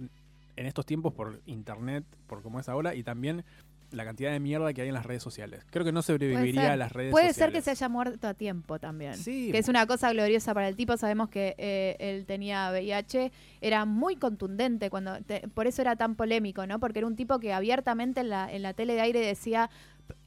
en 0.55 0.65
estos 0.65 0.85
tiempos, 0.85 1.13
por 1.13 1.39
internet, 1.45 2.03
por 2.27 2.41
cómo 2.41 2.59
es 2.59 2.67
ahora, 2.67 2.95
y 2.95 3.03
también 3.03 3.43
la 3.91 4.03
cantidad 4.05 4.31
de 4.31 4.39
mierda 4.39 4.73
que 4.73 4.81
hay 4.81 4.87
en 4.89 4.93
las 4.93 5.05
redes 5.05 5.23
sociales. 5.23 5.63
Creo 5.69 5.85
que 5.85 5.91
no 5.91 6.01
Puede 6.01 6.07
sobreviviría 6.19 6.73
a 6.73 6.75
las 6.75 6.91
redes 6.91 7.11
Puede 7.11 7.29
sociales. 7.29 7.53
ser 7.53 7.57
que 7.57 7.63
se 7.63 7.71
haya 7.71 7.89
muerto 7.89 8.27
a 8.27 8.33
tiempo 8.33 8.79
también. 8.79 9.15
Sí. 9.15 9.49
Que 9.51 9.57
es 9.59 9.69
una 9.69 9.87
cosa 9.87 10.11
gloriosa 10.11 10.53
para 10.53 10.67
el 10.67 10.75
tipo. 10.75 10.97
Sabemos 10.97 11.29
que 11.29 11.55
eh, 11.57 11.95
él 11.99 12.25
tenía 12.25 12.69
VIH. 12.71 13.31
Era 13.61 13.85
muy 13.85 14.15
contundente 14.17 14.89
cuando. 14.89 15.19
te- 15.21 15.47
por 15.47 15.67
eso 15.67 15.81
era 15.81 15.95
tan 15.95 16.15
polémico, 16.15 16.67
¿no? 16.67 16.79
Porque 16.79 16.99
era 16.99 17.07
un 17.07 17.15
tipo 17.15 17.39
que 17.39 17.53
abiertamente 17.53 18.19
en 18.21 18.29
la, 18.29 18.51
en 18.51 18.61
la 18.61 18.73
tele 18.73 18.93
de 18.95 19.01
aire 19.01 19.19
decía: 19.21 19.69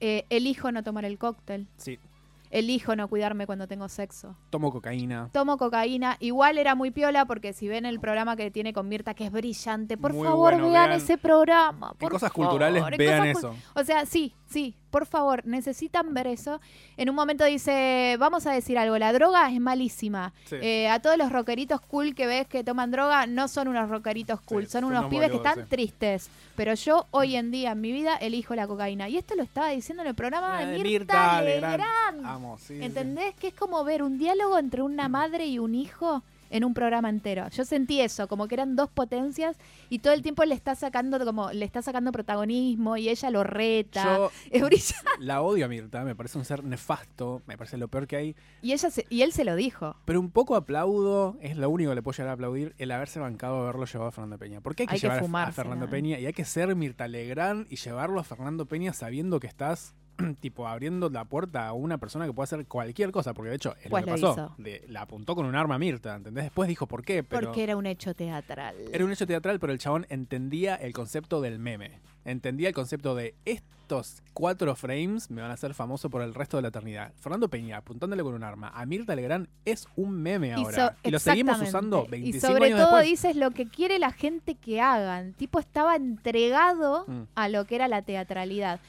eh, 0.01 0.25
elijo 0.31 0.73
no 0.73 0.83
tomar 0.83 1.05
el 1.05 1.19
cóctel. 1.19 1.67
Sí, 1.77 1.99
Elijo 2.51 2.97
no 2.97 3.07
cuidarme 3.09 3.47
cuando 3.47 3.69
tengo 3.69 3.89
sexo. 3.89 4.37
tomo 4.51 4.73
cocaína. 4.73 5.31
Tomo 5.33 5.57
cocaína. 5.57 6.17
Igual 6.19 6.59
era 6.59 6.75
muy 6.75 6.91
piola 6.91 7.25
porque 7.25 7.53
si 7.53 7.69
ven 7.69 7.87
el 7.87 8.01
programa 8.01 8.35
que 8.37 8.51
tiene 8.51 8.73
con 8.73 8.89
Mirta, 8.89 9.15
que 9.15 9.25
es 9.27 9.31
brillante, 9.33 9.97
por 9.97 10.13
Muy 10.13 10.27
favor 10.27 10.55
bueno, 10.55 10.71
vean, 10.71 10.89
vean. 10.89 11.01
ese 11.01 11.17
programa. 11.17 11.91
En 11.93 11.99
por 11.99 12.13
cosas 12.13 12.33
favor, 12.33 12.49
culturales, 12.49 12.83
en 12.91 12.99
vean 12.99 13.33
cosas 13.35 13.55
eso. 13.55 13.57
O 13.75 13.85
sea, 13.85 14.05
sí, 14.05 14.35
sí, 14.49 14.75
por 14.91 15.07
favor, 15.07 15.47
necesitan 15.47 16.13
ver 16.13 16.27
eso. 16.27 16.61
En 16.97 17.09
un 17.09 17.15
momento 17.15 17.45
dice, 17.45 18.17
vamos 18.19 18.45
a 18.49 18.53
decir 18.53 18.77
algo, 18.79 18.99
la 18.99 19.13
droga 19.13 19.49
es 19.51 19.61
malísima. 19.61 20.33
Sí. 20.47 20.57
Eh, 20.61 20.89
a 20.89 20.99
todos 21.01 21.17
los 21.17 21.31
rockeritos 21.31 21.81
cool 21.83 22.17
que 22.17 22.27
ves 22.27 22.49
que 22.49 22.65
toman 22.65 22.91
droga, 22.91 23.27
no 23.27 23.47
son 23.47 23.69
unos 23.69 23.89
rockeritos 23.89 24.41
cool, 24.41 24.67
son, 24.67 24.83
son 24.83 24.85
unos 24.91 25.07
pibes 25.07 25.31
que 25.31 25.37
están 25.37 25.55
sí. 25.61 25.63
tristes. 25.69 26.29
Pero 26.57 26.75
yo 26.75 27.07
hoy 27.13 27.37
en 27.37 27.53
día 27.53 27.71
en 27.73 27.81
mi 27.81 27.93
vida 27.93 28.17
elijo 28.17 28.57
la 28.57 28.67
cocaína. 28.67 29.09
Y 29.09 29.17
esto 29.19 29.37
lo 29.37 29.45
estaba 29.45 29.69
diciendo 29.69 30.03
en 30.03 30.09
el 30.09 30.15
programa 30.17 30.63
Eh, 30.63 30.67
de 30.67 30.73
Mirta 30.83 30.91
Mirta, 30.91 31.43
Legrand. 31.43 31.79
Legrand. 31.79 32.40
Amo, 32.41 32.59
sí, 32.59 32.79
sí. 32.79 32.83
¿Entendés? 32.85 33.35
Que 33.35 33.49
es 33.49 33.55
como 33.55 33.85
ver 33.85 34.03
un 34.03 34.19
diálogo 34.19 34.59
entre 34.59 34.83
una 34.83 35.09
madre 35.09 35.47
y 35.47 35.59
un 35.59 35.75
hijo 35.75 36.23
en 36.53 36.65
un 36.65 36.75
programa 36.75 37.09
entero. 37.09 37.47
Yo 37.51 37.65
sentí 37.65 38.01
eso, 38.01 38.27
como 38.27 38.49
que 38.49 38.57
eran 38.57 38.75
dos 38.75 38.91
potencias 38.91 39.57
y 39.89 40.01
todo 40.01 40.13
el 40.15 40.21
tiempo 40.23 40.45
le 40.45 40.57
está 40.57 40.75
sacando 40.75 41.25
como 41.25 41.53
le 41.53 41.65
está 41.65 41.81
sacando 41.81 42.11
protagonismo 42.11 42.97
y 42.97 43.09
ella 43.09 43.31
lo 43.31 43.45
reta. 43.45 44.03
Yo 44.17 44.31
Es 44.51 44.61
brillante. 44.65 45.11
la 45.21 45.43
odio 45.43 45.67
a 45.67 45.69
Mirta, 45.69 46.03
me 46.03 46.17
parece 46.17 46.39
un 46.39 46.45
ser 46.45 46.65
nefasto, 46.65 47.41
me 47.47 47.57
parece 47.57 47.77
lo 47.77 47.87
peor 47.87 48.09
que 48.09 48.17
hay. 48.17 48.37
Y 48.63 48.73
ella 48.73 48.91
se- 48.91 49.07
y 49.11 49.23
él 49.23 49.33
se 49.33 49.45
lo 49.45 49.55
dijo. 49.55 49.95
Pero 50.07 50.19
un 50.19 50.31
poco 50.33 50.57
aplaudo, 50.57 51.37
es 51.41 51.57
lo 51.57 51.71
único 51.71 51.91
que 51.91 51.95
le 51.95 52.03
puedo 52.03 52.17
llegar 52.17 52.31
a 52.31 52.35
aplaudir, 52.35 52.75
el 52.79 52.91
haberse 52.91 53.21
bancado 53.21 53.59
a 53.59 53.63
haberlo 53.63 53.85
llevado 53.87 54.09
a 54.09 54.13
Fernando 54.13 54.37
Peña. 54.39 54.61
Porque 54.61 54.83
hay 54.83 54.87
que 54.89 54.95
Hay 54.95 55.01
que 55.01 55.07
llevar 55.21 55.49
a-. 55.51 55.53
Fernando 55.53 55.89
Peña 55.89 56.19
y 56.19 56.27
hay 56.27 56.33
que 56.33 56.45
ser 56.45 56.75
Mirta 56.75 57.07
Legrand 57.07 57.69
y 57.71 57.77
llevarlo 57.77 58.19
a 58.19 58.25
Fernando 58.25 58.67
Peña 58.67 58.93
sabiendo 58.93 59.39
que 59.39 59.47
estás 59.47 59.95
tipo 60.41 60.67
abriendo 60.69 61.09
la 61.11 61.25
puerta 61.25 61.67
a 61.67 61.73
una 61.73 61.99
persona 61.99 62.27
que 62.27 62.33
puede 62.33 62.45
hacer 62.45 62.67
cualquier 62.67 63.11
cosa, 63.11 63.35
porque 63.35 63.51
de 63.51 63.57
hecho 63.57 63.75
es 63.83 63.89
Pues 63.91 64.07
lo 64.07 64.15
que 64.15 64.21
lo 64.21 64.35
pasó. 64.35 64.55
la 64.89 65.03
apuntó 65.03 65.35
con 65.35 65.47
un 65.47 65.55
arma 65.57 65.77
a 65.77 65.79
Mirta, 65.79 66.15
¿entendés? 66.17 66.45
Después 66.45 66.69
dijo 66.69 66.87
por 66.87 67.05
qué, 67.05 67.23
pero 67.23 67.49
Porque 67.49 67.63
era 67.63 67.77
un 67.77 67.87
hecho 67.87 68.15
teatral. 68.15 68.77
era 68.93 69.05
un 69.05 69.13
hecho 69.13 69.27
teatral, 69.27 69.59
pero 69.61 69.73
el 69.73 69.79
chabón 69.79 70.07
entendía 70.09 70.75
el 70.77 70.93
concepto 70.93 71.41
del 71.41 71.59
meme. 71.59 72.01
Entendía 72.25 72.69
el 72.69 72.75
concepto 72.75 73.15
de 73.15 73.35
estos 73.47 74.23
cuatro 74.35 74.77
frames 74.77 75.31
me 75.31 75.41
van 75.43 75.51
a 75.51 75.55
hacer 75.55 75.73
famoso 75.75 76.11
por 76.11 76.21
el 76.23 76.35
resto 76.35 76.57
de 76.59 76.63
la 76.63 76.69
eternidad. 76.69 77.13
Fernando 77.19 77.49
Peña 77.49 77.79
apuntándole 77.79 78.23
con 78.23 78.35
un 78.35 78.45
arma 78.45 78.69
a 78.75 78.85
Mirta 78.87 79.17
Legrand 79.17 79.49
es 79.65 79.89
un 79.97 80.13
meme 80.23 80.53
ahora. 80.53 80.91
so- 80.91 80.97
y 81.03 81.11
lo 81.11 81.19
seguimos 81.19 81.61
usando 81.61 82.05
Y 82.07 82.11
25 82.11 82.47
sobre 82.47 82.67
años 82.67 82.79
todo 82.79 82.97
después. 82.99 83.11
dices 83.11 83.37
lo 83.37 83.51
que 83.53 83.67
quiere 83.69 83.99
la 83.99 84.13
gente 84.13 84.55
que 84.55 84.81
hagan. 84.81 85.33
Tipo 85.33 85.59
estaba 85.59 85.97
entregado 85.97 87.05
Mm. 87.09 87.23
a 87.35 87.49
lo 87.49 87.65
que 87.65 87.75
era 87.77 87.89
la 87.89 88.03
teatralidad. 88.03 88.81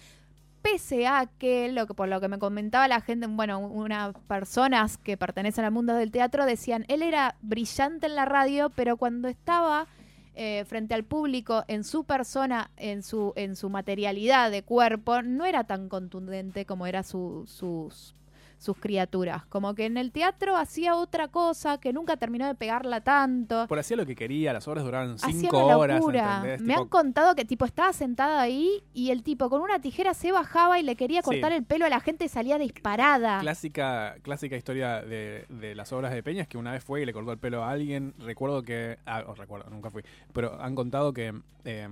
Pese 0.62 1.08
a 1.08 1.26
que, 1.40 1.72
lo 1.72 1.88
que 1.88 1.94
por 1.94 2.08
lo 2.08 2.22
que 2.22 2.28
me 2.28 2.38
comentaba 2.38 2.88
la 2.88 3.02
gente, 3.02 3.28
bueno, 3.28 3.60
unas 3.60 4.14
personas 4.28 4.98
que 4.98 5.18
pertenecen 5.18 5.66
al 5.66 5.72
mundo 5.72 5.96
del 5.96 6.12
teatro 6.12 6.46
decían, 6.46 6.86
él 6.88 7.02
era 7.02 7.36
brillante 7.42 8.06
en 8.06 8.16
la 8.16 8.26
radio, 8.26 8.70
pero 8.70 8.98
cuando 8.98 9.28
estaba 9.28 9.88
eh, 10.36 10.64
frente 10.66 10.94
al 10.94 11.04
público, 11.04 11.66
en 11.68 11.84
su 11.84 12.04
persona, 12.04 12.72
en 12.78 13.04
su, 13.04 13.34
en 13.36 13.56
su 13.56 13.70
materialidad 13.70 14.52
de 14.52 14.64
cuerpo, 14.64 15.22
no 15.24 15.46
era 15.46 15.64
tan 15.64 15.90
contundente 15.90 16.66
como 16.66 16.86
era 16.88 17.04
su, 17.04 17.44
sus 17.48 18.16
sus 18.62 18.78
criaturas. 18.78 19.44
Como 19.48 19.74
que 19.74 19.86
en 19.86 19.98
el 19.98 20.12
teatro 20.12 20.56
hacía 20.56 20.96
otra 20.96 21.30
cosa 21.30 21.80
que 21.80 21.94
nunca 21.94 22.18
terminó 22.18 22.46
de 22.46 22.54
pegarla 22.54 23.02
tanto. 23.02 23.66
Por 23.68 23.80
hacía 23.80 23.98
lo 23.98 24.06
que 24.06 24.16
quería, 24.16 24.54
las 24.54 24.68
obras 24.68 24.84
5 25.18 25.66
una 25.66 25.78
horas. 25.78 26.04
Me 26.44 26.58
Tipo, 26.58 26.82
han 26.82 26.88
contado 26.88 27.34
que 27.34 27.44
tipo 27.44 27.66
estaba 27.66 27.92
sentado 27.92 28.38
ahí 28.38 28.84
y 28.94 29.10
el 29.10 29.24
tipo 29.24 29.50
con 29.50 29.62
una 29.62 29.82
tijera 29.82 30.14
se 30.14 30.32
bajaba 30.32 30.80
y 30.80 30.84
le 30.84 30.96
quería 30.96 31.22
Sí. 31.22 31.26
cortar 31.26 31.54
el 31.54 31.64
pelo 31.64 31.86
a 31.86 31.90
la 31.90 32.00
gente 32.02 32.26
y 32.26 32.30
salía 32.30 32.60
disparada. 32.60 33.40
Clásica, 33.40 34.16
clásica 34.22 34.56
historia 34.56 35.02
de, 35.02 35.46
de 35.50 35.74
las 35.74 35.92
obras 35.92 36.14
de 36.14 36.22
Peña 36.22 36.44
es 36.44 36.48
que 36.48 36.60
una 36.60 36.72
vez 36.72 36.84
fue 36.84 37.02
y 37.02 37.06
le 37.06 37.14
cortó 37.14 37.32
el 37.32 37.40
pelo 37.40 37.64
a 37.64 37.72
alguien. 37.72 38.14
Recuerdo 38.20 38.62
que. 38.62 39.00
Ah, 39.08 39.24
oh, 39.26 39.34
recuerdo, 39.34 39.70
nunca 39.72 39.90
fui. 39.90 40.04
Pero 40.34 40.62
han 40.62 40.76
contado 40.76 41.14
que 41.14 41.34
eh, 41.66 41.88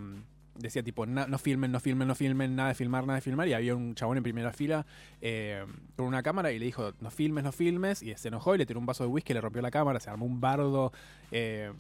decía 0.60 0.84
tipo: 0.84 1.06
"Na- 1.06 1.28
no 1.28 1.38
filmen, 1.38 1.72
no 1.72 1.80
filmen, 1.80 2.08
no 2.08 2.16
filmen, 2.16 2.56
nada 2.56 2.70
de 2.70 2.76
filmar, 2.76 3.06
nada 3.06 3.16
de 3.16 3.22
filmar. 3.22 3.48
Y 3.48 3.54
había 3.54 3.76
un 3.76 3.96
chabón 3.96 4.18
en 4.18 4.24
primera 4.24 4.54
fila 4.54 4.86
eh, 5.22 5.66
con 5.96 6.06
una 6.06 6.22
cámara 6.22 6.52
y 6.52 6.60
le 6.60 6.66
dijo: 6.66 6.94
no 7.02 7.10
filmes, 7.12 7.44
no 7.44 7.52
filmes. 7.52 8.04
Y 8.04 8.14
se 8.16 8.28
enojó 8.28 8.56
y 8.56 8.58
le 8.60 8.66
tiró 8.66 8.80
un 8.80 8.86
vaso 8.86 9.04
de 9.04 9.10
whisky, 9.10 9.34
le 9.34 9.42
rompió 9.42 9.62
la 9.62 9.72
cámara, 9.72 10.00
se 10.00 10.10
armó 10.10 10.26
un 10.26 10.40
bardo. 10.40 10.92
eh, 11.32 11.72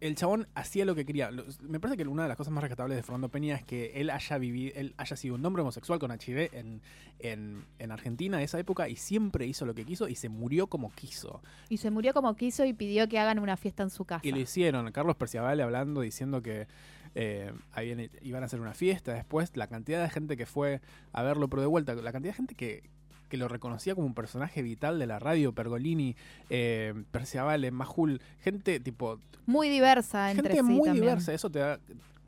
el 0.00 0.16
chabón 0.16 0.48
hacía 0.56 0.84
lo 0.84 0.96
que 0.96 1.06
quería. 1.06 1.30
Me 1.60 1.78
parece 1.78 1.96
que 1.96 2.08
una 2.08 2.24
de 2.24 2.28
las 2.28 2.36
cosas 2.36 2.52
más 2.52 2.60
rescatables 2.62 2.96
de 2.96 3.04
Fernando 3.04 3.28
Peña 3.28 3.54
es 3.54 3.62
que 3.62 3.92
él 4.00 4.10
haya 4.10 4.36
vivido, 4.36 4.72
él 4.74 4.94
haya 4.96 5.14
sido 5.14 5.36
un 5.36 5.46
hombre 5.46 5.62
homosexual 5.62 6.00
con 6.00 6.10
HIV 6.10 6.50
en, 6.52 6.80
en, 7.20 7.64
en 7.78 7.92
Argentina 7.92 8.36
de 8.36 8.42
esa 8.42 8.58
época 8.58 8.88
y 8.88 8.96
siempre 8.96 9.46
hizo 9.46 9.64
lo 9.64 9.74
que 9.74 9.84
quiso 9.84 10.08
y 10.08 10.16
se 10.16 10.28
murió 10.28 10.66
como 10.66 10.90
quiso. 10.90 11.40
Y 11.68 11.76
se 11.76 11.92
murió 11.92 12.12
como 12.14 12.34
quiso 12.34 12.64
y 12.64 12.72
pidió 12.72 13.08
que 13.08 13.20
hagan 13.20 13.38
una 13.38 13.56
fiesta 13.56 13.84
en 13.84 13.90
su 13.90 14.04
casa. 14.04 14.26
Y 14.26 14.32
lo 14.32 14.40
hicieron. 14.40 14.90
Carlos 14.90 15.14
Perciavale 15.14 15.62
hablando, 15.62 16.00
diciendo 16.00 16.42
que 16.42 16.66
eh, 17.14 17.52
habían- 17.72 18.08
iban 18.22 18.42
a 18.42 18.46
hacer 18.46 18.60
una 18.60 18.74
fiesta. 18.74 19.12
Después, 19.14 19.56
la 19.56 19.66
cantidad 19.66 20.02
de 20.02 20.10
gente 20.10 20.36
que 20.36 20.46
fue 20.46 20.80
a 21.12 21.22
verlo, 21.22 21.48
pero 21.48 21.62
de 21.62 21.68
vuelta, 21.68 21.94
la 21.94 22.12
cantidad 22.12 22.32
de 22.32 22.36
gente 22.36 22.54
que, 22.54 22.82
que 23.28 23.36
lo 23.36 23.48
reconocía 23.48 23.94
como 23.94 24.06
un 24.06 24.14
personaje 24.14 24.62
vital 24.62 24.98
de 24.98 25.06
la 25.06 25.18
radio, 25.18 25.52
Pergolini, 25.52 26.16
eh, 26.50 26.94
Perciavale, 27.10 27.70
Majul, 27.70 28.20
gente 28.40 28.78
tipo 28.80 29.18
Muy 29.46 29.68
diversa 29.68 30.30
entre 30.30 30.54
gente 30.54 30.58
sí 30.58 30.62
muy 30.76 30.86
también. 30.88 31.04
diversa, 31.04 31.32
eso 31.32 31.50
te 31.50 31.58
da 31.60 31.78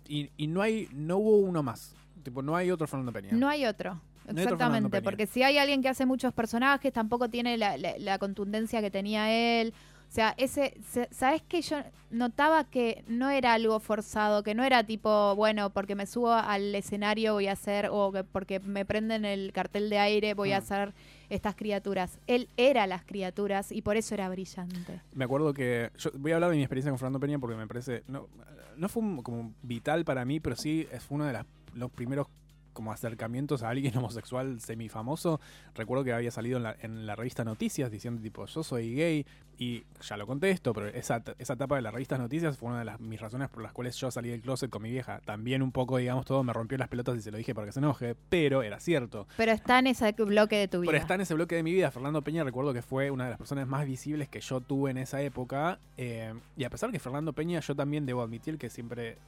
y, 0.08 0.30
y 0.36 0.46
no 0.46 0.60
hay 0.62 0.88
no 0.92 1.16
hubo 1.18 1.36
uno 1.38 1.62
más. 1.62 1.94
Tipo, 2.22 2.40
no 2.42 2.56
hay 2.56 2.70
otro 2.70 2.86
Fernando 2.86 3.12
Peña. 3.12 3.32
No 3.32 3.48
hay 3.48 3.66
otro. 3.66 3.92
No 3.94 4.00
hay 4.40 4.46
otro 4.46 4.56
Fernando 4.56 4.88
Exactamente, 4.88 5.02
porque 5.02 5.26
si 5.26 5.42
hay 5.42 5.58
alguien 5.58 5.82
que 5.82 5.88
hace 5.90 6.06
muchos 6.06 6.32
personajes, 6.32 6.90
tampoco 6.90 7.28
tiene 7.28 7.58
la, 7.58 7.76
la- 7.76 7.98
la 7.98 8.18
contundencia 8.18 8.80
que 8.80 8.90
tenía 8.90 9.30
él. 9.60 9.74
O 10.08 10.12
sea, 10.14 10.34
ese, 10.36 10.74
se- 10.88 11.08
¿sabes 11.10 11.42
que 11.42 11.60
Yo 11.62 11.78
notaba 12.10 12.64
que 12.64 13.02
no 13.08 13.30
era 13.30 13.52
algo 13.54 13.80
forzado, 13.80 14.42
que 14.44 14.54
no 14.54 14.62
era 14.62 14.84
tipo, 14.84 15.34
bueno, 15.34 15.70
porque 15.70 15.94
me 15.96 16.06
subo 16.06 16.30
al 16.32 16.72
escenario 16.74 17.32
voy 17.34 17.48
a 17.48 17.52
hacer, 17.52 17.88
o 17.90 18.12
que 18.12 18.22
porque 18.22 18.60
me 18.60 18.84
prenden 18.84 19.24
el 19.24 19.52
cartel 19.52 19.90
de 19.90 19.98
aire 19.98 20.34
voy 20.34 20.52
a 20.52 20.60
Mm. 20.60 20.62
hacer 20.62 20.94
estas 21.30 21.56
criaturas. 21.56 22.18
Él 22.28 22.48
era 22.56 22.86
las 22.86 23.02
criaturas 23.04 23.72
y 23.72 23.82
por 23.82 23.96
eso 23.96 24.14
era 24.14 24.28
brillante. 24.28 25.00
Me 25.14 25.24
acuerdo 25.24 25.52
que. 25.52 25.90
Yo 25.98 26.10
voy 26.14 26.30
a 26.30 26.36
hablar 26.36 26.50
de 26.50 26.56
mi 26.56 26.62
experiencia 26.62 26.90
con 26.92 26.98
Fernando 26.98 27.18
Peña 27.18 27.38
porque 27.40 27.56
me 27.56 27.66
parece. 27.66 28.04
No, 28.06 28.28
no 28.76 28.88
fue 28.88 29.02
un- 29.02 29.22
como 29.22 29.52
vital 29.62 30.04
para 30.04 30.24
mí, 30.24 30.38
pero 30.38 30.54
sí 30.54 30.86
es 30.92 31.04
uno 31.10 31.24
de 31.24 31.32
las- 31.32 31.46
los 31.74 31.90
primeros 31.90 32.28
como 32.74 32.92
acercamientos 32.92 33.62
a 33.62 33.70
alguien 33.70 33.96
homosexual 33.96 34.60
semifamoso. 34.60 35.40
Recuerdo 35.74 36.04
que 36.04 36.12
había 36.12 36.30
salido 36.30 36.58
en 36.58 36.64
la, 36.64 36.76
en 36.82 37.06
la 37.06 37.16
revista 37.16 37.44
Noticias 37.44 37.90
diciendo 37.90 38.20
tipo 38.20 38.44
yo 38.44 38.62
soy 38.62 38.94
gay 38.94 39.26
y 39.58 39.84
ya 40.02 40.16
lo 40.16 40.26
contesto, 40.26 40.74
pero 40.74 40.88
esa, 40.88 41.22
esa 41.38 41.52
etapa 41.54 41.76
de 41.76 41.82
la 41.82 41.90
revista 41.90 42.18
Noticias 42.18 42.58
fue 42.58 42.70
una 42.70 42.80
de 42.80 42.84
las, 42.84 43.00
mis 43.00 43.20
razones 43.20 43.48
por 43.48 43.62
las 43.62 43.72
cuales 43.72 43.96
yo 43.96 44.10
salí 44.10 44.28
del 44.28 44.40
closet 44.42 44.68
con 44.68 44.82
mi 44.82 44.90
vieja. 44.90 45.20
También 45.24 45.62
un 45.62 45.72
poco, 45.72 45.96
digamos, 45.98 46.26
todo 46.26 46.42
me 46.42 46.52
rompió 46.52 46.76
las 46.76 46.88
pelotas 46.88 47.16
y 47.16 47.22
se 47.22 47.30
lo 47.30 47.38
dije 47.38 47.54
para 47.54 47.66
que 47.66 47.72
se 47.72 47.78
enoje, 47.78 48.16
pero 48.28 48.62
era 48.62 48.80
cierto. 48.80 49.26
Pero 49.36 49.52
está 49.52 49.78
en 49.78 49.86
ese 49.86 50.12
bloque 50.12 50.56
de 50.56 50.68
tu 50.68 50.80
vida. 50.80 50.90
Pero 50.90 51.00
está 51.00 51.14
en 51.14 51.20
ese 51.20 51.34
bloque 51.34 51.54
de 51.54 51.62
mi 51.62 51.72
vida. 51.72 51.90
Fernando 51.90 52.22
Peña 52.22 52.44
recuerdo 52.44 52.72
que 52.74 52.82
fue 52.82 53.10
una 53.10 53.24
de 53.24 53.30
las 53.30 53.38
personas 53.38 53.68
más 53.68 53.86
visibles 53.86 54.28
que 54.28 54.40
yo 54.40 54.60
tuve 54.60 54.90
en 54.90 54.98
esa 54.98 55.22
época. 55.22 55.78
eh, 55.96 56.34
y 56.56 56.64
a 56.64 56.70
pesar 56.70 56.90
que 56.90 56.98
Fernando 56.98 57.32
Peña, 57.32 57.60
yo 57.60 57.74
también 57.74 58.06
debo 58.06 58.22
admitir 58.22 58.58
que 58.58 58.70
siempre, 58.70 59.18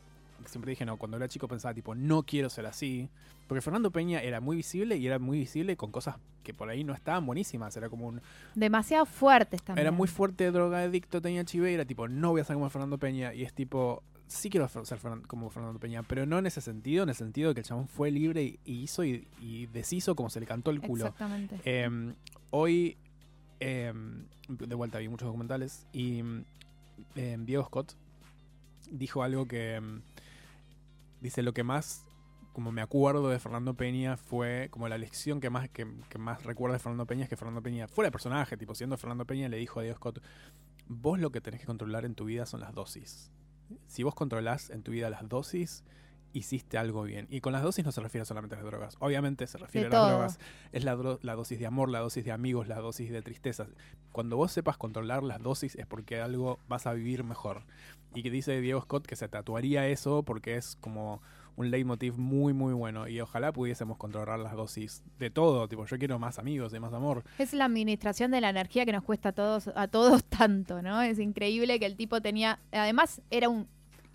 siempre 0.48 0.70
dije, 0.70 0.84
no, 0.84 0.96
cuando 0.96 1.16
era 1.16 1.28
chico 1.28 1.48
pensaba 1.48 1.74
tipo, 1.74 1.94
no 1.94 2.22
quiero 2.22 2.48
ser 2.50 2.66
así. 2.66 3.08
Porque 3.46 3.60
Fernando 3.60 3.90
Peña 3.90 4.20
era 4.20 4.40
muy 4.40 4.56
visible 4.56 4.96
y 4.96 5.06
era 5.06 5.18
muy 5.18 5.38
visible 5.38 5.76
con 5.76 5.92
cosas 5.92 6.16
que 6.42 6.52
por 6.52 6.68
ahí 6.68 6.84
no 6.84 6.94
estaban 6.94 7.24
buenísimas. 7.26 7.76
Era 7.76 7.88
como 7.88 8.08
un... 8.08 8.20
Demasiado 8.54 9.06
fuertes 9.06 9.62
también. 9.62 9.86
Era 9.86 9.92
muy 9.92 10.08
fuerte, 10.08 10.50
drogadicto, 10.50 11.20
tenía 11.20 11.42
HIV 11.42 11.70
y 11.70 11.74
era 11.74 11.84
tipo, 11.84 12.08
no 12.08 12.30
voy 12.30 12.40
a 12.40 12.44
ser 12.44 12.54
como 12.54 12.68
Fernando 12.70 12.98
Peña. 12.98 13.34
Y 13.34 13.42
es 13.42 13.54
tipo, 13.54 14.02
sí 14.26 14.50
quiero 14.50 14.68
ser 14.68 14.98
como 15.26 15.50
Fernando 15.50 15.78
Peña, 15.78 16.02
pero 16.02 16.26
no 16.26 16.38
en 16.38 16.46
ese 16.46 16.60
sentido, 16.60 17.04
en 17.04 17.08
el 17.08 17.14
sentido 17.14 17.50
de 17.50 17.54
que 17.54 17.60
el 17.60 17.66
chabón 17.66 17.88
fue 17.88 18.10
libre 18.10 18.58
y, 18.64 18.72
hizo 18.72 19.04
y, 19.04 19.26
y 19.40 19.66
deshizo 19.66 20.16
como 20.16 20.30
se 20.30 20.40
le 20.40 20.46
cantó 20.46 20.70
el 20.70 20.80
culo. 20.80 21.06
Exactamente. 21.06 21.60
Eh, 21.64 22.14
hoy, 22.50 22.96
eh, 23.60 23.92
de 24.48 24.74
vuelta, 24.74 24.98
vi 24.98 25.08
muchos 25.08 25.26
documentales 25.26 25.86
y 25.92 26.22
eh, 27.14 27.36
Diego 27.40 27.64
Scott 27.64 27.94
dijo 28.90 29.22
algo 29.22 29.46
que 29.46 29.80
dice 31.26 31.42
lo 31.42 31.52
que 31.52 31.64
más 31.64 32.06
como 32.52 32.72
me 32.72 32.80
acuerdo 32.80 33.28
de 33.28 33.38
Fernando 33.38 33.74
Peña 33.74 34.16
fue 34.16 34.68
como 34.70 34.88
la 34.88 34.96
lección 34.96 35.40
que 35.40 35.50
más 35.50 35.68
que, 35.68 35.84
más 35.84 36.44
recuerdo 36.44 36.72
de 36.72 36.78
Fernando 36.78 37.04
Peña 37.04 37.24
es 37.24 37.28
que 37.28 37.36
Fernando 37.36 37.62
Peña 37.62 37.88
fuera 37.88 38.06
de 38.08 38.12
personaje 38.12 38.56
tipo 38.56 38.74
siendo 38.74 38.96
Fernando 38.96 39.26
Peña 39.26 39.48
le 39.48 39.58
dijo 39.58 39.80
a 39.80 39.82
Diego 39.82 39.96
Scott 39.96 40.22
vos 40.86 41.18
lo 41.18 41.30
que 41.30 41.40
tenés 41.40 41.60
que 41.60 41.66
controlar 41.66 42.04
en 42.04 42.14
tu 42.14 42.24
vida 42.24 42.46
son 42.46 42.60
las 42.60 42.72
dosis. 42.72 43.32
Si 43.88 44.04
vos 44.04 44.14
controlás 44.14 44.70
en 44.70 44.84
tu 44.84 44.92
vida 44.92 45.10
las 45.10 45.28
dosis 45.28 45.84
hiciste 46.36 46.76
algo 46.78 47.02
bien 47.02 47.26
y 47.30 47.40
con 47.40 47.52
las 47.52 47.62
dosis 47.62 47.84
no 47.84 47.92
se 47.92 48.00
refiere 48.00 48.24
solamente 48.24 48.54
a 48.56 48.58
las 48.58 48.66
drogas 48.66 48.96
obviamente 49.00 49.46
se 49.46 49.58
refiere 49.58 49.88
De 49.88 49.96
a 49.96 49.98
las 49.98 50.06
todo. 50.08 50.10
drogas 50.16 50.38
es 50.72 50.84
la, 50.84 50.96
dro- 50.96 51.18
la 51.22 51.34
dosis 51.34 51.58
de 51.58 51.66
amor, 51.66 51.88
la 51.90 52.00
dosis 52.00 52.24
de 52.24 52.32
amigos, 52.32 52.68
la 52.68 52.76
dosis 52.80 53.10
de 53.10 53.22
tristeza. 53.22 53.66
Cuando 54.12 54.36
vos 54.36 54.52
sepas 54.52 54.76
controlar 54.76 55.22
las 55.22 55.42
dosis 55.42 55.76
es 55.76 55.86
porque 55.86 56.20
algo 56.20 56.58
vas 56.68 56.86
a 56.86 56.92
vivir 56.92 57.24
mejor. 57.24 57.64
Y 58.14 58.22
que 58.22 58.30
dice 58.30 58.60
Diego 58.60 58.80
Scott 58.82 59.06
que 59.06 59.16
se 59.16 59.28
tatuaría 59.28 59.86
eso 59.88 60.22
porque 60.22 60.56
es 60.56 60.76
como 60.80 61.20
un 61.56 61.70
leitmotiv 61.70 62.18
muy 62.18 62.52
muy 62.52 62.74
bueno 62.74 63.08
y 63.08 63.18
ojalá 63.20 63.50
pudiésemos 63.50 63.96
controlar 63.96 64.38
las 64.38 64.52
dosis 64.54 65.02
de 65.18 65.30
todo, 65.30 65.66
tipo 65.68 65.86
yo 65.86 65.98
quiero 65.98 66.18
más 66.18 66.38
amigos 66.38 66.74
y 66.74 66.80
más 66.80 66.92
amor. 66.92 67.24
Es 67.38 67.54
la 67.54 67.64
administración 67.64 68.30
de 68.30 68.42
la 68.42 68.50
energía 68.50 68.84
que 68.84 68.92
nos 68.92 69.02
cuesta 69.04 69.30
a 69.30 69.32
todos, 69.32 69.68
a 69.74 69.88
todos 69.88 70.22
tanto, 70.38 70.82
¿no? 70.82 71.00
Es 71.00 71.18
increíble 71.18 71.78
que 71.78 71.86
el 71.86 71.96
tipo 71.96 72.20
tenía, 72.20 72.58
además 72.72 73.22
era 73.30 73.48
un 73.48 73.68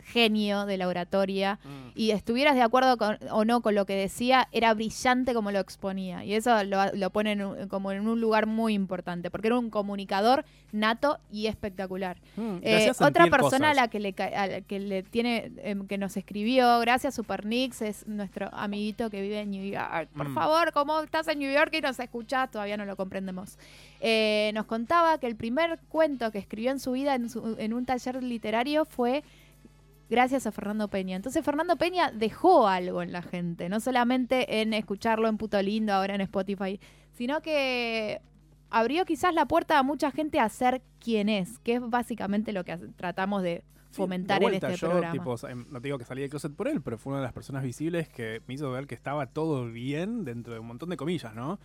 genio 0.04 0.66
de 0.66 0.78
la 0.78 0.88
oratoria 0.88 1.60
y 1.96 2.12
estuvieras 2.12 2.56
de 2.56 2.62
acuerdo 2.62 2.98
con- 2.98 3.18
o 3.32 3.46
no 3.46 3.62
con 3.62 3.76
lo 3.76 3.86
que 3.86 3.96
decía, 3.96 4.48
era 4.52 4.74
brillante 4.74 5.34
como 5.34 5.52
lo 5.52 5.60
exponía. 5.60 6.24
Y 6.26 6.34
eso 6.34 6.64
lo, 6.64 6.92
lo 6.94 7.10
pone 7.10 7.34
en 7.34 7.44
un- 7.44 7.68
como 7.68 7.92
en 7.92 8.08
un 8.08 8.20
lugar 8.20 8.46
muy 8.48 8.74
importante, 8.74 9.30
porque 9.30 9.48
era 9.48 9.58
un 9.60 9.70
comunicador 9.70 10.46
nato 10.72 11.20
y 11.32 11.48
espectacular. 11.48 12.18
Mm, 12.38 12.58
Eh, 12.62 12.92
otra 13.00 13.28
persona 13.28 13.72
a 13.72 13.74
la 13.74 13.88
que 13.90 14.00
le, 14.00 14.14
ca- 14.14 14.32
a 14.36 14.48
la 14.48 14.62
que 14.62 14.80
le 14.80 15.04
tiene 15.04 15.52
em, 15.64 15.86
que 15.88 15.98
nos 15.98 16.16
escribió, 16.18 16.80
gracias 16.80 17.16
Supernix, 17.16 17.82
es 17.82 18.08
nuestro 18.08 18.50
amiguito 18.54 19.10
que 19.10 19.22
vive 19.22 19.40
en 19.42 19.52
New 19.52 19.66
York. 19.72 20.10
Por 20.16 20.30
Mm. 20.30 20.34
favor, 20.36 20.72
¿cómo 20.74 21.00
estás 21.02 21.28
en 21.28 21.40
New 21.40 21.52
York 21.54 21.74
y 21.74 21.82
nos 21.82 22.00
escuchás? 22.00 22.50
Todavía 22.52 22.78
no 22.78 22.86
lo 22.86 22.96
comprendemos. 22.96 23.58
Eh, 24.00 24.52
nos 24.54 24.66
contaba 24.66 25.18
que 25.20 25.28
el 25.28 25.36
primer 25.36 25.80
cuento 25.90 26.32
que 26.32 26.40
escribió 26.40 26.72
en 26.72 26.80
su 26.80 26.94
vida 26.94 27.16
en, 27.16 27.30
su- 27.30 27.56
en 27.60 27.74
un 27.74 27.86
taller 27.86 28.24
literario 28.24 28.86
fue 28.86 29.24
gracias 30.12 30.46
a 30.46 30.52
Fernando 30.52 30.90
Peña. 30.90 31.16
Entonces 31.16 31.44
Fernando 31.44 31.78
Peña 31.78 32.12
dejó 32.12 32.68
algo 32.68 33.02
en 33.02 33.14
la 33.14 33.22
gente, 33.22 33.70
no 33.70 33.80
solamente 33.80 34.62
en 34.62 34.74
escucharlo 34.74 35.30
en 35.30 35.38
Puto 35.38 35.60
Lindo, 35.62 35.94
ahora 35.94 36.14
en 36.14 36.22
Spotify, 36.22 36.80
sino 37.14 37.42
que 37.42 38.22
abrió 38.70 39.06
quizás 39.06 39.34
la 39.34 39.48
puerta 39.48 39.80
a 39.80 39.84
mucha 39.84 40.12
gente 40.12 40.40
a 40.40 40.50
ser 40.50 40.82
quien 41.00 41.30
es, 41.30 41.60
que 41.60 41.76
es 41.76 41.82
básicamente 41.90 42.52
lo 42.52 42.66
que 42.66 42.78
tratamos 42.98 43.42
de 43.42 43.64
fomentar 43.92 44.40
de 44.40 44.46
en 44.46 44.52
vuelta, 44.52 44.68
este 44.68 44.82
yo, 44.82 44.90
programa. 44.90 45.14
tipo, 45.14 45.48
em, 45.48 45.66
no 45.70 45.82
te 45.82 45.88
digo 45.88 45.98
que 45.98 46.06
salí 46.06 46.22
del 46.22 46.30
closet 46.30 46.54
por 46.54 46.68
él, 46.68 46.82
pero 46.82 46.98
fue 46.98 47.12
una 47.12 47.22
de 47.22 47.26
las 47.26 47.34
personas 47.34 47.64
visibles 47.64 48.10
que 48.10 48.42
me 48.48 48.54
hizo 48.54 48.70
ver 48.70 48.88
que 48.88 48.96
estaba 48.96 49.28
todo 49.28 49.72
bien 49.72 50.26
dentro 50.26 50.54
de 50.54 50.60
un 50.60 50.68
montón 50.68 50.90
de 50.90 50.98
comillas, 50.98 51.34
¿no? 51.34 51.58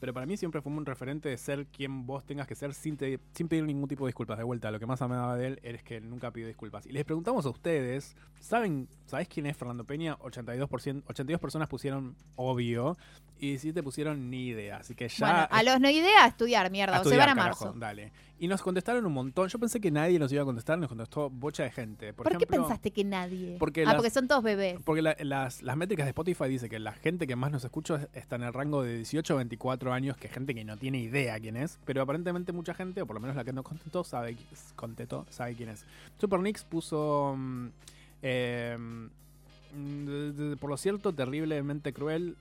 Pero 0.00 0.12
para 0.14 0.26
mí 0.26 0.36
siempre 0.36 0.60
fue 0.62 0.72
un 0.72 0.84
referente 0.86 1.28
de 1.28 1.36
ser 1.36 1.66
quien 1.66 2.06
vos 2.06 2.24
tengas 2.24 2.46
que 2.46 2.54
ser 2.54 2.72
sin, 2.74 2.96
te- 2.96 3.20
sin 3.34 3.48
pedir 3.48 3.64
ningún 3.64 3.86
tipo 3.88 4.04
de 4.06 4.08
disculpas. 4.08 4.38
De 4.38 4.44
vuelta, 4.44 4.70
lo 4.70 4.80
que 4.80 4.86
más 4.86 5.00
amaba 5.02 5.36
de 5.36 5.46
él 5.48 5.60
es 5.62 5.82
que 5.82 6.00
nunca 6.00 6.30
pidió 6.32 6.46
disculpas. 6.48 6.86
Y 6.86 6.92
les 6.92 7.04
preguntamos 7.04 7.44
a 7.46 7.50
ustedes, 7.50 8.16
¿saben, 8.40 8.88
¿sabés 9.06 9.28
quién 9.28 9.46
es 9.46 9.56
Fernando 9.56 9.84
Peña? 9.84 10.16
82%, 10.18 11.02
82 11.06 11.40
personas 11.40 11.68
pusieron 11.68 12.16
obvio 12.36 12.96
y 13.38 13.48
17 13.50 13.82
pusieron 13.82 14.30
ni 14.30 14.48
idea. 14.48 14.78
Así 14.78 14.94
que 14.94 15.08
ya... 15.08 15.26
bueno, 15.26 15.48
a 15.50 15.62
los 15.62 15.80
no 15.80 15.90
idea 15.90 16.24
a 16.24 16.28
estudiar, 16.28 16.70
mierda, 16.70 16.96
A 16.96 17.00
o 17.00 17.04
se 17.04 17.16
van 17.16 17.30
a 17.30 17.34
carajo, 17.34 17.64
marzo. 17.66 17.78
Dale. 17.78 18.12
Y 18.38 18.48
nos 18.48 18.62
contestaron 18.62 19.04
un 19.04 19.12
montón. 19.12 19.48
Yo 19.48 19.58
pensé 19.58 19.80
que 19.80 19.90
nadie 19.90 20.18
nos 20.18 20.32
iba 20.32 20.40
a 20.42 20.44
contestar, 20.46 20.78
nos 20.78 20.88
contestó 20.88 21.28
bocha 21.28 21.62
de 21.62 21.70
gente. 21.70 22.14
Por, 22.14 22.24
¿Por, 22.26 22.38
qué 22.38 22.46
pensaste 22.46 22.90
que 22.90 23.04
nadie? 23.04 23.56
porque 23.58 23.82
ah, 23.82 23.86
las- 23.86 23.94
porque 23.96 24.10
son 24.10 24.28
todos 24.28 24.42
bebés. 24.42 24.78
Porque 24.84 25.02
la- 25.02 25.16
las, 25.20 25.62
las 25.62 25.76
métricas 25.76 26.06
de 26.06 26.10
Spotify 26.10 26.44
dice 26.48 26.68
que 26.70 26.78
la 26.78 26.92
gente 26.92 27.26
que 27.26 27.36
más 27.36 27.50
nos 27.50 27.64
escucha 27.64 28.08
está 28.14 28.36
en 28.36 28.44
el 28.44 28.52
rango 28.54 28.82
de 28.82 28.96
18 28.96 29.34
a 29.34 29.36
24 29.36 29.89
años, 29.92 30.16
que 30.16 30.28
gente 30.28 30.54
que 30.54 30.64
no 30.64 30.76
tiene 30.76 30.98
idea 30.98 31.38
quién 31.40 31.56
es, 31.56 31.78
pero 31.84 32.02
aparentemente 32.02 32.52
mucha 32.52 32.74
gente, 32.74 33.02
o 33.02 33.06
por 33.06 33.14
lo 33.14 33.20
menos 33.20 33.36
la 33.36 33.44
que 33.44 33.52
nos 33.52 33.64
contestó, 33.64 34.04
sabe, 34.04 34.36
contestó, 34.76 35.26
sabe 35.30 35.54
quién 35.54 35.68
es. 35.70 35.84
Supernix 36.18 36.64
puso, 36.64 37.34
mm, 37.36 37.66
eh, 38.22 38.76
de- 39.74 40.56
por 40.56 40.70
lo 40.70 40.76
cierto, 40.76 41.12
terriblemente 41.12 41.92
cruel, 41.92 42.36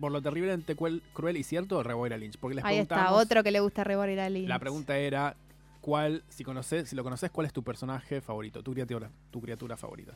por 0.00 0.10
lo 0.12 0.22
terriblemente 0.22 0.74
cruel, 0.74 1.02
cruel 1.12 1.36
y 1.36 1.42
cierto, 1.42 1.82
Reboira 1.82 2.16
Lynch. 2.16 2.38
Porque 2.38 2.56
les 2.56 2.64
Ahí 2.64 2.78
está, 2.78 3.12
otro 3.12 3.42
que 3.42 3.50
le 3.50 3.60
gusta 3.60 3.84
Rebor 3.84 4.08
a 4.08 4.28
Lynch. 4.30 4.48
la 4.48 4.58
pregunta 4.58 4.96
era, 4.96 5.36
¿cuál, 5.80 6.22
si 6.28 6.44
conoces, 6.44 6.88
si 6.88 6.96
lo 6.96 7.04
conoces, 7.04 7.30
cuál 7.30 7.46
es 7.46 7.52
tu 7.52 7.62
personaje 7.62 8.20
favorito, 8.20 8.62
tu 8.62 8.72
criatura, 8.72 9.10
tu 9.30 9.40
criatura 9.40 9.76
favorita? 9.76 10.12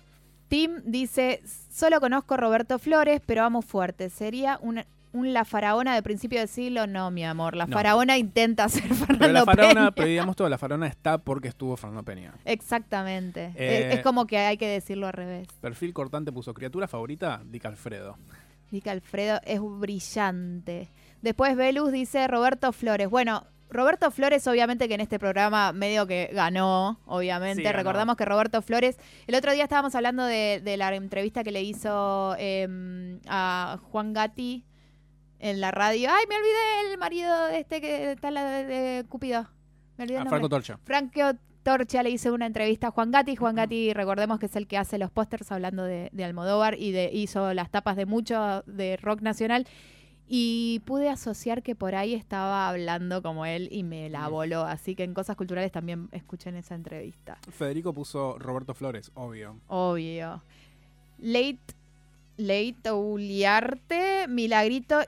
Tim 0.48 0.76
dice, 0.84 1.42
solo 1.72 2.00
conozco 2.00 2.34
a 2.34 2.36
Roberto 2.36 2.78
Flores, 2.78 3.20
pero 3.26 3.42
amo 3.44 3.62
fuerte. 3.62 4.08
¿Sería 4.10 4.58
una, 4.62 4.86
un 5.16 5.32
La 5.32 5.44
Faraona 5.44 5.94
de 5.94 6.02
principio 6.02 6.38
del 6.38 6.48
siglo? 6.48 6.86
No, 6.86 7.10
mi 7.10 7.24
amor. 7.24 7.56
La 7.56 7.66
No. 7.66 7.72
Faraona 7.76 8.18
intenta 8.18 8.68
ser 8.68 8.82
Fernando 8.82 9.18
Pero 9.18 9.32
la 9.32 9.44
faraona, 9.44 9.74
Peña. 9.74 9.92
pero 9.92 10.08
digamos 10.08 10.36
todo, 10.36 10.48
la 10.48 10.58
faraona 10.58 10.86
está 10.86 11.18
porque 11.18 11.48
estuvo 11.48 11.76
Fernando 11.76 12.02
Peña. 12.04 12.34
Exactamente. 12.44 13.52
Eh, 13.56 13.88
es, 13.90 13.96
es 13.96 14.02
como 14.02 14.26
que 14.26 14.38
hay 14.38 14.56
que 14.56 14.68
decirlo 14.68 15.06
al 15.06 15.12
revés. 15.14 15.48
Perfil 15.60 15.92
cortante 15.92 16.32
puso 16.32 16.52
criatura 16.54 16.86
favorita, 16.88 17.42
Dick 17.44 17.64
Alfredo. 17.66 18.16
Dice 18.70 18.90
Alfredo, 18.90 19.40
es 19.44 19.60
brillante. 19.62 20.90
Después 21.22 21.56
Velus 21.56 21.92
dice 21.92 22.26
Roberto 22.28 22.72
Flores. 22.72 23.08
Bueno, 23.08 23.44
Roberto 23.68 24.10
Flores, 24.10 24.46
obviamente 24.46 24.88
que 24.88 24.94
en 24.94 25.00
este 25.00 25.18
programa 25.18 25.72
medio 25.72 26.06
que 26.06 26.30
ganó, 26.32 27.00
obviamente. 27.06 27.62
Sí, 27.62 27.64
ganó. 27.64 27.78
Recordamos 27.78 28.16
que 28.16 28.24
Roberto 28.24 28.62
Flores, 28.62 28.96
el 29.26 29.34
otro 29.34 29.52
día 29.52 29.64
estábamos 29.64 29.94
hablando 29.94 30.24
de, 30.24 30.60
de 30.64 30.76
la 30.76 30.94
entrevista 30.94 31.42
que 31.42 31.52
le 31.52 31.62
hizo 31.62 32.36
em, 32.38 33.20
a 33.28 33.78
Juan 33.90 34.12
Gatti 34.12 34.64
en 35.38 35.60
la 35.60 35.70
radio. 35.70 36.08
Ay, 36.10 36.24
me 36.28 36.36
olvidé 36.36 36.92
el 36.92 36.98
marido 36.98 37.46
de 37.46 37.60
este 37.60 37.80
que 37.80 38.12
está 38.12 38.30
la 38.30 38.44
de, 38.44 38.64
de 38.64 39.04
Cupido. 39.08 39.48
Me 39.96 40.04
olvidé 40.04 40.16
el 40.16 40.22
A 40.22 40.24
nombre. 40.24 40.38
Franco 40.38 40.48
Torcha. 40.48 40.78
Franco 40.84 41.38
Torcha 41.62 42.02
le 42.02 42.10
hizo 42.10 42.32
una 42.32 42.46
entrevista 42.46 42.88
a 42.88 42.90
Juan 42.90 43.10
Gatti. 43.10 43.36
Juan 43.36 43.56
Gatti, 43.56 43.92
recordemos 43.92 44.38
que 44.38 44.46
es 44.46 44.56
el 44.56 44.66
que 44.66 44.78
hace 44.78 44.98
los 44.98 45.10
pósters 45.10 45.50
hablando 45.52 45.84
de, 45.84 46.10
de 46.12 46.24
Almodóvar 46.24 46.78
y 46.78 46.92
de, 46.92 47.10
hizo 47.12 47.52
las 47.54 47.70
tapas 47.70 47.96
de 47.96 48.06
mucho 48.06 48.62
de 48.66 48.96
rock 48.98 49.20
nacional. 49.20 49.66
Y 50.28 50.80
pude 50.86 51.08
asociar 51.08 51.62
que 51.62 51.76
por 51.76 51.94
ahí 51.94 52.12
estaba 52.12 52.68
hablando 52.68 53.22
como 53.22 53.46
él 53.46 53.68
y 53.70 53.84
me 53.84 54.10
la 54.10 54.26
voló. 54.26 54.62
Así 54.62 54.96
que 54.96 55.04
en 55.04 55.14
Cosas 55.14 55.36
Culturales 55.36 55.70
también 55.70 56.08
escuchen 56.10 56.56
esa 56.56 56.74
entrevista. 56.74 57.38
Federico 57.50 57.92
puso 57.92 58.36
Roberto 58.38 58.74
Flores, 58.74 59.12
obvio. 59.14 59.60
Obvio. 59.68 60.42
Late, 61.18 61.60
Late 62.38 62.90
Uliarte, 62.92 64.26
Milagrito 64.28 65.00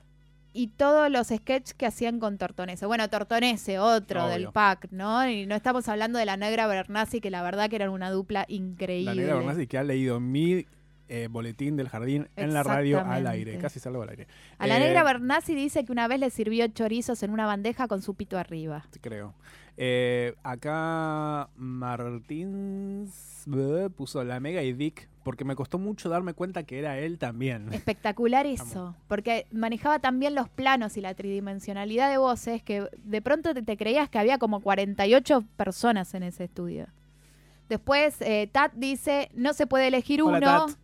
y 0.52 0.68
todos 0.68 1.10
los 1.10 1.28
sketches 1.28 1.74
que 1.74 1.86
hacían 1.86 2.18
con 2.18 2.38
Tortonese. 2.38 2.86
Bueno, 2.86 3.08
Tortonese, 3.08 3.78
otro 3.78 4.24
Obvio. 4.24 4.32
del 4.32 4.48
pack, 4.52 4.88
¿no? 4.90 5.28
Y 5.28 5.46
no 5.46 5.54
estamos 5.54 5.88
hablando 5.88 6.18
de 6.18 6.24
la 6.24 6.36
negra 6.36 6.66
Bernasi, 6.66 7.20
que 7.20 7.30
la 7.30 7.42
verdad 7.42 7.68
que 7.70 7.76
eran 7.76 7.90
una 7.90 8.10
dupla 8.10 8.44
increíble. 8.48 9.14
La 9.14 9.20
negra 9.20 9.34
Bernasi 9.36 9.66
que 9.66 9.78
ha 9.78 9.84
leído 9.84 10.18
mi 10.20 10.66
eh, 11.10 11.28
boletín 11.30 11.76
del 11.76 11.88
jardín 11.88 12.28
en 12.36 12.52
la 12.52 12.62
radio 12.62 13.00
al 13.00 13.26
aire. 13.26 13.56
Casi 13.58 13.80
salgo 13.80 14.02
al 14.02 14.10
aire. 14.10 14.26
A 14.58 14.66
la 14.66 14.76
Eh, 14.76 14.80
negra 14.80 15.02
Bernasi 15.04 15.54
dice 15.54 15.84
que 15.84 15.92
una 15.92 16.06
vez 16.08 16.20
le 16.20 16.30
sirvió 16.30 16.66
chorizos 16.68 17.22
en 17.22 17.30
una 17.30 17.46
bandeja 17.46 17.88
con 17.88 18.02
su 18.02 18.14
pito 18.14 18.36
arriba. 18.38 18.84
Creo. 19.00 19.34
Eh, 19.80 20.34
acá 20.42 21.48
Martín 21.56 23.08
puso 23.96 24.24
la 24.24 24.40
Mega 24.40 24.62
y 24.64 24.72
Dick 24.72 25.08
porque 25.22 25.44
me 25.44 25.54
costó 25.54 25.78
mucho 25.78 26.08
darme 26.08 26.34
cuenta 26.34 26.64
que 26.64 26.80
era 26.80 26.98
él 26.98 27.16
también. 27.16 27.72
Espectacular 27.72 28.44
eso, 28.44 28.96
porque 29.06 29.46
manejaba 29.52 30.00
también 30.00 30.34
los 30.34 30.48
planos 30.48 30.96
y 30.96 31.00
la 31.00 31.14
tridimensionalidad 31.14 32.10
de 32.10 32.18
voces 32.18 32.62
que 32.62 32.88
de 33.04 33.22
pronto 33.22 33.54
te, 33.54 33.62
te 33.62 33.76
creías 33.76 34.08
que 34.08 34.18
había 34.18 34.38
como 34.38 34.60
48 34.60 35.44
personas 35.56 36.12
en 36.14 36.24
ese 36.24 36.44
estudio. 36.44 36.88
Después, 37.68 38.16
eh, 38.20 38.48
Tat 38.50 38.72
dice, 38.74 39.30
no 39.34 39.52
se 39.52 39.66
puede 39.68 39.86
elegir 39.88 40.22
Hola, 40.22 40.38
uno, 40.38 40.66
Tat. 40.66 40.76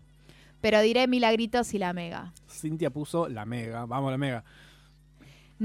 pero 0.61 0.81
diré 0.83 1.09
Milagritos 1.09 1.75
y 1.75 1.79
la 1.79 1.93
Mega. 1.93 2.33
Cintia 2.49 2.91
puso 2.91 3.29
la 3.29 3.45
Mega. 3.45 3.87
Vamos, 3.87 4.13
la 4.13 4.19
Mega. 4.19 4.45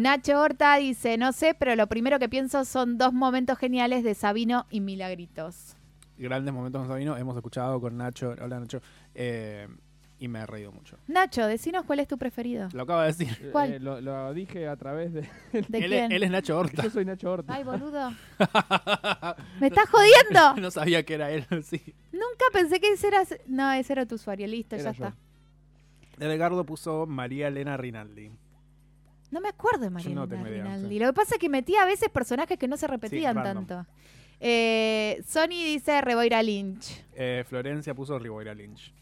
Nacho 0.02 0.40
Horta 0.40 0.76
dice, 0.78 1.18
no 1.18 1.34
sé, 1.34 1.54
pero 1.58 1.76
lo 1.76 1.88
primero 1.88 2.20
que 2.20 2.30
pienso 2.30 2.64
son 2.64 2.98
dos 2.98 3.12
momentos 3.14 3.58
geniales 3.58 4.04
de 4.04 4.16
Sabino 4.16 4.66
y 4.70 4.80
Milagritos. 4.80 5.76
Grandes 6.18 6.54
momentos 6.54 6.80
con 6.82 6.88
Sabino. 6.90 7.18
Hemos 7.18 7.36
escuchado 7.36 7.82
con 7.82 7.98
Nacho. 7.98 8.34
Hola, 8.42 8.60
Nacho. 8.62 8.82
eh, 9.14 9.68
y 10.22 10.28
me 10.28 10.40
he 10.40 10.46
reído 10.46 10.72
mucho. 10.74 10.98
Nacho, 11.08 11.48
decinos 11.48 11.86
cuál 11.86 12.00
es 12.00 12.08
tu 12.10 12.18
preferido. 12.18 12.68
Lo 12.74 12.84
acabo 12.84 13.00
de 13.02 13.08
decir. 13.08 13.50
¿Cuál? 13.54 13.74
Eh, 13.74 13.80
lo, 13.80 14.02
lo 14.02 14.34
dije 14.34 14.68
a 14.68 14.76
través 14.76 15.14
de. 15.14 15.22
¿De 15.54 15.78
él, 15.80 15.90
quién? 15.92 16.12
él 16.12 16.24
es 16.24 16.30
Nacho 16.32 16.58
Horta. 16.60 16.84
Yo 16.84 16.90
soy 16.90 17.06
Nacho 17.06 17.32
Horta. 17.32 17.54
Ay, 17.54 17.64
boludo. 17.64 18.10
¿Me 19.62 19.68
estás 19.68 19.90
jodiendo? 19.90 20.56
no 20.62 20.72
sabía 20.72 21.04
que 21.04 21.14
era 21.14 21.32
él, 21.32 21.46
sí. 21.64 21.82
Nunca 22.12 22.46
pensé 22.52 22.80
que 22.82 22.92
ese 22.92 23.08
era... 23.08 23.24
No, 23.48 23.72
ese 23.72 23.94
era 23.94 24.06
tu 24.06 24.16
usuario. 24.16 24.46
Listo, 24.48 24.76
Era 24.76 24.92
ya 24.92 24.98
yo. 24.98 25.06
está. 25.08 26.26
Edgardo 26.26 26.66
puso 26.66 27.06
María 27.06 27.48
Elena 27.48 27.78
Rinaldi. 27.78 28.30
No 29.32 29.42
me 29.42 29.50
acuerdo 29.50 29.82
de 29.82 29.90
María 29.90 30.16
no 30.16 30.26
Rinaldi. 30.26 31.00
Lo 31.00 31.08
que 31.08 31.14
pasa 31.14 31.36
es 31.36 31.40
que 31.40 31.50
metía 31.50 31.84
a 31.84 31.86
veces 31.86 32.10
personajes 32.10 32.58
que 32.58 32.68
no 32.68 32.78
se 32.78 32.88
repetían 32.88 33.36
tanto. 33.44 33.86
Eh, 34.40 35.22
Sony 35.28 35.50
dice 35.66 36.02
Reboira 36.02 36.42
Lynch. 36.42 37.04
Eh, 37.14 37.44
Florencia 37.48 37.94
puso 37.94 38.18
Riboira 38.18 38.54
Lynch. 38.54 38.94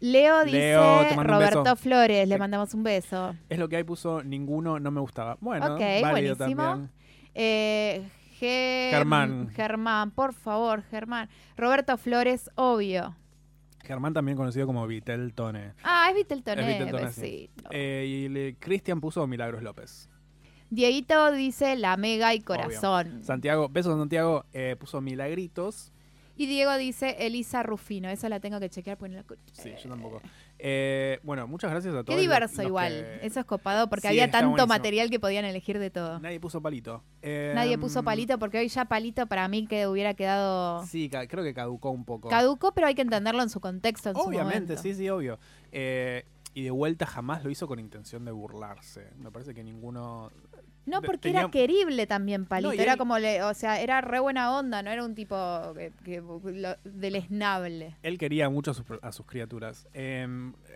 Leo 0.00 0.44
dice 0.44 0.56
Leo, 0.58 1.22
Roberto. 1.22 1.74
Flores. 1.76 2.28
Le 2.28 2.38
mandamos 2.38 2.72
un 2.74 2.82
beso. 2.84 3.34
Es 3.48 3.58
lo 3.58 3.68
que 3.68 3.76
hay, 3.76 3.84
puso 3.84 4.22
ninguno, 4.22 4.78
no 4.78 4.90
me 4.90 5.00
gustaba. 5.00 5.36
Bueno, 5.40 5.74
ok, 5.74 5.80
válido 6.02 6.36
buenísimo. 6.36 6.62
también. 6.62 6.90
Eh, 7.34 8.08
Ge- 8.38 8.90
Germán. 8.92 9.48
Germán, 9.50 10.10
por 10.12 10.32
favor, 10.34 10.82
Germán. 10.90 11.28
Roberto 11.56 11.96
Flores, 11.96 12.48
obvio. 12.54 13.16
Germán 13.84 14.12
también 14.12 14.36
conocido 14.36 14.66
como 14.66 14.86
Vitel 14.86 15.32
Tone. 15.34 15.72
Ah, 15.82 16.08
es 16.10 16.16
Viteltoné, 16.16 16.60
Es 16.72 16.78
Viteltoné, 16.78 17.12
sí. 17.12 17.50
Eh, 17.70 18.04
y 18.06 18.28
le- 18.28 18.56
Cristian 18.56 19.00
puso 19.00 19.26
Milagros 19.26 19.62
López. 19.62 20.08
Dieguito 20.70 21.32
dice 21.32 21.76
la 21.76 21.96
mega 21.96 22.34
y 22.34 22.38
Obvio. 22.38 22.44
corazón. 22.46 23.24
Santiago, 23.24 23.68
besos 23.70 23.98
Santiago, 23.98 24.44
eh, 24.52 24.76
puso 24.78 25.00
Milagritos. 25.00 25.92
Y 26.38 26.46
Diego 26.46 26.74
dice 26.78 27.16
Elisa 27.18 27.62
Rufino. 27.62 28.08
Esa 28.08 28.28
la 28.28 28.38
tengo 28.40 28.58
que 28.60 28.70
chequear 28.70 28.96
porque 28.96 29.16
no 29.16 29.22
la. 29.22 29.36
Sí, 29.52 29.72
yo 29.82 29.90
tampoco. 29.90 30.22
Eh, 30.60 31.18
bueno, 31.22 31.46
muchas 31.46 31.70
gracias 31.70 31.92
a 31.94 32.04
todos. 32.04 32.14
Qué 32.16 32.20
diverso 32.20 32.62
los 32.62 32.66
igual. 32.68 32.92
que- 33.20 33.26
Eso 33.26 33.40
es 33.40 33.46
copado 33.46 33.88
porque 33.90 34.02
Sí, 34.02 34.08
había 34.08 34.30
tanto 34.30 34.50
buenísimo. 34.50 34.66
material 34.68 35.10
que 35.10 35.20
podían 35.20 35.44
elegir 35.44 35.78
de 35.78 35.90
todo. 35.90 36.18
Nadie 36.20 36.40
puso 36.40 36.62
palito. 36.62 37.02
Eh, 37.22 37.52
Nadie 37.54 37.76
puso 37.76 38.02
palito 38.02 38.38
porque 38.38 38.58
hoy 38.58 38.68
ya 38.68 38.84
palito 38.86 39.26
para 39.26 39.46
mí 39.48 39.66
que 39.66 39.86
hubiera 39.86 40.14
quedado 40.14 40.86
Sí, 40.86 41.10
creo 41.10 41.42
que 41.44 41.52
caducó 41.54 41.90
un 41.90 42.04
poco. 42.04 42.28
caduco, 42.28 42.72
pero 42.72 42.86
hay 42.86 42.94
que 42.94 43.02
entenderlo 43.02 43.42
en 43.42 43.50
su 43.50 43.60
contexto, 43.60 44.10
en 44.10 44.16
Obviamente, 44.16 44.76
sí, 44.76 44.94
sí, 44.94 45.08
obvio. 45.10 45.38
Eh, 45.72 46.24
y 46.54 46.62
de 46.62 46.70
vuelta 46.70 47.06
jamás 47.06 47.44
lo 47.44 47.50
hizo 47.50 47.68
con 47.68 47.78
intención 47.78 48.24
de 48.24 48.32
burlarse. 48.32 49.10
Me 49.18 49.30
parece 49.30 49.54
que 49.54 49.62
ninguno. 49.62 50.32
No, 50.88 51.02
porque 51.02 51.18
tenía- 51.18 51.40
era 51.40 51.50
querible 51.50 52.06
también 52.06 52.46
Palito. 52.46 52.74
No, 52.74 52.80
era 52.82 52.92
él- 52.92 52.98
como, 52.98 53.18
le, 53.18 53.42
o 53.42 53.54
sea, 53.54 53.80
era 53.80 54.00
re 54.00 54.18
buena 54.20 54.56
onda, 54.56 54.82
no 54.82 54.90
era 54.90 55.04
un 55.04 55.14
tipo 55.14 55.36
que, 55.74 55.92
que- 56.04 56.20
lo- 56.20 56.76
deleznable. 56.84 57.96
Él 58.02 58.18
quería 58.18 58.48
mucho 58.50 58.70
a 58.70 58.74
sus, 58.74 58.84
a 59.02 59.12
sus 59.12 59.26
criaturas. 59.26 59.86
Eh, 59.94 60.26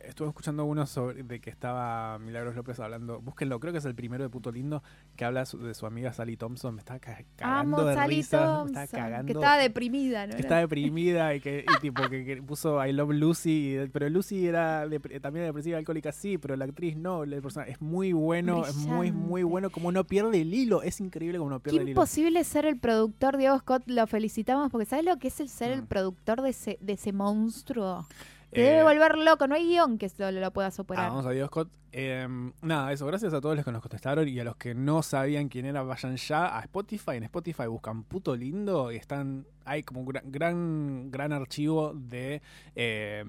estuve 0.04 0.28
escuchando 0.28 0.64
uno 0.64 0.86
sobre 0.86 1.22
de 1.22 1.40
que 1.40 1.50
estaba 1.50 2.18
Milagros 2.18 2.54
López 2.56 2.78
hablando. 2.80 3.20
Búsquenlo, 3.20 3.58
creo 3.60 3.72
que 3.72 3.78
es 3.78 3.84
el 3.84 3.94
primero 3.94 4.22
de 4.24 4.30
Puto 4.30 4.50
Lindo 4.52 4.82
que 5.16 5.24
habla 5.24 5.44
su- 5.46 5.58
de 5.58 5.74
su 5.74 5.86
amiga 5.86 6.12
Sally 6.12 6.36
Thompson. 6.36 6.74
Me 6.74 6.80
estaba 6.80 6.98
ca- 7.00 7.22
cagando 7.36 7.76
Amo 7.78 7.84
de 7.88 7.94
Sally 7.94 8.16
risa. 8.16 8.40
Me 8.40 8.46
Thompson, 8.46 8.82
estaba 8.82 9.02
cagando. 9.04 9.26
que 9.26 9.32
estaba 9.32 9.56
deprimida, 9.58 10.26
¿no? 10.26 10.34
que 10.34 10.40
estaba 10.42 10.60
deprimida 10.60 11.34
y 11.34 11.40
que 11.40 11.64
y 11.68 11.80
tipo 11.80 12.02
que, 12.08 12.24
que 12.24 12.42
puso 12.42 12.84
I 12.84 12.92
Love 12.92 13.12
Lucy, 13.14 13.76
y- 13.78 13.88
pero 13.88 14.08
Lucy 14.08 14.46
era 14.46 14.86
depre- 14.86 15.20
también 15.20 15.46
depresiva 15.46 15.78
alcohólica, 15.78 16.12
sí, 16.12 16.38
pero 16.38 16.56
la 16.56 16.64
actriz 16.64 16.96
no, 16.96 17.24
es 17.24 17.80
muy 17.80 18.12
bueno, 18.12 18.66
es 18.66 18.76
muy 18.76 19.12
muy 19.12 19.42
bueno, 19.42 19.70
como 19.70 19.92
no 19.92 20.04
pierde 20.04 20.40
el 20.42 20.52
hilo, 20.54 20.82
es 20.82 21.00
increíble 21.00 21.38
como 21.38 21.50
no 21.50 21.60
Qué 21.60 21.64
pierde 21.70 21.82
el 21.82 21.88
hilo. 21.90 22.00
imposible 22.00 22.42
ser 22.44 22.66
el 22.66 22.78
productor, 22.78 23.36
Diego 23.36 23.58
Scott, 23.58 23.82
lo 23.86 24.06
felicitamos, 24.06 24.70
porque 24.70 24.86
¿sabes 24.86 25.04
lo 25.04 25.18
que 25.18 25.28
es 25.28 25.40
el 25.40 25.48
ser 25.48 25.70
el 25.72 25.84
productor 25.84 26.42
de 26.42 26.50
ese, 26.50 26.78
de 26.80 26.94
ese 26.94 27.12
monstruo? 27.12 28.06
Te 28.52 28.60
Mm. 28.60 28.64
Eh, 28.64 28.68
debe 28.70 28.82
volver 28.82 29.18
loco, 29.18 29.46
no 29.48 29.54
hay 29.54 29.66
guion 29.66 29.96
que 29.98 30.10
lo, 30.18 30.30
lo 30.30 30.50
pueda 30.52 30.68
Ah, 30.68 30.70
superar. 30.70 31.08
vamos 31.08 31.24
a 31.26 31.30
Dios 31.30 31.48
Scott. 31.48 31.70
Eh, 31.94 32.26
nada, 32.62 32.92
eso, 32.92 33.06
gracias 33.06 33.32
a 33.34 33.40
todos 33.40 33.56
los 33.56 33.64
que 33.64 33.72
nos 33.72 33.80
contestaron 33.82 34.28
y 34.28 34.38
a 34.40 34.44
los 34.44 34.56
que 34.56 34.74
no 34.74 35.02
sabían 35.02 35.48
quién 35.48 35.66
era, 35.66 35.82
vayan 35.82 36.16
ya 36.16 36.56
a 36.58 36.60
Spotify. 36.62 37.12
En 37.16 37.22
Spotify 37.24 37.66
buscan 37.66 38.04
puto 38.04 38.36
lindo 38.36 38.92
y 38.92 38.96
están. 38.96 39.46
Hay 39.64 39.82
como 39.82 40.00
un 40.00 40.06
gran, 40.06 40.24
gran, 40.30 41.10
gran 41.10 41.32
archivo 41.32 41.92
de 41.94 42.42
eh, 42.76 43.24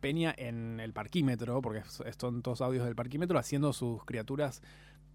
Peña 0.00 0.34
en 0.36 0.80
el 0.80 0.92
parquímetro, 0.92 1.60
porque 1.62 1.82
son 2.18 2.42
todos 2.42 2.60
audios 2.60 2.84
del 2.84 2.94
parquímetro, 2.96 3.38
haciendo 3.38 3.72
sus 3.72 4.04
criaturas 4.04 4.62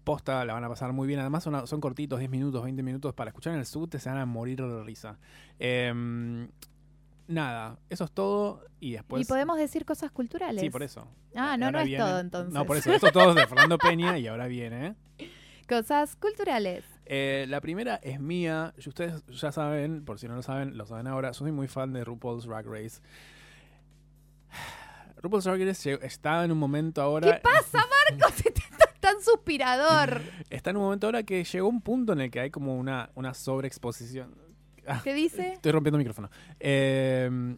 posta, 0.04 0.44
la 0.44 0.54
van 0.54 0.64
a 0.64 0.68
pasar 0.68 0.92
muy 0.92 1.06
bien. 1.06 1.20
Además, 1.20 1.44
son, 1.44 1.66
son 1.66 1.80
cortitos, 1.80 2.18
10 2.18 2.30
minutos, 2.30 2.62
20 2.64 2.82
minutos 2.82 3.14
para 3.14 3.28
escuchar 3.30 3.52
en 3.54 3.60
el 3.60 3.66
subte, 3.66 3.98
se 4.00 4.08
van 4.08 4.18
a 4.18 4.26
morir 4.26 4.60
de 4.60 4.82
risa. 4.82 5.18
Eh, 5.58 6.48
nada, 7.28 7.78
eso 7.90 8.04
es 8.04 8.12
todo 8.12 8.64
y 8.80 8.92
después. 8.92 9.22
y 9.22 9.24
podemos 9.24 9.56
decir 9.56 9.84
cosas 9.84 10.10
culturales. 10.10 10.60
Sí, 10.60 10.70
por 10.70 10.82
eso. 10.82 11.08
Ah, 11.34 11.56
no, 11.56 11.70
no 11.70 11.80
es 11.80 11.96
todo 11.96 12.20
entonces. 12.20 12.52
No, 12.52 12.64
por 12.64 12.76
eso. 12.76 12.92
Esto 12.92 13.10
todo 13.12 13.30
es 13.30 13.36
de 13.36 13.46
Fernando 13.46 13.78
Peña 13.78 14.18
y 14.18 14.26
ahora 14.26 14.46
viene. 14.46 14.96
¿eh? 15.18 15.28
Cosas 15.68 16.16
culturales. 16.16 16.84
Eh, 17.06 17.46
la 17.48 17.60
primera 17.60 17.96
es 17.96 18.20
mía. 18.20 18.74
Y 18.76 18.88
ustedes 18.88 19.24
ya 19.28 19.52
saben, 19.52 20.04
por 20.04 20.18
si 20.18 20.28
no 20.28 20.34
lo 20.34 20.42
saben, 20.42 20.76
lo 20.76 20.86
saben 20.86 21.06
ahora. 21.06 21.32
Soy 21.32 21.52
muy 21.52 21.68
fan 21.68 21.92
de 21.92 22.04
RuPaul's 22.04 22.44
Drag 22.44 22.66
Race. 22.66 23.00
RuPaul's 25.22 25.44
Drag 25.44 25.60
Race 25.60 25.98
está 26.02 26.44
en 26.44 26.52
un 26.52 26.58
momento 26.58 27.00
ahora. 27.00 27.32
¿Qué 27.32 27.40
pasa, 27.40 27.78
Marcos? 28.18 28.42
Tan 29.00 29.20
suspirador. 29.20 30.22
Está 30.48 30.70
en 30.70 30.76
un 30.76 30.84
momento 30.84 31.06
ahora 31.06 31.22
que 31.24 31.42
llegó 31.42 31.68
un 31.68 31.80
punto 31.80 32.12
en 32.12 32.20
el 32.20 32.30
que 32.30 32.40
hay 32.40 32.50
como 32.50 32.76
una, 32.76 33.10
una 33.14 33.34
sobreexposición. 33.34 34.34
Ah, 34.86 35.00
¿Qué 35.02 35.14
dice? 35.14 35.52
Estoy 35.54 35.72
rompiendo 35.72 35.96
el 35.96 36.00
micrófono. 36.00 36.28
Eh, 36.60 37.56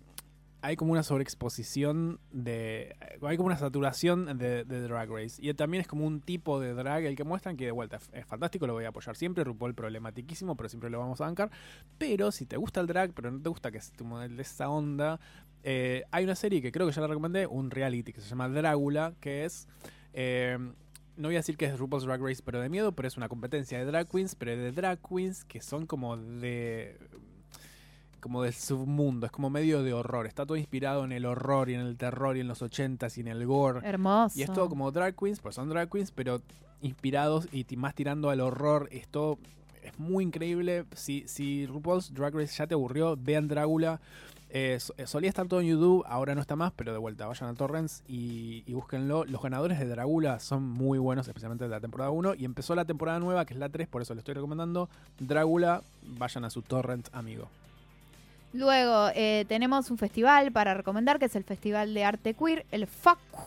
hay 0.61 0.77
como 0.77 0.93
una 0.93 1.03
sobreexposición 1.03 2.21
de. 2.31 2.97
Hay 3.21 3.37
como 3.37 3.49
una 3.49 3.59
saturación 3.59 4.39
de, 4.39 4.65
de 4.65 4.81
Drag 4.81 5.11
Race. 5.11 5.37
Y 5.39 5.53
también 5.53 5.83
es 5.83 5.87
como 5.87 6.07
un 6.07 6.21
tipo 6.23 6.59
de 6.59 6.73
drag 6.73 7.05
el 7.05 7.17
que 7.17 7.25
muestran 7.25 7.57
que 7.59 7.67
de 7.67 7.71
vuelta 7.71 7.99
es, 8.13 8.25
fantástico, 8.27 8.67
lo 8.67 8.73
voy 8.73 8.85
a 8.87 8.89
apoyar 8.89 9.15
siempre. 9.15 9.45
RuPaul 9.45 9.75
problematiquísimo, 9.75 10.57
pero 10.57 10.71
siempre 10.71 10.89
lo 10.89 10.99
vamos 11.01 11.21
a 11.21 11.25
bancar. 11.25 11.51
Pero 11.99 12.33
si 12.33 12.47
te 12.47 12.57
gusta 12.57 12.81
el 12.81 12.87
drag, 12.87 13.13
pero 13.13 13.31
no 13.31 13.43
te 13.43 13.49
gusta 13.51 13.71
que 13.71 13.77
es 13.79 13.93
como 13.99 14.19
de 14.21 14.41
esa 14.41 14.71
onda. 14.71 15.21
eh, 15.63 16.05
hay 16.11 16.25
una 16.25 16.35
serie 16.35 16.63
que 16.63 16.73
creo 16.73 16.87
que 16.87 16.93
ya 16.95 17.03
la 17.03 17.09
recomendé, 17.09 17.47
un 17.47 17.71
reality 17.71 18.13
que 18.15 18.23
se 18.23 18.29
llama 18.29 18.49
Drácula, 18.49 19.13
que 19.21 19.45
es. 19.45 19.69
eh, 20.15 20.57
no 21.17 21.29
voy 21.29 21.37
a 21.37 21.39
decir 21.39 21.57
que 21.57 21.67
es 21.67 21.79
RuPaul's 21.79 22.05
Drag 22.05 22.21
Race, 22.21 22.43
pero 22.45 22.61
de 22.61 22.69
miedo, 22.69 22.93
pero 22.93 23.09
es 23.09 23.17
una 23.17 23.29
competencia 23.29 23.79
de 23.79 23.85
drag 23.85 24.09
queens, 24.09 24.35
pero 24.35 24.57
de 24.57 24.73
drag 24.73 24.99
queens 25.01 25.45
que 25.45 25.61
son 25.61 25.87
como 25.87 26.17
de 26.17 26.99
como 28.21 28.43
del 28.43 28.55
submundo, 28.55 29.27
es 29.27 29.33
como 29.33 29.51
medio 29.51 29.83
de 29.83 29.93
horror, 29.93 30.27
está 30.27 30.47
todo 30.47 30.57
inspirado 30.57 31.05
en 31.05 31.13
el 31.13 31.27
horror 31.27 31.69
y 31.69 31.75
en 31.75 31.81
el 31.81 31.99
terror 31.99 32.39
y 32.39 32.41
en 32.41 32.49
los 32.49 32.63
ochentas 32.63 33.19
y 33.19 33.21
en 33.21 33.29
el 33.29 33.45
gore. 33.45 33.87
Hermoso. 33.87 34.39
Y 34.39 34.43
es 34.43 34.51
todo 34.51 34.71
como 34.71 34.91
drag 34.91 35.15
queens, 35.15 35.41
pues 35.41 35.55
son 35.55 35.69
drag 35.69 35.91
queens, 35.91 36.11
pero 36.11 36.41
inspirados 36.81 37.49
y 37.53 37.65
más 37.77 37.95
tirando 37.95 38.31
al 38.31 38.41
horror, 38.41 38.89
esto 38.93 39.39
es 39.85 39.99
muy 39.99 40.25
increíble. 40.25 40.87
Si, 40.95 41.25
si 41.27 41.67
RuPaul's 41.67 42.13
Drag 42.13 42.35
Race 42.35 42.57
ya 42.57 42.67
te 42.67 42.75
aburrió, 42.75 43.17
vean 43.17 43.47
Drácula. 43.49 44.01
Eh, 44.57 44.79
eh, 44.99 45.07
solía 45.09 45.29
estar 45.29 45.49
todo 45.49 45.61
en 45.61 45.67
YouTube, 45.67 46.05
ahora 46.07 46.37
no 46.37 46.41
está 46.41 46.55
más, 46.55 46.73
pero 46.77 46.93
de 46.93 46.99
vuelta, 46.99 47.27
vayan 47.27 47.49
a 47.49 47.55
Torrents 47.55 48.05
y, 48.07 48.63
y 48.67 48.73
búsquenlo. 48.73 49.25
Los 49.25 49.43
ganadores 49.43 49.81
de 49.81 49.87
Drácula 49.87 50.39
son 50.39 50.63
muy 50.63 50.97
buenos, 50.97 51.27
especialmente 51.27 51.65
de 51.65 51.71
la 51.71 51.81
temporada 51.81 52.11
1. 52.11 52.35
Y 52.37 52.45
empezó 52.45 52.77
la 52.77 52.85
temporada 52.85 53.19
nueva, 53.19 53.45
que 53.47 53.55
es 53.55 53.59
la 53.59 53.69
3, 53.69 53.89
por 53.89 54.01
eso 54.01 54.15
le 54.15 54.21
estoy 54.21 54.35
recomendando. 54.35 54.89
Drácula, 55.19 55.83
vayan 56.03 56.45
a 56.45 56.51
su 56.51 56.63
Torrent 56.63 57.09
amigo. 57.13 57.49
Luego 58.53 59.09
eh, 59.17 59.45
tenemos 59.49 59.91
un 59.91 59.99
festival 59.99 60.53
para 60.53 60.73
recomendar, 60.75 61.19
que 61.19 61.25
es 61.25 61.35
el 61.35 61.43
Festival 61.43 61.93
de 61.93 62.05
Arte 62.05 62.35
Queer, 62.35 62.65
el 62.71 62.87
FACU. 62.87 63.41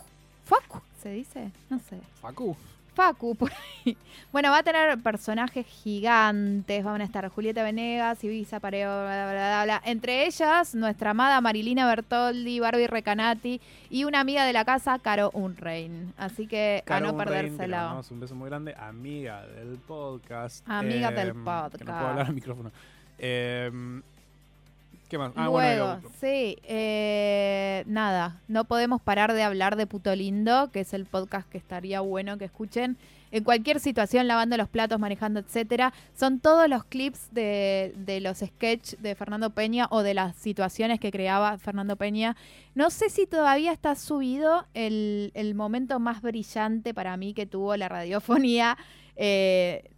¿FACU 0.44 0.82
se 1.02 1.12
dice? 1.12 1.52
No 1.70 1.80
sé. 1.80 2.02
Facu. 2.22 2.58
Facu, 2.98 3.36
por 3.36 3.52
ahí. 3.52 3.96
Bueno, 4.32 4.52
va 4.52 4.58
a 4.58 4.64
tener 4.64 5.02
personajes 5.02 5.66
gigantes. 5.66 6.84
Van 6.84 7.00
a 7.00 7.04
estar 7.04 7.28
Julieta 7.30 7.64
Venegas, 7.64 8.22
Ibiza 8.24 8.60
Pareo, 8.60 8.90
bla, 9.04 9.32
bla, 9.32 9.32
bla, 9.32 9.64
bla. 9.64 9.82
Entre 9.86 10.26
ellas, 10.26 10.76
nuestra 10.76 11.12
amada 11.12 11.40
Marilina 11.40 11.88
Bertoldi, 11.88 12.60
Barbie 12.60 12.88
Recanati 12.88 13.62
y 13.90 14.04
una 14.04 14.20
amiga 14.20 14.46
de 14.46 14.54
la 14.54 14.66
casa, 14.66 15.00
Caro 15.00 15.32
Unrein. 15.34 16.14
Así 16.18 16.46
que 16.46 16.84
Caro 16.86 17.10
a 17.10 17.12
no 17.14 17.18
mandamos 17.18 18.12
un 18.12 18.20
beso 18.20 18.36
muy 18.36 18.50
grande. 18.50 18.76
Amiga 18.76 19.46
del 19.48 19.78
podcast. 19.78 20.68
Amiga 20.68 21.12
del 21.12 21.30
Que 21.30 21.34
no 21.34 21.44
podcast. 21.46 21.84
puedo 21.84 21.98
hablar 22.08 22.26
al 22.26 22.34
micrófono. 22.34 22.72
Eh, 23.18 23.72
¿Qué 25.10 25.18
más? 25.18 25.32
Ah, 25.36 25.46
Luego, 25.46 25.52
bueno, 25.52 26.02
sí, 26.20 26.58
eh, 26.64 27.84
nada, 27.88 28.42
no 28.50 28.66
podemos 28.66 29.02
parar 29.02 29.34
de 29.34 29.42
hablar 29.44 29.78
de 29.78 29.88
Puto 29.88 30.14
Lindo, 30.16 30.70
que 30.72 30.82
es 30.82 30.94
el 30.94 31.06
podcast 31.06 31.50
que 31.50 31.58
estaría 31.58 32.02
bueno 32.02 32.38
que 32.38 32.46
escuchen. 32.46 32.98
En 33.32 33.44
cualquier 33.44 33.80
situación, 33.80 34.28
lavando 34.28 34.56
los 34.58 34.68
platos, 34.70 35.00
manejando, 35.00 35.40
etcétera, 35.40 35.94
son 36.14 36.40
todos 36.40 36.68
los 36.70 36.84
clips 36.86 37.30
de, 37.34 37.94
de 37.98 38.20
los 38.22 38.38
sketches 38.40 39.02
de 39.02 39.16
Fernando 39.16 39.50
Peña 39.50 39.88
o 39.92 40.02
de 40.04 40.14
las 40.14 40.36
situaciones 40.36 41.00
que 41.00 41.12
creaba 41.12 41.58
Fernando 41.58 41.96
Peña. 41.96 42.36
No 42.76 42.90
sé 42.90 43.10
si 43.10 43.28
todavía 43.28 43.72
está 43.74 43.96
subido 43.96 44.66
el, 44.74 45.32
el 45.36 45.56
momento 45.56 46.00
más 46.00 46.22
brillante 46.22 46.94
para 46.94 47.16
mí 47.18 47.34
que 47.34 47.46
tuvo 47.46 47.76
la 47.78 47.88
radiofonía. 47.90 48.78
eh, 49.16 49.90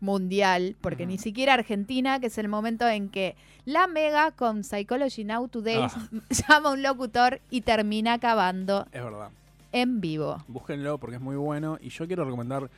mundial, 0.00 0.76
porque 0.80 1.06
ni 1.06 1.18
siquiera 1.18 1.54
Argentina, 1.54 2.20
que 2.20 2.26
es 2.28 2.38
el 2.38 2.48
momento 2.48 2.88
en 2.88 3.08
que 3.08 3.36
la 3.66 3.86
Mega 3.86 4.30
con 4.32 4.64
Psychology 4.64 5.24
Now 5.24 5.48
Today 5.48 5.76
Ah. 5.82 6.08
llama 6.48 6.70
a 6.70 6.72
un 6.72 6.82
locutor 6.82 7.40
y 7.50 7.60
termina 7.60 8.14
acabando 8.14 8.86
Es 8.92 9.02
verdad. 9.04 9.28
en 9.72 10.00
vivo. 10.00 10.42
Búsquenlo 10.48 10.98
porque 10.98 11.16
es 11.16 11.22
muy 11.22 11.36
bueno. 11.36 11.78
Y 11.80 11.90
yo 11.90 12.06
quiero 12.06 12.24
recomendar 12.24 12.70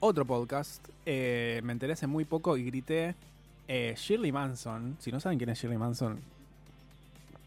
otro 0.00 0.24
podcast. 0.24 0.86
Eh, 1.06 1.60
me 1.64 1.72
enteré 1.72 1.92
hace 1.94 2.06
muy 2.06 2.24
poco 2.24 2.56
y 2.56 2.64
grité. 2.64 3.14
eh, 3.68 3.94
Shirley 3.96 4.30
Manson. 4.32 4.96
Si 5.00 5.10
no 5.10 5.20
saben 5.20 5.38
quién 5.38 5.48
es 5.50 5.58
Shirley 5.58 5.78
Manson, 5.78 6.18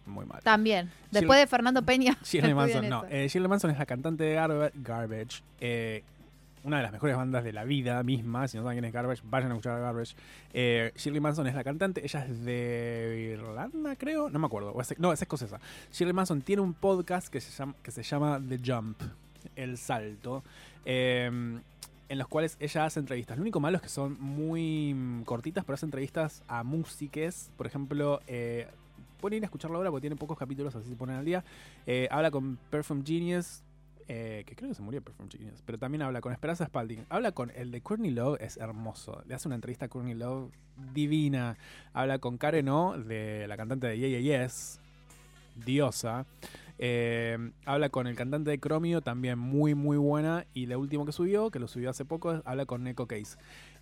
muy 0.07 0.25
mal. 0.25 0.41
También. 0.41 0.89
Después 1.11 1.37
de 1.39 1.45
Fernando 1.47 1.81
Peña. 1.83 2.17
Shirley 2.23 2.53
Manson, 2.53 2.87
no. 2.89 3.03
Eh, 3.09 3.27
Shirley 3.27 3.49
Manson 3.49 3.69
es 3.71 3.77
la 3.77 3.85
cantante 3.85 4.23
de 4.23 4.35
Garba- 4.37 4.71
Garbage. 4.75 5.41
eh, 5.59 6.03
una 6.67 6.77
de 6.77 6.83
las 6.83 6.91
mejores 6.91 7.15
bandas 7.15 7.43
de 7.43 7.53
la 7.53 7.63
vida 7.63 8.03
misma. 8.03 8.47
Si 8.47 8.57
no 8.57 8.63
saben 8.63 8.75
quién 8.75 8.85
es 8.85 8.93
Garbage, 8.93 9.23
vayan 9.25 9.51
a 9.51 9.53
escuchar 9.55 9.77
a 9.77 9.79
Garbage. 9.79 10.15
Eh, 10.53 10.91
Shirley 10.95 11.21
Manson 11.21 11.47
es 11.47 11.55
la 11.55 11.63
cantante. 11.63 12.03
Ella 12.03 12.25
es 12.25 12.43
de 12.43 13.31
Irlanda, 13.33 13.95
creo. 13.95 14.29
No 14.29 14.37
me 14.37 14.45
acuerdo. 14.45 14.75
no, 14.97 15.13
es 15.13 15.21
escocesa. 15.21 15.59
Shirley 15.91 16.13
Manson 16.13 16.41
tiene 16.41 16.61
un 16.61 16.73
podcast 16.73 17.29
que 17.29 17.39
se 17.39 17.51
llama, 17.51 17.73
que 17.81 17.91
se 17.91 18.03
llama 18.03 18.41
The 18.47 18.59
Jump. 18.63 19.01
El 19.55 19.77
salto. 19.77 20.43
eh, 20.85 21.59
en 22.09 22.17
los 22.17 22.27
cuales 22.27 22.57
ella 22.59 22.85
hace 22.85 22.99
entrevistas. 22.99 23.37
Lo 23.37 23.41
único 23.41 23.59
malo 23.59 23.77
es 23.77 23.83
que 23.83 23.89
son 23.89 24.17
muy 24.19 24.93
mm, 24.93 25.23
cortitas, 25.23 25.65
pero 25.65 25.75
hace 25.75 25.85
entrevistas 25.85 26.43
a 26.47 26.63
músiques. 26.63 27.51
Por 27.57 27.67
ejemplo, 27.67 28.21
eh, 28.27 28.67
pueden 29.19 29.37
ir 29.37 29.43
a 29.43 29.47
escucharlo 29.47 29.77
ahora 29.77 29.89
porque 29.89 30.01
tiene 30.01 30.15
pocos 30.15 30.37
capítulos, 30.37 30.75
así 30.75 30.89
se 30.89 30.95
ponen 30.95 31.17
al 31.17 31.25
día. 31.25 31.43
Eh, 31.85 32.07
habla 32.11 32.31
con 32.31 32.57
Perfume 32.69 33.03
Genius, 33.05 33.61
eh, 34.07 34.43
que 34.45 34.55
creo 34.55 34.69
que 34.69 34.75
se 34.75 34.81
murió 34.81 35.01
Perfume 35.01 35.29
Genius, 35.29 35.61
pero 35.65 35.77
también 35.77 36.01
habla 36.01 36.21
con 36.21 36.31
Esperanza 36.31 36.65
Spalding. 36.65 37.05
Habla 37.09 37.33
con 37.33 37.51
el 37.55 37.71
de 37.71 37.81
Courtney 37.81 38.11
Love, 38.11 38.41
es 38.41 38.57
hermoso. 38.57 39.21
Le 39.27 39.35
hace 39.35 39.47
una 39.47 39.55
entrevista 39.55 39.85
a 39.85 39.89
Courtney 39.89 40.13
Love 40.13 40.51
divina. 40.93 41.57
Habla 41.93 42.19
con 42.19 42.37
Karen 42.37 42.69
O, 42.69 42.97
de 42.97 43.47
la 43.47 43.57
cantante 43.57 43.87
de 43.87 43.97
Yeah 43.97 44.19
Yeah 44.19 44.45
Yes, 44.45 44.79
diosa. 45.65 46.25
Eh, 46.79 47.51
habla 47.65 47.89
con 47.89 48.07
el 48.07 48.15
cantante 48.15 48.51
de 48.51 48.59
Chromio, 48.59 49.01
también 49.01 49.39
muy, 49.39 49.75
muy 49.75 49.97
buena. 49.97 50.45
Y 50.53 50.65
la 50.67 50.77
última 50.77 51.05
que 51.05 51.11
subió, 51.11 51.49
que 51.51 51.59
lo 51.59 51.67
subió 51.67 51.89
hace 51.89 52.05
poco, 52.05 52.41
habla 52.45 52.65
con 52.65 52.83
Neko 52.83 53.07
Case. 53.07 53.37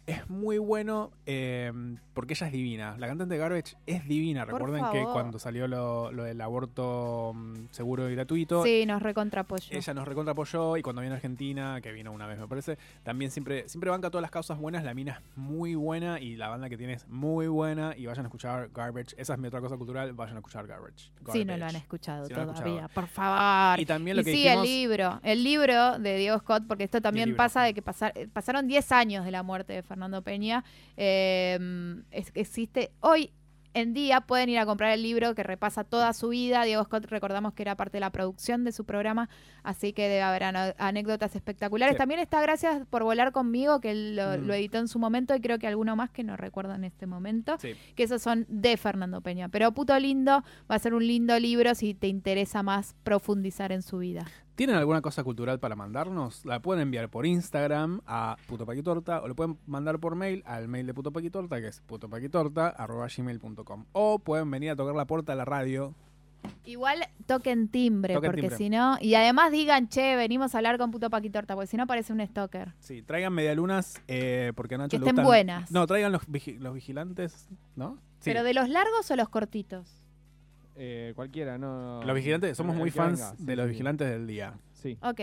Es 0.08 0.30
muy 0.30 0.60
bueno 0.60 1.10
eh, 1.26 1.74
porque 2.14 2.36
ella 2.36 2.46
es 2.46 2.54
divina. 2.54 2.96
La 3.00 3.08
cantante 3.08 3.34
de 3.34 3.40
Garbage 3.40 3.76
es 3.88 4.08
divina. 4.08 4.46
Por 4.46 4.62
Recuerden 4.62 4.86
que 4.92 5.04
cuando 5.12 5.40
salió 5.40 5.68
lo, 5.68 6.12
lo 6.12 6.24
del 6.24 6.40
aborto 6.42 7.32
mm, 7.34 7.56
seguro 7.72 8.08
y 8.08 8.14
gratuito, 8.14 8.62
Sí, 8.64 8.86
nos 8.86 9.02
recontra 9.02 9.42
apoyo. 9.42 9.66
ella 9.72 9.94
nos 9.96 10.08
recontra 10.08 10.34
apoyó 10.34 10.78
y 10.78 10.84
cuando 10.84 11.02
vino 11.02 11.14
a 11.14 11.16
Argentina, 11.16 11.82
que 11.82 11.92
vino 11.92 12.12
una 12.12 12.28
vez 12.28 12.38
me 12.38 12.48
parece, 12.48 12.78
también 13.02 13.32
siempre, 13.32 13.68
siempre 13.68 13.90
banca 13.90 14.12
todas 14.12 14.22
las 14.22 14.30
causas 14.30 14.60
buenas, 14.60 14.84
la 14.84 14.94
mina 14.94 15.14
es 15.14 15.38
muy 15.38 15.74
buena 15.74 16.20
y 16.20 16.36
la 16.36 16.50
banda 16.50 16.70
que 16.70 16.78
tiene 16.78 16.94
es 16.94 17.08
muy 17.08 17.48
buena 17.48 17.96
y 17.98 18.06
vayan 18.06 18.26
a 18.26 18.28
escuchar 18.28 18.70
Garbage, 18.76 19.16
esa 19.18 19.34
es 19.34 19.40
mi 19.40 19.48
otra 19.48 19.60
cosa 19.60 19.76
cultural, 19.76 20.14
vayan 20.14 20.36
a 20.36 20.40
escuchar 20.40 20.68
Garbage. 20.68 21.10
Sí, 21.32 21.44
no 21.46 21.54
lo 21.54 21.60
Garbage. 21.62 21.64
han 21.64 21.76
escuchado 21.82 22.26
Si 22.28 22.34
no 22.34 22.42
por 22.94 23.08
favor. 23.08 23.80
Y 23.80 23.86
también 23.86 24.18
lo 24.18 24.24
que 24.24 24.32
sí, 24.32 24.38
dijimos- 24.44 24.66
el 24.66 24.72
libro, 24.72 25.20
el 25.24 25.44
libro 25.44 26.00
de 26.00 26.18
Diego 26.18 26.38
Scott, 26.40 26.64
porque 26.68 26.84
esto 26.84 27.02
también 27.02 27.30
pasa 27.36 27.64
de 27.64 27.74
que 27.74 27.82
pasar, 27.82 28.12
eh, 28.16 28.28
pasaron 28.32 28.68
10 28.68 28.92
años 28.92 29.26
de 29.26 29.32
la 29.32 29.44
muerte 29.44 29.74
de 29.74 29.84
Fernando 29.84 30.22
Peña. 30.22 30.64
eh, 30.98 31.58
es- 32.12 32.32
existe 32.36 32.92
hoy 33.02 33.32
en 33.76 33.94
día 33.94 34.22
pueden 34.22 34.50
ir 34.50 34.58
a 34.58 34.66
comprar 34.66 34.92
el 34.92 35.04
libro 35.04 35.36
que 35.36 35.44
repasa 35.44 35.84
toda 35.84 36.12
su 36.14 36.30
vida. 36.30 36.64
Diego 36.64 36.84
Scott, 36.84 37.06
recordamos 37.06 37.54
que 37.54 37.62
era 37.62 37.76
parte 37.76 37.98
de 37.98 38.00
la 38.00 38.10
producción 38.10 38.64
de 38.64 38.72
su 38.72 38.86
programa, 38.86 39.30
así 39.64 39.94
que 39.94 40.04
debe 40.10 40.22
haber 40.24 40.44
anécdotas 40.80 41.36
espectaculares. 41.36 41.96
Sí. 41.96 41.98
También 42.00 42.20
está 42.20 42.42
Gracias 42.42 42.86
por 42.88 43.04
volar 43.04 43.32
conmigo, 43.32 43.82
que 43.82 43.94
lo, 43.94 44.38
Mm. 44.38 44.46
lo 44.48 44.54
editó 44.54 44.78
en 44.78 44.88
su 44.88 44.98
momento 44.98 45.36
y 45.36 45.42
creo 45.42 45.60
que 45.60 45.68
alguno 45.68 45.96
más 45.96 46.10
que 46.10 46.24
no 46.24 46.38
recuerdo 46.38 46.74
en 46.74 46.84
este 46.86 47.06
momento 47.06 47.58
Sí. 47.60 47.74
que 47.96 48.04
esos 48.04 48.22
son 48.22 48.46
de 48.50 48.78
Fernando 48.78 49.22
Peña. 49.22 49.50
Pero 49.50 49.72
Puto 49.74 49.98
Lindo 50.00 50.44
va 50.72 50.76
a 50.76 50.80
ser 50.80 50.94
un 50.94 51.06
lindo 51.06 51.38
libro 51.40 51.76
si 51.76 51.94
te 51.94 52.08
interesa 52.08 52.64
más 52.64 52.96
profundizar 53.04 53.72
en 53.72 53.82
su 53.82 53.98
vida. 53.98 54.26
¿Tienen 54.56 54.76
alguna 54.78 55.02
cosa 55.02 55.24
cultural 55.24 55.60
para 55.60 55.76
mandarnos? 55.76 56.46
La 56.46 56.62
pueden 56.62 56.84
enviar 56.84 57.10
por 57.10 57.26
Instagram 57.26 58.00
a 58.08 58.38
putopaquitorta 58.48 59.22
o 59.22 59.28
lo 59.28 59.36
pueden 59.36 59.58
mandar 59.68 60.00
por 60.00 60.16
mail 60.16 60.42
al 60.46 60.68
mail 60.70 60.88
de 60.88 60.94
putopaquitorta 60.94 61.60
que 61.60 61.68
es 61.68 61.82
putopaquitorta.gmail.com 61.82 63.86
o 63.92 64.20
pueden 64.20 64.50
venir 64.52 64.70
a 64.72 64.76
tocar 64.76 64.96
la 64.96 65.06
puerta 65.06 65.34
de 65.34 65.38
la 65.38 65.46
radio 65.46 65.94
Igual 66.64 67.00
toquen 67.26 67.70
timbre, 67.70 68.14
Toquen 68.14 68.32
porque 68.32 68.52
si 68.52 68.70
no. 68.70 68.98
Y 69.02 69.16
además 69.16 69.52
digan, 69.52 69.90
che, 69.90 70.16
venimos 70.16 70.54
a 70.54 70.60
hablar 70.60 70.78
con 70.78 70.92
Puto 70.92 71.10
Paquitorta, 71.10 71.56
porque 71.56 71.66
si 71.66 71.76
no 71.76 71.88
parece 71.88 72.14
un 72.14 72.24
stalker. 72.24 72.72
Sí, 72.78 73.02
traigan 73.02 73.34
medialunas 73.34 74.00
eh, 74.08 74.54
porque 74.56 74.76
a 74.76 74.78
Nacho 74.78 74.92
Que 74.92 75.00
le 75.00 75.06
estén 75.06 75.16
gustan- 75.16 75.26
buenas. 75.26 75.72
No, 75.72 75.88
traigan 75.88 76.12
los, 76.12 76.22
vigi- 76.28 76.60
los 76.60 76.76
vigilantes, 76.76 77.50
¿no? 77.76 77.96
Sí. 78.20 78.26
¿Pero 78.30 78.44
de 78.44 78.54
los 78.54 78.70
largos 78.70 79.10
o 79.10 79.16
los 79.16 79.28
cortitos? 79.30 80.05
Eh, 80.76 81.14
cualquiera, 81.16 81.58
no. 81.58 82.04
Los 82.04 82.16
vigilantes, 82.16 82.58
somos 82.58 82.76
muy 82.76 82.92
fans 82.92 83.20
venga, 83.20 83.36
sí, 83.38 83.46
de 83.46 83.56
los 83.56 83.66
sí. 83.66 83.72
vigilantes 83.72 84.10
del 84.10 84.28
día. 84.28 84.54
Sí. 84.74 84.98
Ok. 85.02 85.22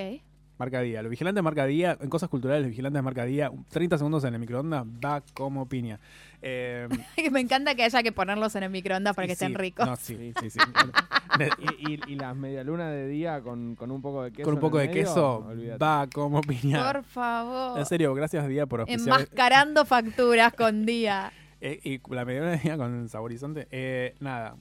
Marca 0.59 0.81
día. 0.81 1.03
Los 1.03 1.11
vigilantes 1.11 1.43
marca 1.43 1.67
día, 1.67 1.99
en 2.01 2.09
cosas 2.09 2.29
culturales, 2.29 2.63
los 2.63 2.71
vigilantes 2.71 3.03
marca 3.03 3.25
día, 3.25 3.51
30 3.71 3.99
segundos 3.99 4.23
en 4.25 4.35
el 4.35 4.41
microondas, 4.41 4.85
va 4.87 5.23
como 5.35 5.69
piña. 5.69 5.99
Eh, 6.41 6.89
Me 7.33 7.41
encanta 7.41 7.75
que 7.75 7.83
haya 7.83 8.03
que 8.03 8.13
ponerlos 8.13 8.55
en 8.55 8.63
el 8.63 8.71
microondas 8.71 9.17
para 9.17 9.27
que 9.27 9.35
sí, 9.35 9.45
estén 9.45 9.59
ricos. 9.59 9.87
No, 9.87 9.97
sí, 9.97 10.33
sí, 10.41 10.51
sí. 10.51 10.59
y, 11.79 11.93
y, 11.93 12.01
y 12.13 12.15
las 12.17 12.37
medialunas 12.37 12.93
de 12.93 13.09
día 13.09 13.41
con, 13.41 13.75
con 13.75 13.91
un 13.91 14.03
poco 14.03 14.23
de 14.23 14.33
queso. 14.33 14.45
Con 14.45 14.55
un 14.55 14.59
en 14.59 14.61
poco 14.61 14.81
el 14.81 14.89
de 14.89 14.95
medio, 14.95 15.05
queso, 15.05 15.49
va 15.83 16.07
como 16.13 16.41
piña. 16.43 16.93
Por 16.93 17.03
favor. 17.05 17.79
En 17.79 17.87
serio, 17.87 18.15
gracias 18.15 18.47
Día 18.47 18.67
por 18.67 18.81
auspiciar. 18.81 19.21
Enmascarando 19.21 19.85
facturas 19.85 20.53
con 20.53 20.87
día. 20.87 21.33
Eh, 21.65 21.79
y 21.85 22.01
la 22.13 22.25
mediana 22.25 22.51
de 22.51 22.59
día 22.59 22.77
con 22.77 23.09
saborizante. 23.09 23.69
Eh, 23.71 24.17
nada. 24.19 24.57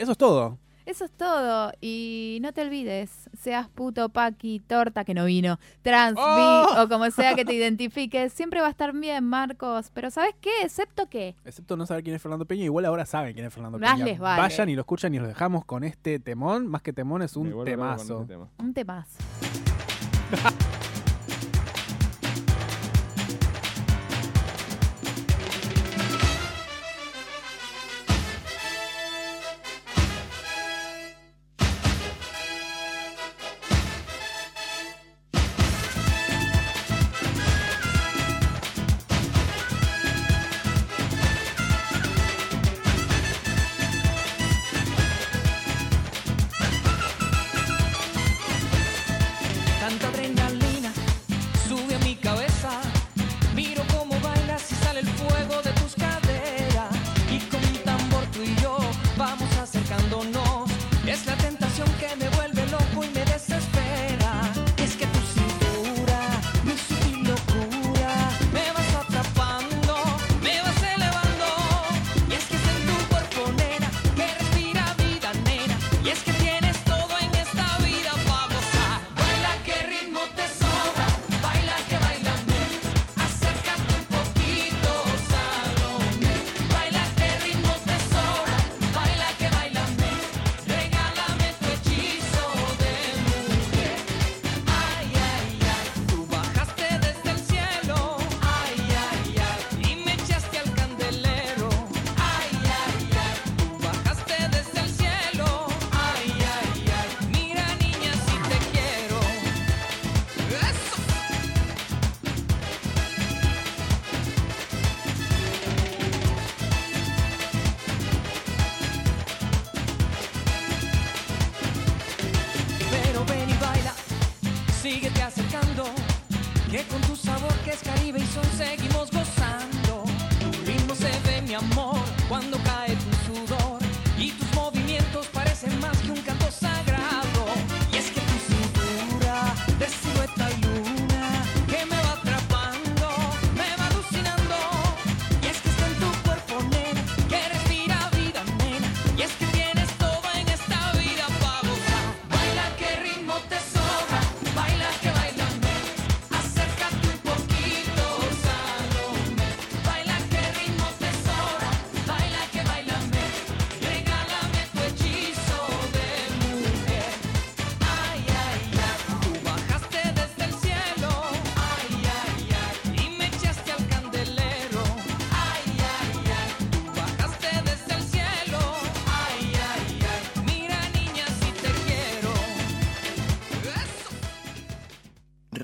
Eso 0.00 0.12
es 0.12 0.18
todo. 0.18 0.58
Eso 0.86 1.04
es 1.04 1.10
todo. 1.12 1.72
Y 1.80 2.38
no 2.40 2.52
te 2.52 2.62
olvides, 2.62 3.28
seas 3.38 3.68
puto, 3.68 4.08
paqui, 4.08 4.60
torta, 4.60 5.04
que 5.04 5.12
no 5.14 5.26
vino, 5.26 5.58
trans, 5.82 6.14
bi, 6.16 6.20
¡Oh! 6.24 6.82
o 6.82 6.88
como 6.88 7.08
sea 7.10 7.34
que 7.34 7.44
te 7.44 7.52
identifiques, 7.52 8.32
siempre 8.32 8.60
va 8.60 8.66
a 8.66 8.70
estar 8.70 8.92
bien, 8.92 9.22
Marcos. 9.24 9.90
Pero 9.92 10.10
¿sabes 10.10 10.34
qué? 10.40 10.50
Excepto 10.64 11.06
que 11.08 11.36
Excepto 11.44 11.76
no 11.76 11.84
saber 11.86 12.02
quién 12.02 12.16
es 12.16 12.22
Fernando 12.22 12.46
Peña, 12.46 12.64
igual 12.64 12.86
ahora 12.86 13.04
saben 13.06 13.34
quién 13.34 13.46
es 13.46 13.52
Fernando 13.54 13.78
Más 13.78 13.92
Peña. 13.92 14.04
les 14.06 14.18
vale. 14.18 14.40
Vayan 14.42 14.68
y 14.70 14.74
lo 14.74 14.80
escuchan 14.80 15.14
y 15.14 15.18
los 15.18 15.28
dejamos 15.28 15.64
con 15.66 15.84
este 15.84 16.18
temón. 16.18 16.66
Más 16.66 16.82
que 16.82 16.92
temón 16.94 17.22
es 17.22 17.36
Me 17.36 17.54
un 17.54 17.64
temazo. 17.64 18.22
este 18.22 18.32
tema. 18.32 18.48
un 18.58 18.74
temazo. 18.74 19.18